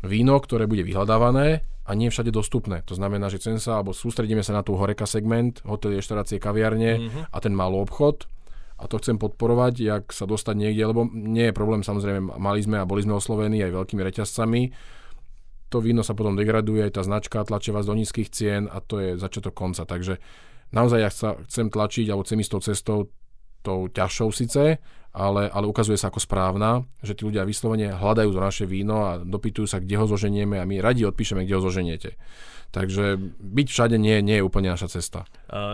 víno, 0.04 0.36
ktoré 0.36 0.68
bude 0.68 0.84
vyhľadávané 0.84 1.64
a 1.86 1.90
nie 1.94 2.10
všade 2.10 2.34
dostupné. 2.34 2.82
To 2.90 2.98
znamená, 2.98 3.30
že 3.30 3.38
chcem 3.40 3.56
sa, 3.56 3.80
alebo 3.80 3.96
sústredíme 3.96 4.42
sa 4.44 4.52
na 4.52 4.60
tú 4.66 4.76
horeka 4.76 5.06
segment, 5.06 5.62
hotely, 5.64 5.96
reštaurácie, 6.02 6.36
kaviarne 6.36 6.90
Mhm. 7.00 7.20
a 7.32 7.36
ten 7.40 7.54
malý 7.56 7.80
obchod 7.80 8.28
a 8.76 8.84
to 8.92 9.00
chcem 9.00 9.16
podporovať, 9.16 9.74
jak 9.80 10.04
sa 10.12 10.28
dostať 10.28 10.52
niekde, 10.52 10.84
lebo 10.84 11.08
nie 11.08 11.48
je 11.48 11.54
problém, 11.56 11.80
samozrejme, 11.80 12.36
mali 12.36 12.60
sme 12.60 12.76
a 12.76 12.84
boli 12.84 13.08
sme 13.08 13.16
oslovení 13.16 13.64
aj 13.64 13.72
veľkými 13.72 14.02
reťazcami. 14.04 14.62
To 15.70 15.82
víno 15.82 16.06
sa 16.06 16.14
potom 16.14 16.38
degraduje, 16.38 16.86
tá 16.94 17.02
značka 17.02 17.42
tlačí 17.42 17.74
vás 17.74 17.90
do 17.90 17.94
nízkych 17.98 18.30
cien 18.30 18.70
a 18.70 18.78
to 18.78 19.02
je 19.02 19.08
začiatok 19.18 19.54
konca. 19.54 19.82
Takže 19.82 20.22
naozaj 20.70 21.00
ja 21.02 21.10
sa 21.10 21.34
chcem 21.46 21.70
tlačiť 21.70 22.06
alebo 22.06 22.22
chcem 22.22 22.38
ísť 22.38 22.52
tou 22.54 22.62
cestou 22.62 22.98
tou 23.66 23.90
ťažšou 23.90 24.30
síce, 24.30 24.78
ale, 25.10 25.42
ale 25.50 25.66
ukazuje 25.66 25.98
sa 25.98 26.14
ako 26.14 26.22
správna, 26.22 26.86
že 27.02 27.18
tí 27.18 27.26
ľudia 27.26 27.42
vyslovene 27.42 27.98
hľadajú 27.98 28.30
to 28.30 28.38
naše 28.38 28.64
víno 28.70 29.10
a 29.10 29.12
dopytujú 29.18 29.66
sa, 29.66 29.82
kde 29.82 29.98
ho 29.98 30.06
zoženieme 30.06 30.62
a 30.62 30.68
my 30.68 30.78
radi 30.78 31.02
odpíšeme, 31.02 31.42
kde 31.42 31.56
ho 31.58 31.62
zoženiete. 31.66 32.14
Takže 32.70 33.18
byť 33.42 33.66
všade 33.66 33.96
nie, 33.98 34.22
nie 34.22 34.38
je 34.38 34.46
úplne 34.46 34.70
naša 34.70 34.86
cesta. 35.00 35.26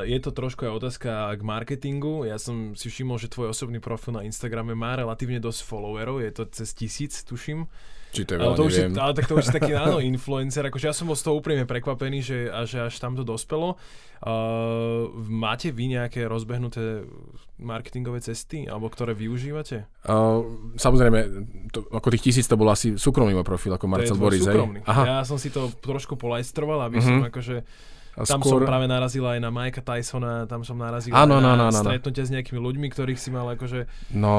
Je 0.09 0.17
to 0.25 0.33
trošku 0.33 0.65
aj 0.65 0.73
otázka 0.73 1.11
k 1.37 1.43
marketingu. 1.45 2.25
Ja 2.25 2.41
som 2.41 2.73
si 2.79 2.89
všimol, 2.89 3.21
že 3.21 3.33
tvoj 3.33 3.53
osobný 3.53 3.77
profil 3.77 4.17
na 4.17 4.25
Instagrame 4.25 4.73
má 4.73 4.97
relatívne 4.97 5.43
dosť 5.43 5.61
followerov, 5.69 6.25
je 6.25 6.33
to 6.33 6.45
cez 6.49 6.73
tisíc, 6.73 7.21
tuším. 7.25 7.69
Či 8.13 8.29
to 8.29 8.37
je 8.37 8.39
Ale, 8.39 8.53
veľa, 8.53 8.59
to 8.61 8.65
už 8.65 8.75
je, 8.77 8.85
ale 8.93 9.13
tak 9.17 9.25
to 9.25 9.35
už 9.35 9.45
je 9.49 9.55
taký 9.57 9.73
áno, 9.89 9.97
influencer. 9.99 10.69
Akože 10.69 10.85
ja 10.85 10.95
som 10.95 11.09
bol 11.09 11.17
z 11.17 11.25
toho 11.25 11.41
úprimne 11.41 11.65
prekvapený, 11.65 12.21
že, 12.21 12.39
a 12.47 12.69
že 12.69 12.85
až 12.85 12.95
tam 13.01 13.17
to 13.17 13.25
dospelo. 13.25 13.81
Uh, 14.23 15.11
máte 15.27 15.73
vy 15.73 15.97
nejaké 15.97 16.29
rozbehnuté 16.29 17.03
marketingové 17.59 18.21
cesty, 18.21 18.69
alebo 18.69 18.87
ktoré 18.87 19.17
využívate? 19.17 19.89
Uh, 20.05 20.45
samozrejme, 20.77 21.19
to, 21.73 21.89
ako 21.91 22.13
tých 22.13 22.31
tisíc 22.31 22.47
to 22.47 22.55
bol 22.55 22.69
asi 22.69 22.95
súkromný 22.95 23.35
môj 23.35 23.43
profil, 23.43 23.75
ako 23.75 23.87
to 23.87 23.91
Marcel 23.91 24.19
Boris, 24.21 24.45
súkromný. 24.45 24.85
Aha, 24.87 25.03
Ja 25.09 25.19
som 25.25 25.41
si 25.41 25.51
to 25.51 25.73
trošku 25.75 26.15
polajstroval, 26.15 26.87
aby 26.87 27.01
Mhm. 27.01 27.05
som 27.05 27.17
akože... 27.27 27.57
a 28.13 28.29
Tam 28.29 28.45
som 28.45 28.61
práve 28.61 28.85
narazil 28.85 29.25
aj 29.25 29.41
na 29.41 29.49
Mikea 29.49 29.81
Tysona, 29.81 30.45
tam 30.45 30.61
som 30.63 30.77
narazil 30.77 31.17
Áno, 31.17 31.41
aj 31.41 31.43
na 31.43 31.51
áno, 31.57 31.63
áno, 31.65 31.65
áno. 31.73 31.81
stretnutia 31.81 32.25
s 32.25 32.31
nejakými 32.31 32.61
ľuďmi, 32.61 32.87
ktorých 32.93 33.17
si 33.17 33.33
mal 33.33 33.49
akože... 33.57 34.13
No, 34.13 34.35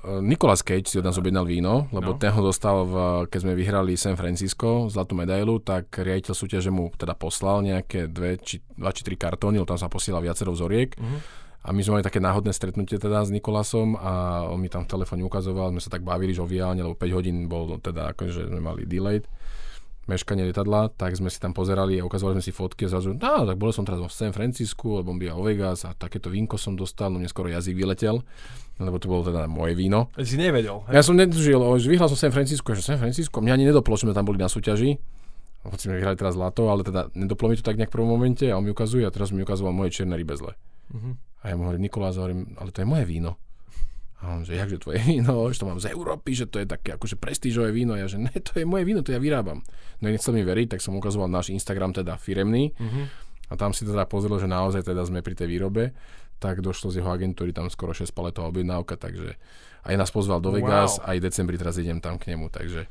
e, 0.00 0.24
Nicolas 0.24 0.64
Cage 0.64 0.88
si 0.88 0.96
od 0.96 1.04
nás 1.04 1.14
objednal 1.14 1.44
víno, 1.44 1.92
lebo 1.92 2.16
No. 2.16 2.18
ten 2.18 2.32
ho 2.32 2.40
dostal, 2.40 2.88
v, 2.88 2.94
keď 3.28 3.38
sme 3.38 3.52
vyhrali 3.52 3.92
San 3.94 4.16
Francisco, 4.16 4.88
zlatú 4.88 5.12
medailu, 5.12 5.60
tak 5.60 5.92
riaditeľ 5.92 6.32
súťaže 6.32 6.72
mu 6.72 6.88
teda 6.90 7.12
poslal 7.12 7.60
nejaké 7.60 8.08
dve 8.08 8.40
či, 8.40 8.64
dva 8.72 8.88
či 8.90 9.04
tri 9.04 9.14
kartóny, 9.14 9.60
tam 9.62 9.76
sa 9.76 9.92
posiela 9.92 10.16
viacero 10.18 10.48
vzoriek. 10.50 10.96
Mhm. 10.96 11.18
A 11.62 11.70
my 11.70 11.78
sme 11.78 11.92
mali 11.94 12.02
také 12.02 12.18
náhodné 12.18 12.50
stretnutie 12.50 12.98
teda 12.98 13.22
s 13.22 13.30
Nikolasom 13.30 13.94
a 13.94 14.42
on 14.50 14.58
mi 14.58 14.66
tam 14.66 14.82
v 14.82 14.90
telefóne 14.90 15.22
ukazoval, 15.22 15.70
sme 15.70 15.78
sa 15.78 15.94
tak 15.94 16.02
bavili 16.02 16.34
žoviálne, 16.34 16.82
lebo 16.82 16.98
5 16.98 17.06
hodín 17.12 17.46
bol 17.46 17.78
teda 17.78 18.10
akože 18.10 18.50
sme 18.50 18.58
mali 18.58 18.82
delayed 18.82 19.22
meškanie 20.10 20.42
lietadla, 20.50 20.90
tak 20.98 21.14
sme 21.14 21.30
si 21.30 21.38
tam 21.38 21.54
pozerali 21.54 21.94
a 21.98 22.02
ukazovali 22.02 22.38
sme 22.38 22.44
si 22.44 22.50
fotky 22.50 22.86
a 22.86 22.88
zrazu, 22.90 23.14
no 23.14 23.18
tak 23.20 23.54
bol 23.54 23.70
som 23.70 23.86
teraz 23.86 24.02
v 24.02 24.10
San 24.10 24.34
Francisku, 24.34 24.98
lebo 24.98 25.14
on 25.14 25.18
býva 25.22 25.38
o 25.38 25.46
Vegas 25.46 25.86
a 25.86 25.94
takéto 25.94 26.26
vínko 26.26 26.58
som 26.58 26.74
dostal, 26.74 27.14
no 27.14 27.22
mne 27.22 27.30
skoro 27.30 27.46
jazyk 27.46 27.78
vyletel, 27.78 28.18
lebo 28.82 28.96
to 28.98 29.06
bolo 29.06 29.22
teda 29.22 29.46
moje 29.46 29.78
víno. 29.78 30.10
Si 30.18 30.34
nevedel, 30.34 30.82
hej? 30.90 30.98
Ja 30.98 31.02
som 31.06 31.14
netužil, 31.14 31.62
vyhral 31.86 32.10
som 32.10 32.18
San 32.18 32.34
Francisco, 32.34 32.74
že 32.74 32.82
San 32.82 32.98
Francisco, 32.98 33.38
mňa 33.38 33.54
ani 33.54 33.66
nedoplo, 33.70 33.94
že 33.94 34.10
sme 34.10 34.14
tam 34.14 34.26
boli 34.26 34.42
na 34.42 34.50
súťaži, 34.50 34.98
hoci 35.62 35.86
sme 35.86 36.02
vyhrali 36.02 36.18
teraz 36.18 36.34
zlato, 36.34 36.66
ale 36.66 36.82
teda 36.82 37.14
nedoplo 37.14 37.46
mi 37.46 37.54
to 37.54 37.62
tak 37.62 37.78
nejak 37.78 37.94
v 37.94 37.96
prvom 38.02 38.10
momente 38.10 38.50
a 38.50 38.58
on 38.58 38.66
mi 38.66 38.74
ukazuje 38.74 39.06
a 39.06 39.14
teraz 39.14 39.30
mi 39.30 39.46
ukazoval 39.46 39.70
moje 39.70 39.94
čierne 39.94 40.18
rybezle. 40.18 40.58
Mhm. 40.90 41.10
A 41.42 41.50
ja 41.50 41.54
mu 41.58 41.66
hovorím, 41.66 41.86
Nikolás, 41.90 42.18
hovorím, 42.18 42.54
ale 42.58 42.70
to 42.70 42.82
je 42.82 42.86
moje 42.86 43.02
víno. 43.06 43.34
A 44.22 44.38
on, 44.38 44.46
že 44.46 44.54
jakže 44.54 44.78
tvoje 44.78 45.02
víno, 45.02 45.50
že 45.50 45.58
to 45.58 45.66
mám 45.66 45.82
z 45.82 45.90
Európy, 45.90 46.30
že 46.32 46.46
to 46.46 46.62
je 46.62 46.66
také 46.66 46.94
akože 46.94 47.18
prestížové 47.18 47.74
víno. 47.74 47.98
Ja, 47.98 48.06
že 48.06 48.22
ne, 48.22 48.30
to 48.30 48.54
je 48.54 48.64
moje 48.64 48.86
víno, 48.86 49.02
to 49.02 49.10
ja 49.10 49.18
vyrábam. 49.18 49.66
No 49.98 50.06
nechcel 50.06 50.30
mi 50.32 50.46
veriť, 50.46 50.78
tak 50.78 50.80
som 50.80 50.94
ukazoval 50.94 51.26
náš 51.26 51.50
Instagram, 51.50 51.90
teda 51.90 52.14
firemný. 52.16 52.70
Mhm. 52.78 53.02
A 53.50 53.58
tam 53.58 53.74
si 53.74 53.84
teda 53.84 54.08
pozrel, 54.08 54.38
že 54.38 54.48
naozaj 54.48 54.86
teda 54.86 55.04
sme 55.04 55.20
pri 55.20 55.34
tej 55.34 55.50
výrobe. 55.50 55.92
Tak 56.38 56.64
došlo 56.64 56.88
z 56.88 57.02
jeho 57.02 57.10
agentúry 57.10 57.52
tam 57.52 57.68
skoro 57.68 57.92
6 57.92 58.08
paletová 58.10 58.48
objednávka, 58.48 58.96
takže 58.96 59.36
aj 59.84 59.94
nás 59.94 60.08
pozval 60.08 60.38
do 60.40 60.50
Vegas, 60.50 60.96
Wow. 60.98 61.10
aj 61.12 61.16
v 61.18 61.24
decembri 61.26 61.56
teraz 61.58 61.76
idem 61.76 61.98
tam 61.98 62.16
k 62.16 62.32
nemu, 62.32 62.48
takže 62.48 62.86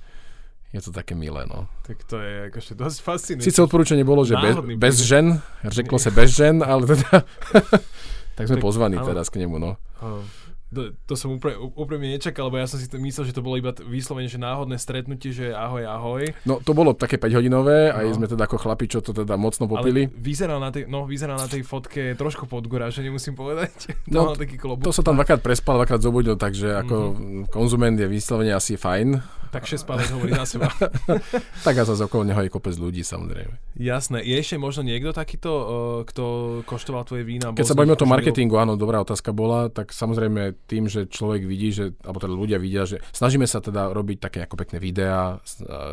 je 0.71 0.79
to 0.79 0.91
také 0.91 1.15
milé, 1.15 1.43
no. 1.47 1.67
Tak 1.83 2.03
to 2.05 2.15
je 2.19 2.47
akože 2.47 2.71
dosť 2.77 2.97
fascinujúce. 3.01 3.47
Sice 3.47 3.59
odporúčanie 3.59 4.03
bolo, 4.03 4.23
že 4.23 4.35
bez, 4.37 4.55
bez 4.79 4.95
žen, 5.03 5.39
řeklo 5.67 5.99
sa 5.99 6.11
bez 6.11 6.31
žen, 6.31 6.63
ale 6.63 6.87
teda 6.87 7.27
tak 8.39 8.43
sme 8.47 8.55
Tak, 8.59 8.63
pozvaní 8.63 8.95
áno. 8.95 9.07
teraz 9.07 9.27
k 9.27 9.43
nemu, 9.43 9.55
no. 9.59 9.75
Oh. 9.99 10.23
To, 10.71 10.95
to 11.03 11.13
som 11.19 11.35
úplne, 11.35 11.59
úplne 11.75 12.15
nečakal, 12.15 12.47
lebo 12.47 12.55
ja 12.55 12.67
som 12.67 12.79
si 12.79 12.87
to 12.87 12.95
myslel, 12.95 13.27
že 13.27 13.35
to 13.35 13.43
bolo 13.43 13.59
iba 13.59 13.75
vyslovene, 13.75 14.31
že 14.31 14.39
náhodné 14.39 14.79
stretnutie, 14.79 15.35
že 15.35 15.51
ahoj, 15.51 15.83
ahoj. 15.83 16.23
No 16.47 16.63
to 16.63 16.71
bolo 16.71 16.95
také 16.95 17.19
5 17.19 17.27
hodinové, 17.35 17.91
no. 17.91 17.99
aj 17.99 18.15
sme 18.15 18.27
teda 18.31 18.47
ako 18.47 18.55
chlapi, 18.55 18.87
čo 18.87 19.03
to 19.03 19.11
teda 19.11 19.35
mocno 19.35 19.67
popili. 19.67 20.07
Ale 20.07 20.15
vyzerá 20.15 20.55
na 20.63 20.71
tej, 20.71 20.87
no, 20.87 21.03
vyzerá 21.03 21.35
na 21.35 21.51
tej 21.51 21.67
fotke 21.67 22.15
trošku 22.15 22.47
podgora, 22.47 22.87
že 22.87 23.03
nemusím 23.03 23.35
povedať. 23.35 23.91
No, 24.11 24.35
taký 24.35 24.59
klobúk. 24.59 24.83
to 24.83 24.91
sa 24.91 25.07
tam 25.07 25.15
dvakrát 25.15 25.39
prespal, 25.39 25.79
dvakrát 25.79 26.03
zobudil, 26.03 26.35
takže 26.35 26.83
ako 26.83 26.95
mm-hmm. 26.95 27.43
konzument 27.47 27.95
je 27.95 28.07
vyslovene 28.11 28.51
asi 28.51 28.75
fajn. 28.75 29.40
Tak 29.51 29.67
6 29.67 29.83
palec 29.83 30.07
hovorí 30.15 30.31
za 30.31 30.47
seba. 30.47 30.71
tak 31.67 31.75
a 31.75 31.83
zase 31.83 32.07
okolo 32.07 32.23
neho 32.23 32.39
je 32.39 32.47
kopec 32.47 32.71
ľudí, 32.79 33.03
samozrejme. 33.03 33.51
Jasné. 33.75 34.23
Je 34.23 34.39
ešte 34.39 34.55
možno 34.55 34.87
niekto 34.87 35.11
takýto, 35.11 35.51
kto 36.07 36.23
koštoval 36.63 37.03
tvoje 37.03 37.27
vína? 37.27 37.51
Keď 37.51 37.67
sa 37.67 37.75
bavíme 37.75 37.91
o 37.91 37.99
tom 37.99 38.07
marketingu, 38.07 38.55
áno, 38.55 38.79
dobrá 38.79 39.03
otázka 39.03 39.35
bola, 39.35 39.67
tak 39.67 39.91
samozrejme 39.91 40.55
tým, 40.71 40.87
že 40.87 41.11
človek 41.11 41.43
vidí, 41.43 41.75
že, 41.75 41.91
alebo 41.99 42.23
teda 42.23 42.31
ľudia 42.31 42.57
vidia, 42.63 42.87
že 42.87 43.03
snažíme 43.11 43.43
sa 43.43 43.59
teda 43.59 43.91
robiť 43.91 44.17
také 44.23 44.39
ako 44.47 44.55
pekné 44.55 44.79
videá, 44.79 45.43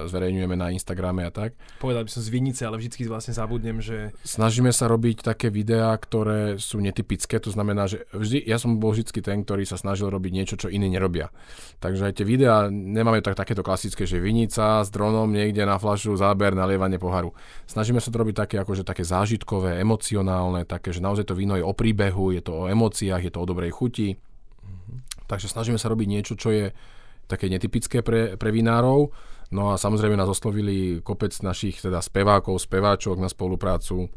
zverejňujeme 0.06 0.54
na 0.54 0.70
Instagrame 0.70 1.26
a 1.26 1.34
tak. 1.34 1.58
Povedal 1.82 2.06
by 2.06 2.10
som 2.14 2.22
z 2.22 2.30
Vinice, 2.30 2.62
ale 2.62 2.78
vždycky 2.78 3.10
vlastne 3.10 3.34
zabudnem, 3.34 3.82
že... 3.82 4.14
Snažíme 4.22 4.70
sa 4.70 4.86
robiť 4.86 5.26
také 5.26 5.50
videá, 5.50 5.98
ktoré 5.98 6.62
sú 6.62 6.78
netypické, 6.78 7.42
to 7.42 7.50
znamená, 7.50 7.90
že 7.90 8.06
vždy, 8.14 8.38
ja 8.46 8.62
som 8.62 8.78
bol 8.78 8.94
vždy 8.94 9.18
ten, 9.18 9.42
ktorý 9.42 9.66
sa 9.66 9.74
snažil 9.74 10.06
robiť 10.14 10.30
niečo, 10.30 10.54
čo 10.54 10.70
iní 10.70 10.86
nerobia. 10.86 11.34
Takže 11.82 12.06
aj 12.06 12.22
tie 12.22 12.26
videá 12.28 12.70
nemáme 12.70 13.18
tak 13.18 13.47
takéto 13.48 13.64
klasické, 13.64 14.04
že 14.04 14.20
vinica 14.20 14.84
s 14.84 14.92
dronom 14.92 15.24
niekde 15.24 15.64
na 15.64 15.80
flašu, 15.80 16.12
záber, 16.20 16.52
nalievanie 16.52 17.00
poharu. 17.00 17.32
Snažíme 17.64 17.96
sa 17.96 18.12
to 18.12 18.20
robiť 18.20 18.44
také, 18.44 18.60
akože 18.60 18.84
také 18.84 19.08
zážitkové, 19.08 19.80
emocionálne, 19.80 20.68
také, 20.68 20.92
že 20.92 21.00
naozaj 21.00 21.32
to 21.32 21.32
víno 21.32 21.56
je 21.56 21.64
o 21.64 21.72
príbehu, 21.72 22.36
je 22.36 22.44
to 22.44 22.52
o 22.52 22.68
emóciách, 22.68 23.24
je 23.24 23.32
to 23.32 23.40
o 23.40 23.48
dobrej 23.48 23.72
chuti. 23.72 24.20
Mm-hmm. 24.20 25.24
Takže 25.24 25.48
snažíme 25.48 25.80
sa 25.80 25.88
robiť 25.88 26.08
niečo, 26.12 26.36
čo 26.36 26.52
je 26.52 26.76
také 27.24 27.48
netypické 27.48 28.04
pre, 28.04 28.36
pre 28.36 28.52
vinárov. 28.52 29.16
No 29.48 29.72
a 29.72 29.80
samozrejme 29.80 30.12
nás 30.12 30.28
oslovili 30.28 31.00
kopec 31.00 31.32
našich 31.40 31.80
teda 31.80 32.04
spevákov, 32.04 32.60
speváčok 32.60 33.16
na 33.16 33.32
spoluprácu 33.32 34.12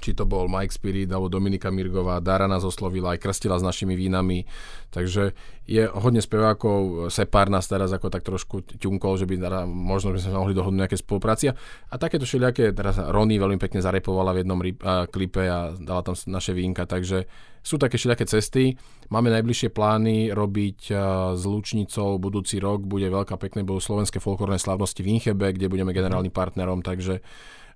či 0.00 0.16
to 0.16 0.24
bol 0.24 0.48
Mike 0.48 0.72
Spirit 0.72 1.12
alebo 1.12 1.28
Dominika 1.28 1.68
Mirgová, 1.68 2.18
Dara 2.24 2.48
nás 2.48 2.64
oslovila, 2.64 3.14
aj 3.14 3.22
krstila 3.22 3.60
s 3.60 3.64
našimi 3.64 3.94
vínami, 3.94 4.48
takže 4.88 5.36
je 5.70 5.86
hodne 5.86 6.18
spevákov, 6.18 7.12
Separ 7.14 7.46
nás 7.46 7.70
teraz 7.70 7.94
ako 7.94 8.10
tak 8.10 8.26
trošku 8.26 8.66
ťunkol, 8.80 9.14
že 9.14 9.28
by 9.28 9.38
teda, 9.38 9.68
možno 9.70 10.10
by 10.10 10.18
sme 10.18 10.34
mohli 10.34 10.56
dohodnúť 10.56 10.80
nejaké 10.82 10.98
spolupráci. 10.98 11.52
A 11.52 11.94
takéto 11.94 12.26
všelijaké, 12.26 12.74
teraz 12.74 12.98
Rony 12.98 13.38
veľmi 13.38 13.60
pekne 13.60 13.78
zarepovala 13.78 14.34
v 14.34 14.42
jednom 14.42 14.58
rip, 14.58 14.82
a, 14.82 15.06
klipe 15.06 15.46
a 15.46 15.70
dala 15.78 16.02
tam 16.02 16.18
naše 16.26 16.56
vínka, 16.56 16.90
takže 16.90 17.30
sú 17.62 17.78
také 17.78 18.00
všelijaké 18.00 18.26
cesty. 18.26 18.74
Máme 19.14 19.30
najbližšie 19.30 19.70
plány 19.70 20.34
robiť 20.34 20.90
s 21.36 21.42
Lučnicou 21.44 22.18
budúci 22.18 22.58
rok, 22.58 22.82
bude 22.82 23.06
veľká 23.06 23.38
pekné, 23.38 23.62
budú 23.62 23.78
slovenské 23.78 24.18
folklórne 24.18 24.58
slavnosti 24.58 24.98
v 25.04 25.20
Inchebe, 25.20 25.54
kde 25.54 25.70
budeme 25.70 25.94
generálnym 25.94 26.34
partnerom, 26.34 26.82
takže 26.82 27.22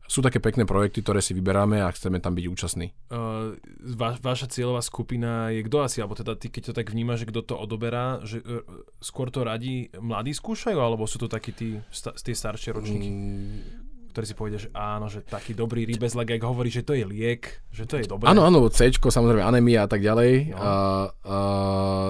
sú 0.05 0.21
také 0.21 0.37
pekné 0.37 0.69
projekty, 0.69 1.01
ktoré 1.01 1.25
si 1.25 1.33
vyberáme 1.33 1.81
a 1.81 1.89
chceme 1.89 2.21
tam 2.21 2.37
byť 2.37 2.47
účastní. 2.49 2.93
Uh, 3.09 3.57
va, 3.97 4.13
vaša 4.21 4.53
cieľová 4.53 4.85
skupina 4.85 5.49
je 5.49 5.65
kto 5.65 5.79
asi, 5.81 6.05
alebo 6.05 6.13
teda 6.13 6.37
ty, 6.37 6.53
keď 6.53 6.71
to 6.71 6.73
tak 6.77 6.93
vnímaš, 6.93 7.25
že 7.25 7.31
kto 7.33 7.41
to 7.41 7.55
odoberá, 7.57 8.21
že 8.21 8.45
uh, 8.45 8.61
skôr 9.01 9.33
to 9.33 9.43
radí 9.43 9.89
mladí 9.97 10.37
skúšajú, 10.37 10.77
alebo 10.77 11.09
sú 11.09 11.17
to 11.17 11.29
takí 11.29 11.57
tí, 11.57 11.81
sta, 11.89 12.13
tie 12.13 12.37
staršie 12.37 12.77
ročníky? 12.77 13.09
Mm, 13.09 13.85
ktorí 14.15 14.25
si 14.31 14.39
povedia, 14.39 14.61
že 14.63 14.71
áno, 14.71 15.11
že 15.11 15.27
taký 15.27 15.59
dobrý 15.59 15.89
rybezlek, 15.91 16.39
ak 16.39 16.47
hovorí, 16.47 16.71
že 16.71 16.87
to 16.87 16.95
je 16.95 17.03
liek, 17.03 17.65
že 17.75 17.83
to 17.83 17.99
je 17.99 18.07
dobré. 18.07 18.31
Áno, 18.31 18.47
áno, 18.47 18.63
C, 18.71 18.95
samozrejme 18.95 19.43
anémia 19.43 19.83
a 19.83 19.91
tak 19.91 20.07
ďalej. 20.07 20.55
No. 20.55 20.57
A, 20.57 20.63
a, 20.63 21.39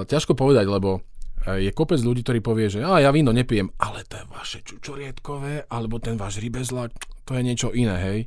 ťažko 0.05 0.37
povedať, 0.37 0.69
lebo 0.69 1.01
je 1.45 1.71
kopec 1.71 2.01
ľudí, 2.01 2.25
ktorí 2.25 2.39
povie, 2.41 2.67
že 2.73 2.81
a 2.81 2.97
ja 2.97 3.13
víno 3.13 3.29
nepijem, 3.29 3.69
ale 3.77 4.01
to 4.09 4.17
je 4.17 4.25
vaše 4.33 4.59
čučorietkové, 4.65 5.69
alebo 5.69 6.01
ten 6.01 6.17
váš 6.17 6.41
rybezlak, 6.41 6.91
to 7.21 7.37
je 7.37 7.41
niečo 7.45 7.69
iné, 7.69 7.97
hej. 8.01 8.19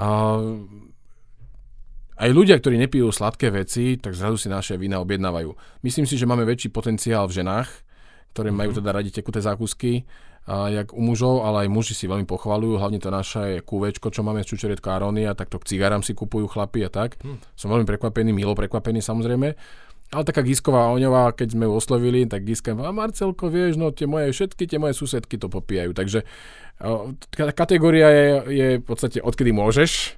A, 0.00 0.40
aj 2.18 2.30
ľudia, 2.34 2.56
ktorí 2.58 2.80
nepijú 2.80 3.12
sladké 3.12 3.52
veci, 3.52 4.00
tak 4.00 4.16
zrazu 4.16 4.40
si 4.40 4.48
naše 4.50 4.74
vína 4.80 4.98
objednávajú. 5.04 5.54
Myslím 5.84 6.08
si, 6.08 6.16
že 6.16 6.26
máme 6.26 6.42
väčší 6.48 6.72
potenciál 6.72 7.28
v 7.28 7.44
ženách, 7.44 7.68
ktoré 8.32 8.48
majú 8.50 8.72
mhm. 8.72 8.78
teda 8.80 8.90
radi 8.96 9.10
tekuté 9.12 9.44
zákusky, 9.44 10.08
a 10.48 10.72
jak 10.72 10.96
u 10.96 11.04
mužov, 11.04 11.44
ale 11.44 11.68
aj 11.68 11.68
muži 11.68 11.92
si 11.92 12.08
veľmi 12.08 12.24
pochvalujú, 12.24 12.80
hlavne 12.80 12.96
to 12.96 13.12
naše 13.12 13.60
kúvečko, 13.68 14.08
čo 14.08 14.24
máme 14.24 14.40
z 14.40 14.56
Čučorietko 14.56 14.88
Aronia, 14.88 15.36
tak 15.36 15.52
to 15.52 15.60
k 15.60 15.76
cigaram 15.76 16.00
si 16.00 16.16
kupujú 16.16 16.48
chlapi 16.48 16.88
a 16.88 16.90
tak. 16.90 17.20
Hmm. 17.20 17.36
Som 17.52 17.68
veľmi 17.68 17.84
prekvapený, 17.84 18.32
milo 18.32 18.56
prekvapený 18.56 19.04
samozrejme. 19.04 19.52
Ale 20.08 20.24
taká 20.24 20.40
Gisková 20.40 20.88
Oňová, 20.88 21.36
keď 21.36 21.52
sme 21.52 21.68
ju 21.68 21.72
oslovili, 21.76 22.24
tak 22.24 22.48
Giska 22.48 22.72
a 22.72 22.92
Marcelko, 22.96 23.52
vieš, 23.52 23.76
no 23.76 23.92
tie 23.92 24.08
moje, 24.08 24.32
všetky 24.32 24.64
tie 24.64 24.80
moje 24.80 24.96
susedky 24.96 25.36
to 25.36 25.52
popíjajú. 25.52 25.92
Takže 25.92 26.24
kategória 27.52 28.08
je, 28.08 28.28
je 28.48 28.68
v 28.80 28.84
podstate 28.88 29.20
odkedy 29.20 29.52
môžeš, 29.52 30.16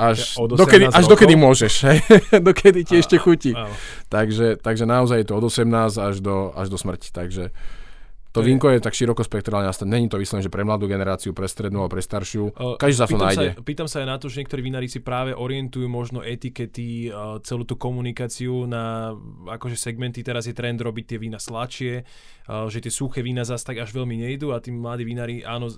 až, 0.00 0.40
dokedy, 0.40 0.88
až 0.88 1.04
dokedy 1.04 1.36
môžeš, 1.36 1.74
hej? 1.84 1.98
dokedy 2.48 2.88
ti 2.88 2.96
a, 2.96 3.00
ešte 3.04 3.20
chutí. 3.20 3.52
Takže, 4.08 4.56
takže 4.56 4.88
naozaj 4.88 5.20
je 5.20 5.26
to 5.28 5.34
od 5.36 5.44
18 5.52 5.68
až 6.00 6.16
do, 6.24 6.56
až 6.56 6.72
do 6.72 6.80
smrti. 6.80 7.12
Takže 7.12 7.52
to 8.30 8.46
vínko 8.46 8.70
je 8.70 8.78
tak 8.78 8.94
širokospektrálne 8.94 9.66
nastavené. 9.66 9.98
Není 9.98 10.06
to 10.06 10.22
vyslovene, 10.22 10.46
že 10.46 10.54
pre 10.54 10.62
mladú 10.62 10.86
generáciu, 10.86 11.34
pre 11.34 11.50
strednú 11.50 11.82
a 11.82 11.90
pre 11.90 11.98
staršiu. 11.98 12.54
Každý 12.78 12.96
sa 12.96 13.10
to 13.10 13.18
nájde. 13.18 13.58
Sa, 13.58 13.62
pýtam 13.66 13.90
sa 13.90 14.02
aj 14.02 14.08
na 14.08 14.16
to, 14.22 14.30
že 14.30 14.46
niektorí 14.46 14.62
vinári 14.62 14.86
si 14.86 15.02
práve 15.02 15.34
orientujú 15.34 15.90
možno 15.90 16.22
etikety, 16.22 17.10
celú 17.42 17.66
tú 17.66 17.74
komunikáciu 17.74 18.70
na 18.70 19.14
akože 19.50 19.74
segmenty. 19.74 20.22
Teraz 20.22 20.46
je 20.46 20.54
trend 20.54 20.78
robiť 20.78 21.04
tie 21.14 21.18
vína 21.18 21.42
sladšie, 21.42 22.06
že 22.46 22.78
tie 22.78 22.92
suché 22.94 23.22
vína 23.22 23.42
zase 23.42 23.66
tak 23.66 23.82
až 23.82 23.90
veľmi 23.90 24.22
nejdu 24.22 24.54
a 24.54 24.62
tí 24.62 24.70
mladí 24.70 25.02
vinári 25.02 25.42
áno, 25.42 25.70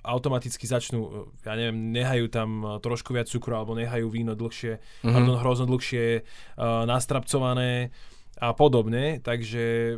automaticky 0.00 0.64
začnú, 0.64 1.28
ja 1.44 1.56
neviem, 1.56 1.92
nehajú 1.92 2.32
tam 2.32 2.80
trošku 2.80 3.12
viac 3.12 3.28
cukru 3.28 3.52
alebo 3.56 3.76
nehajú 3.76 4.08
víno 4.08 4.32
dlhšie, 4.32 4.80
mm-hmm. 4.80 5.12
pardon, 5.12 5.36
hrozno 5.44 5.66
dlhšie 5.68 6.24
nastrapcované 6.88 7.92
a 8.40 8.56
podobne. 8.56 9.20
Takže 9.20 9.96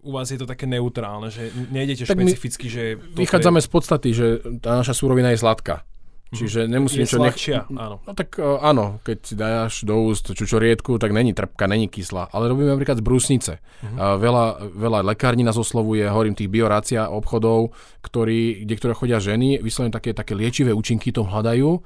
u 0.00 0.10
vás 0.16 0.32
je 0.32 0.38
to 0.40 0.48
také 0.48 0.64
neutrálne, 0.64 1.28
že 1.28 1.52
nejdete 1.52 2.08
tak 2.08 2.16
špecificky, 2.16 2.66
že... 2.72 2.82
Vychádzame 3.16 3.60
je... 3.60 3.64
z 3.64 3.68
podstaty, 3.68 4.08
že 4.16 4.26
tá 4.64 4.80
naša 4.80 4.96
súrovina 4.96 5.32
je 5.32 5.38
sladká. 5.40 5.84
Mhm. 6.30 6.38
Čiže 6.38 6.60
nemusím 6.70 7.04
čo 7.10 7.18
nech... 7.18 7.34
áno. 7.74 7.98
No 8.06 8.12
tak 8.14 8.38
uh, 8.38 8.62
áno, 8.62 9.02
keď 9.02 9.18
si 9.18 9.34
dáš 9.34 9.82
do 9.82 9.98
úst 9.98 10.30
čučoriedku, 10.30 10.94
tak 11.02 11.10
není 11.10 11.34
trpká, 11.34 11.66
není 11.66 11.90
kyslá. 11.90 12.30
Ale 12.30 12.46
robíme 12.46 12.70
napríklad 12.70 13.02
z 13.02 13.04
brusnice. 13.04 13.52
Uh-huh. 13.58 13.98
Uh, 13.98 14.14
veľa, 14.14 14.44
veľa 14.70 15.00
lekární 15.10 15.42
nás 15.42 15.58
oslovuje, 15.58 16.06
hovorím 16.06 16.38
tých 16.38 16.46
biorácia 16.46 17.10
obchodov, 17.10 17.74
ktorí, 18.06 18.62
kde 18.62 18.74
ktoré 18.78 18.92
chodia 18.94 19.18
ženy, 19.18 19.58
vyslovene 19.58 19.90
také, 19.90 20.14
také 20.14 20.38
liečivé 20.38 20.70
účinky 20.70 21.10
to 21.10 21.26
hľadajú 21.26 21.82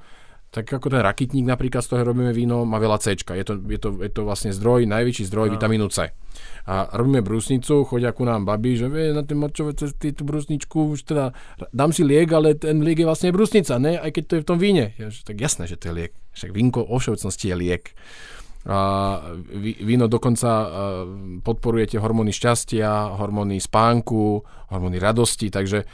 tak 0.55 0.71
ako 0.71 0.87
ten 0.87 1.03
rakitník 1.03 1.43
napríklad, 1.43 1.83
z 1.83 1.91
toho 1.91 2.07
robíme 2.07 2.31
víno, 2.31 2.63
má 2.63 2.79
veľa 2.79 3.03
C. 3.03 3.19
Je 3.19 3.43
to, 3.43 3.59
je 3.59 3.75
to, 3.75 3.99
je 3.99 4.07
to 4.07 4.23
vlastne 4.23 4.55
zdroj, 4.55 4.87
najväčší 4.87 5.27
zdroj 5.27 5.51
no. 5.51 5.59
vitamínu 5.59 5.91
C. 5.91 6.15
A 6.71 6.87
robíme 6.95 7.19
brusnicu, 7.19 7.83
chodia 7.83 8.15
ku 8.15 8.23
nám 8.23 8.47
babi, 8.47 8.79
že 8.79 8.87
vie, 8.87 9.11
na 9.11 9.27
tie 9.27 9.35
močové 9.35 9.75
cesty 9.75 10.15
tú 10.15 10.23
brusničku, 10.23 10.95
už 10.95 11.03
teda 11.03 11.35
dám 11.75 11.91
si 11.91 12.07
liek, 12.07 12.31
ale 12.31 12.55
ten 12.55 12.79
liek 12.79 13.03
je 13.03 13.07
vlastne 13.07 13.35
brusnica, 13.35 13.75
ne? 13.75 13.99
Aj 13.99 14.07
keď 14.07 14.23
to 14.23 14.33
je 14.39 14.43
v 14.43 14.47
tom 14.47 14.55
víne. 14.55 14.95
Ja, 14.95 15.11
že, 15.11 15.27
tak 15.27 15.43
jasné, 15.43 15.67
že 15.67 15.75
to 15.75 15.91
je 15.91 16.07
liek. 16.07 16.13
Však 16.31 16.55
vínko 16.55 16.87
o 16.87 16.95
všeobecnosti 17.03 17.51
je 17.51 17.55
liek. 17.59 17.91
A 18.65 18.79
víno 19.61 20.09
dokonca 20.09 20.49
podporuje 21.45 21.93
tie 21.93 21.99
hormóny 22.01 22.33
šťastia, 22.33 23.13
hormóny 23.13 23.61
spánku, 23.61 24.41
hormóny 24.73 24.97
radosti, 24.97 25.53
takže 25.53 25.85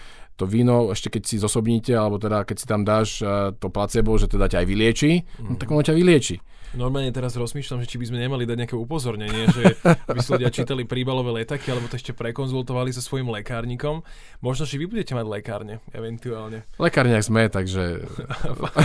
to 0.41 0.49
víno, 0.49 0.89
ešte 0.89 1.13
keď 1.13 1.23
si 1.29 1.37
zosobníte, 1.37 1.93
alebo 1.93 2.17
teda 2.17 2.41
keď 2.41 2.57
si 2.57 2.65
tam 2.65 2.81
dáš 2.81 3.21
uh, 3.21 3.53
to 3.53 3.69
placebo, 3.69 4.17
že 4.17 4.25
teda 4.25 4.49
ťa 4.49 4.65
aj 4.65 4.67
vylieči, 4.67 5.11
mm. 5.21 5.45
no, 5.45 5.55
tak 5.61 5.69
ono 5.69 5.85
ťa 5.85 5.93
vylieči. 5.93 6.41
Normálne 6.71 7.11
teraz 7.11 7.35
rozmýšľam, 7.35 7.83
že 7.83 7.89
či 7.91 7.99
by 7.99 8.05
sme 8.07 8.23
nemali 8.23 8.47
dať 8.47 8.57
nejaké 8.63 8.75
upozornenie, 8.79 9.43
že 9.51 9.75
by 9.83 10.19
si 10.23 10.29
ľudia 10.31 10.47
čítali 10.55 10.87
príbalové 10.87 11.43
letaky, 11.43 11.67
alebo 11.67 11.91
to 11.91 11.99
ešte 11.99 12.15
prekonzultovali 12.15 12.95
so 12.95 13.03
svojím 13.03 13.27
lekárnikom. 13.27 14.07
Možno, 14.39 14.63
že 14.63 14.79
vy 14.79 14.87
budete 14.87 15.11
mať 15.11 15.27
lekárne, 15.27 15.83
eventuálne. 15.91 16.63
Lekárniak 16.79 17.27
sme, 17.27 17.51
takže... 17.51 18.07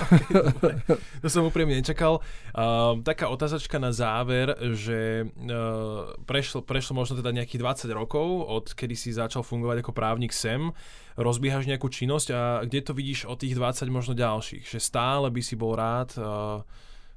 to 1.22 1.28
som 1.30 1.46
úprimne 1.46 1.78
nečakal. 1.78 2.26
Uh, 2.50 2.98
taká 3.06 3.30
otázačka 3.30 3.78
na 3.78 3.94
záver, 3.94 4.50
že 4.74 5.30
uh, 5.46 6.10
prešlo, 6.26 6.66
prešlo 6.66 6.98
možno 6.98 7.22
teda 7.22 7.30
nejakých 7.30 7.86
20 7.86 7.94
rokov, 7.94 8.50
od 8.50 8.66
kedy 8.74 8.98
si 8.98 9.14
začal 9.14 9.46
fungovať 9.46 9.86
ako 9.86 9.94
právnik 9.94 10.34
sem 10.34 10.74
rozbiehaš 11.16 11.64
nejakú 11.64 11.88
činnosť 11.88 12.28
a 12.32 12.40
kde 12.64 12.80
to 12.84 12.92
vidíš 12.92 13.24
o 13.26 13.34
tých 13.34 13.56
20 13.56 13.88
možno 13.88 14.12
ďalších? 14.12 14.68
Že 14.68 14.78
stále 14.80 15.26
by 15.32 15.40
si 15.40 15.56
bol 15.56 15.72
rád 15.74 16.12
uh, 16.20 16.60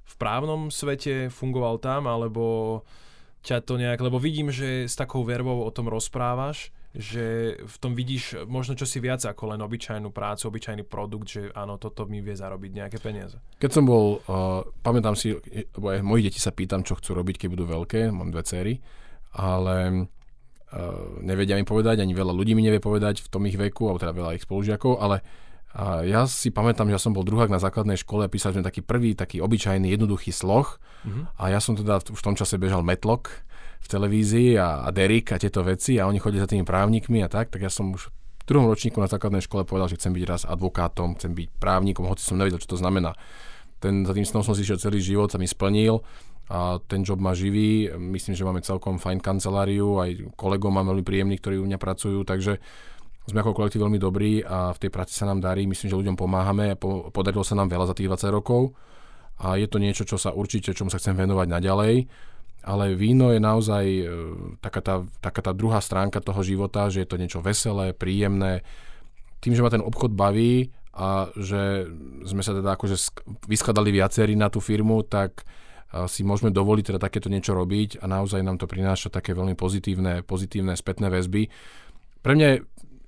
v 0.10 0.14
právnom 0.16 0.72
svete, 0.72 1.28
fungoval 1.30 1.78
tam, 1.78 2.08
alebo 2.08 2.82
ťa 3.43 3.64
to 3.64 3.80
nejak, 3.80 4.00
lebo 4.00 4.20
vidím, 4.20 4.52
že 4.52 4.88
s 4.88 4.95
takou 4.95 5.24
vervou 5.24 5.64
o 5.64 5.72
tom 5.72 5.88
rozprávaš, 5.88 6.72
že 6.89 7.56
v 7.62 7.76
tom 7.78 7.93
vidíš 7.93 8.50
možno 8.50 8.74
čosi 8.74 8.97
viac 8.97 9.22
ako 9.22 9.54
len 9.54 9.62
obyčajnú 9.62 10.10
prácu, 10.10 10.50
obyčajný 10.50 10.84
produkt, 10.89 11.30
že 11.30 11.41
áno, 11.54 11.78
toto 11.78 12.10
mi 12.10 12.20
vie 12.20 12.34
zarobiť 12.34 12.72
nejaké 12.74 12.97
peniaze. 12.97 13.38
Keď 13.62 13.72
som 13.72 13.86
bol, 13.86 14.20
uh, 14.26 14.66
pamätám 14.82 15.14
si, 15.14 15.38
lebo 15.78 15.93
aj 15.93 16.02
moji 16.02 16.22
deti 16.28 16.41
sa 16.41 16.50
pýtam, 16.50 16.82
čo 16.82 16.97
chcú 16.97 17.14
robiť, 17.14 17.45
keď 17.45 17.47
budú 17.54 17.66
veľké, 17.70 18.10
mám 18.10 18.34
dve 18.34 18.43
cery, 18.43 18.74
ale 19.38 20.10
nevedia 21.26 21.57
mi 21.57 21.65
povedať, 21.65 22.01
ani 22.01 22.13
veľa 22.13 22.34
ľudí 22.34 22.53
mi 22.53 22.61
nevie 22.61 22.78
povedať 22.78 23.26
v 23.26 23.30
tom 23.30 23.45
ich 23.49 23.57
veku, 23.57 23.89
alebo 23.89 24.01
teda 24.01 24.13
veľa 24.13 24.38
ich 24.38 24.45
spolužiakov, 24.45 25.01
ale 25.01 25.22
a 25.70 26.01
ja 26.01 26.26
si 26.26 26.49
pamätám, 26.49 26.89
že 26.89 26.97
ja 26.97 27.01
som 27.01 27.13
bol 27.13 27.22
druhák 27.22 27.45
na 27.45 27.61
základnej 27.61 27.93
škole 27.93 28.26
a 28.26 28.32
písal 28.32 28.57
sme 28.57 28.65
taký 28.65 28.82
prvý, 28.82 29.13
taký 29.13 29.38
obyčajný, 29.38 29.93
jednoduchý 29.93 30.34
sloh. 30.34 30.82
Uh-huh. 31.05 31.30
A 31.38 31.53
ja 31.53 31.61
som 31.61 31.78
teda 31.78 32.01
v 32.01 32.22
tom 32.26 32.34
čase 32.34 32.57
bežal 32.57 32.82
Metlok 32.82 33.45
v 33.78 33.88
televízii 33.88 34.57
a, 34.57 34.82
a 34.82 34.89
Derek 34.89 35.30
a 35.30 35.38
tieto 35.38 35.61
veci 35.61 36.01
a 36.01 36.09
oni 36.09 36.17
chodili 36.17 36.41
za 36.41 36.49
tými 36.49 36.65
právnikmi 36.65 37.22
a 37.22 37.30
tak, 37.30 37.53
tak 37.53 37.61
ja 37.61 37.70
som 37.70 37.93
už 37.93 38.09
v 38.09 38.43
druhom 38.49 38.65
ročníku 38.65 38.97
na 38.97 39.05
základnej 39.05 39.45
škole 39.45 39.61
povedal, 39.61 39.93
že 39.93 40.01
chcem 40.01 40.09
byť 40.09 40.26
raz 40.26 40.41
advokátom, 40.41 41.13
chcem 41.22 41.38
byť 41.38 41.47
právnikom, 41.61 42.09
hoci 42.09 42.26
som 42.26 42.41
nevedel, 42.41 42.57
čo 42.57 42.74
to 42.74 42.82
znamená. 42.82 43.13
Ten, 43.78 44.09
za 44.09 44.17
tým 44.17 44.26
snom 44.26 44.41
som 44.41 44.57
si 44.57 44.65
šiel 44.65 44.82
celý 44.82 45.05
život, 45.05 45.30
sa 45.30 45.38
mi 45.38 45.45
splnil 45.45 46.01
a 46.50 46.82
ten 46.82 47.06
job 47.06 47.22
ma 47.22 47.38
živí. 47.38 47.93
Myslím, 47.93 48.34
že 48.34 48.41
máme 48.41 48.66
celkom 48.66 48.97
fajn 48.97 49.22
kanceláriu, 49.22 50.02
aj 50.02 50.34
kolegov 50.34 50.74
mám 50.74 50.89
veľmi 50.89 51.06
príjemní, 51.06 51.38
ktorí 51.38 51.62
u 51.62 51.70
mňa 51.70 51.78
pracujú, 51.78 52.26
takže 52.26 52.58
sme 53.30 53.45
ako 53.45 53.54
kolektív 53.54 53.86
veľmi 53.86 54.02
dobrí 54.02 54.41
a 54.41 54.74
v 54.74 54.82
tej 54.82 54.89
práci 54.89 55.14
sa 55.14 55.30
nám 55.30 55.45
darí. 55.45 55.70
Myslím, 55.70 55.93
že 55.93 56.00
ľuďom 56.02 56.18
pomáhame 56.18 56.74
a 56.74 56.76
po, 56.76 57.14
podarilo 57.14 57.45
sa 57.45 57.54
nám 57.54 57.70
veľa 57.70 57.93
za 57.93 57.95
tých 57.95 58.10
20 58.10 58.34
rokov 58.34 58.74
a 59.39 59.56
je 59.56 59.70
to 59.70 59.78
niečo, 59.78 60.04
čo 60.04 60.18
sa 60.18 60.34
určite, 60.34 60.74
čomu 60.74 60.89
sa 60.89 60.97
chcem 60.97 61.14
venovať 61.14 61.47
naďalej. 61.47 61.95
Ale 62.60 62.91
víno 62.91 63.32
je 63.32 63.39
naozaj 63.39 63.86
e, 63.88 64.04
taká 64.60 64.82
tá, 64.84 64.95
taká 65.24 65.39
tá 65.39 65.52
druhá 65.56 65.80
stránka 65.80 66.20
toho 66.20 66.43
života, 66.43 66.91
že 66.91 67.06
je 67.06 67.08
to 67.08 67.16
niečo 67.16 67.39
veselé, 67.39 67.95
príjemné. 67.95 68.68
Tým, 69.39 69.56
že 69.56 69.64
ma 69.64 69.72
ten 69.72 69.80
obchod 69.80 70.12
baví 70.12 70.76
a 70.91 71.32
že 71.39 71.88
sme 72.28 72.43
sa 72.43 72.52
teda 72.52 72.76
akože 72.76 73.00
vyskladali 73.47 73.95
viacerí 73.95 74.36
na 74.36 74.52
tú 74.52 74.60
firmu, 74.60 75.08
tak 75.08 75.47
si 76.07 76.21
môžeme 76.21 76.53
dovoliť 76.53 76.93
teda 76.93 76.99
takéto 77.01 77.33
niečo 77.33 77.57
robiť 77.57 78.01
a 78.01 78.05
naozaj 78.05 78.45
nám 78.45 78.61
to 78.61 78.69
prináša 78.69 79.09
také 79.09 79.33
veľmi 79.33 79.57
pozitívne, 79.57 80.21
pozitívne 80.21 80.77
spätné 80.77 81.09
väzby. 81.09 81.49
Pre 82.21 82.33
mňa 82.35 82.47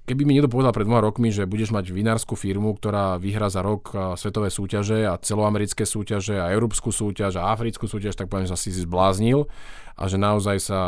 Keby 0.02 0.26
mi 0.26 0.34
niekto 0.34 0.50
povedal 0.50 0.74
pred 0.74 0.90
dvoma 0.90 1.00
rokmi, 1.00 1.30
že 1.30 1.46
budeš 1.46 1.70
mať 1.70 1.94
vinárskú 1.94 2.34
firmu, 2.34 2.74
ktorá 2.74 3.22
vyhrá 3.22 3.54
za 3.54 3.62
rok 3.62 3.94
svetové 4.18 4.50
súťaže 4.50 5.06
a 5.06 5.14
celoamerické 5.16 5.86
súťaže 5.86 6.42
a 6.42 6.50
európsku 6.50 6.90
súťaž 6.90 7.38
a 7.38 7.54
africkú 7.54 7.86
súťaž, 7.86 8.18
tak 8.18 8.26
poviem, 8.26 8.50
že 8.50 8.58
asi 8.58 8.74
si 8.74 8.82
zbláznil 8.82 9.46
a 9.94 10.04
že 10.10 10.18
naozaj 10.18 10.58
sa 10.58 10.80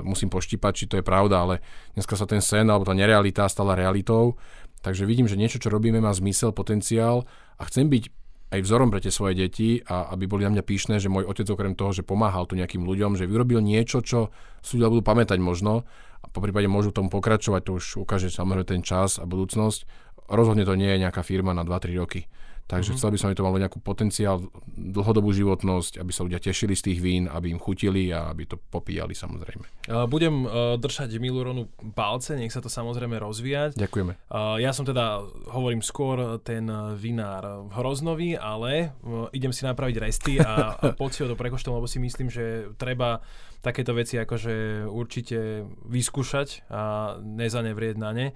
musím 0.00 0.32
poštípať, 0.32 0.72
či 0.72 0.84
to 0.88 0.98
je 0.98 1.04
pravda, 1.04 1.44
ale 1.44 1.54
dneska 1.92 2.16
sa 2.16 2.24
ten 2.24 2.40
sen 2.40 2.64
alebo 2.66 2.88
tá 2.88 2.96
nerealita 2.96 3.44
stala 3.46 3.76
realitou. 3.76 4.40
Takže 4.80 5.04
vidím, 5.04 5.28
že 5.28 5.36
niečo, 5.36 5.60
čo 5.60 5.68
robíme, 5.68 6.00
má 6.00 6.10
zmysel, 6.16 6.56
potenciál 6.56 7.28
a 7.60 7.68
chcem 7.68 7.92
byť 7.92 8.08
aj 8.46 8.60
vzorom 8.62 8.94
pre 8.94 9.02
tie 9.02 9.10
svoje 9.10 9.34
deti 9.34 9.82
a 9.82 10.14
aby 10.14 10.30
boli 10.30 10.46
na 10.46 10.54
mňa 10.54 10.64
píšne, 10.64 11.02
že 11.02 11.10
môj 11.10 11.26
otec 11.26 11.50
okrem 11.50 11.74
toho, 11.74 11.90
že 11.90 12.06
pomáhal 12.06 12.46
tu 12.46 12.54
nejakým 12.54 12.86
ľuďom, 12.86 13.18
že 13.18 13.26
vyrobil 13.26 13.58
niečo, 13.58 14.02
čo 14.06 14.30
si 14.62 14.78
ľudia 14.78 14.92
budú 14.94 15.02
pamätať 15.02 15.38
možno 15.42 15.82
a 16.22 16.26
po 16.30 16.38
prípade 16.38 16.70
môžu 16.70 16.94
tomu 16.94 17.10
pokračovať, 17.10 17.60
to 17.66 17.72
už 17.78 18.06
ukáže 18.06 18.30
samozrejme 18.30 18.66
ten 18.66 18.82
čas 18.86 19.18
a 19.18 19.26
budúcnosť. 19.26 19.86
Rozhodne 20.26 20.66
to 20.66 20.74
nie 20.74 20.90
je 20.90 21.02
nejaká 21.02 21.22
firma 21.22 21.54
na 21.54 21.62
2-3 21.62 22.02
roky. 22.02 22.26
Takže 22.66 22.92
mm-hmm. 22.92 22.98
chcel 22.98 23.10
by 23.14 23.18
som, 23.18 23.26
aby 23.30 23.38
to 23.38 23.46
malo 23.46 23.62
nejakú 23.62 23.78
potenciál, 23.78 24.42
dlhodobú 24.74 25.30
životnosť, 25.30 26.02
aby 26.02 26.10
sa 26.10 26.26
ľudia 26.26 26.42
tešili 26.42 26.74
z 26.74 26.82
tých 26.90 26.98
vín, 26.98 27.30
aby 27.30 27.54
im 27.54 27.62
chutili 27.62 28.10
a 28.10 28.26
aby 28.26 28.42
to 28.42 28.58
popíjali 28.58 29.14
samozrejme. 29.14 29.86
Budem 30.10 30.42
uh, 30.42 30.74
držať 30.74 31.14
Miluronu 31.22 31.70
palce, 31.94 32.34
nech 32.34 32.50
sa 32.50 32.58
to 32.58 32.66
samozrejme 32.66 33.22
rozvíjať. 33.22 33.78
Ďakujeme. 33.78 34.18
Uh, 34.26 34.58
ja 34.58 34.74
som 34.74 34.82
teda, 34.82 35.22
hovorím 35.54 35.78
skôr, 35.78 36.42
ten 36.42 36.66
vinár 36.98 37.70
hroznový, 37.70 38.34
ale 38.34 38.90
idem 39.30 39.54
si 39.54 39.62
napraviť 39.62 39.96
resty 40.02 40.42
a, 40.42 40.74
a 40.74 40.90
poď 40.98 41.10
si 41.14 41.22
ho 41.22 41.30
do 41.30 41.38
prekoštom, 41.38 41.78
lebo 41.78 41.86
si 41.86 42.02
myslím, 42.02 42.34
že 42.34 42.74
treba 42.74 43.22
takéto 43.62 43.94
veci 43.94 44.18
akože 44.18 44.86
určite 44.90 45.62
vyskúšať 45.86 46.66
a 46.66 47.14
nezanevrieť 47.22 47.94
na 47.94 48.10
ne 48.10 48.28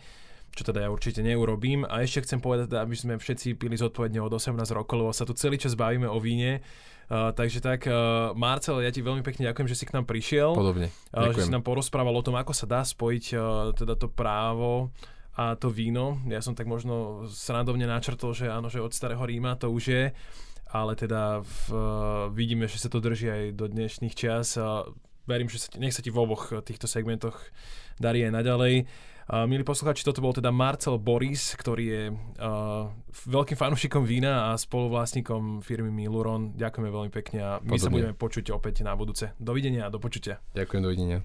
čo 0.55 0.63
teda 0.67 0.87
ja 0.87 0.89
určite 0.91 1.23
neurobím. 1.23 1.87
A 1.87 2.03
ešte 2.03 2.27
chcem 2.27 2.43
povedať, 2.43 2.75
aby 2.75 2.95
sme 2.99 3.15
všetci 3.17 3.55
pili 3.55 3.79
zodpovedne 3.79 4.19
od 4.19 4.33
18 4.33 4.55
rokov, 4.75 4.97
lebo 4.99 5.13
sa 5.15 5.25
tu 5.25 5.33
celý 5.35 5.57
čas 5.57 5.79
bavíme 5.79 6.11
o 6.11 6.19
víne. 6.19 6.63
Uh, 7.11 7.35
takže 7.35 7.59
tak, 7.59 7.91
uh, 7.91 8.31
Marcel, 8.39 8.79
ja 8.87 8.95
ti 8.95 9.03
veľmi 9.03 9.27
pekne 9.27 9.51
ďakujem, 9.51 9.67
že 9.67 9.75
si 9.75 9.83
k 9.83 9.99
nám 9.99 10.07
prišiel. 10.07 10.55
Podobne. 10.55 10.95
Uh, 11.11 11.35
že 11.35 11.51
si 11.51 11.51
nám 11.51 11.67
porozprával 11.67 12.15
o 12.15 12.23
tom, 12.23 12.39
ako 12.39 12.55
sa 12.55 12.71
dá 12.71 12.87
spojiť 12.87 13.25
uh, 13.35 13.43
teda 13.75 13.99
to 13.99 14.07
právo 14.07 14.95
a 15.35 15.59
to 15.59 15.75
víno. 15.75 16.23
Ja 16.31 16.39
som 16.39 16.55
tak 16.55 16.71
možno 16.71 17.27
srandovne 17.27 17.91
načrtol, 17.91 18.31
že 18.31 18.47
áno, 18.47 18.71
že 18.71 18.79
od 18.79 18.95
starého 18.95 19.23
Ríma 19.27 19.59
to 19.59 19.75
už 19.75 19.85
je, 19.91 20.05
ale 20.71 20.93
teda 20.95 21.43
v, 21.43 21.63
uh, 21.75 21.83
vidíme, 22.31 22.71
že 22.71 22.79
sa 22.79 22.87
to 22.87 23.03
drží 23.03 23.27
aj 23.27 23.45
do 23.59 23.67
dnešných 23.67 24.15
čas. 24.15 24.55
Uh, 24.55 24.87
verím, 25.27 25.51
že 25.51 25.67
sa 25.67 25.69
ti, 25.75 25.83
nech 25.83 25.91
sa 25.91 26.07
ti 26.07 26.15
v 26.15 26.21
oboch 26.23 26.55
týchto 26.63 26.87
segmentoch 26.87 27.43
darí 27.99 28.23
aj 28.23 28.39
naďalej. 28.39 28.87
Milí 29.31 29.63
poslucháči, 29.63 30.03
toto 30.03 30.19
bol 30.19 30.35
teda 30.35 30.51
Marcel 30.51 30.99
Boris, 30.99 31.55
ktorý 31.55 31.85
je 31.87 32.03
veľkým 33.31 33.55
fanúšikom 33.55 34.03
vína 34.03 34.51
a 34.51 34.59
spoluvlastníkom 34.59 35.63
firmy 35.63 35.87
Miluron. 35.95 36.59
Ďakujeme 36.59 36.91
veľmi 36.91 37.11
pekne 37.15 37.39
a 37.39 37.51
my 37.63 37.79
Podobne. 37.79 37.79
sa 37.79 37.95
budeme 37.95 38.15
počuť 38.19 38.51
opäť 38.51 38.83
na 38.83 38.99
budúce. 38.99 39.31
Dovidenia 39.39 39.87
a 39.87 39.91
do 39.95 40.03
počutia. 40.03 40.43
Ďakujem, 40.59 40.83
dovidenia. 40.83 41.23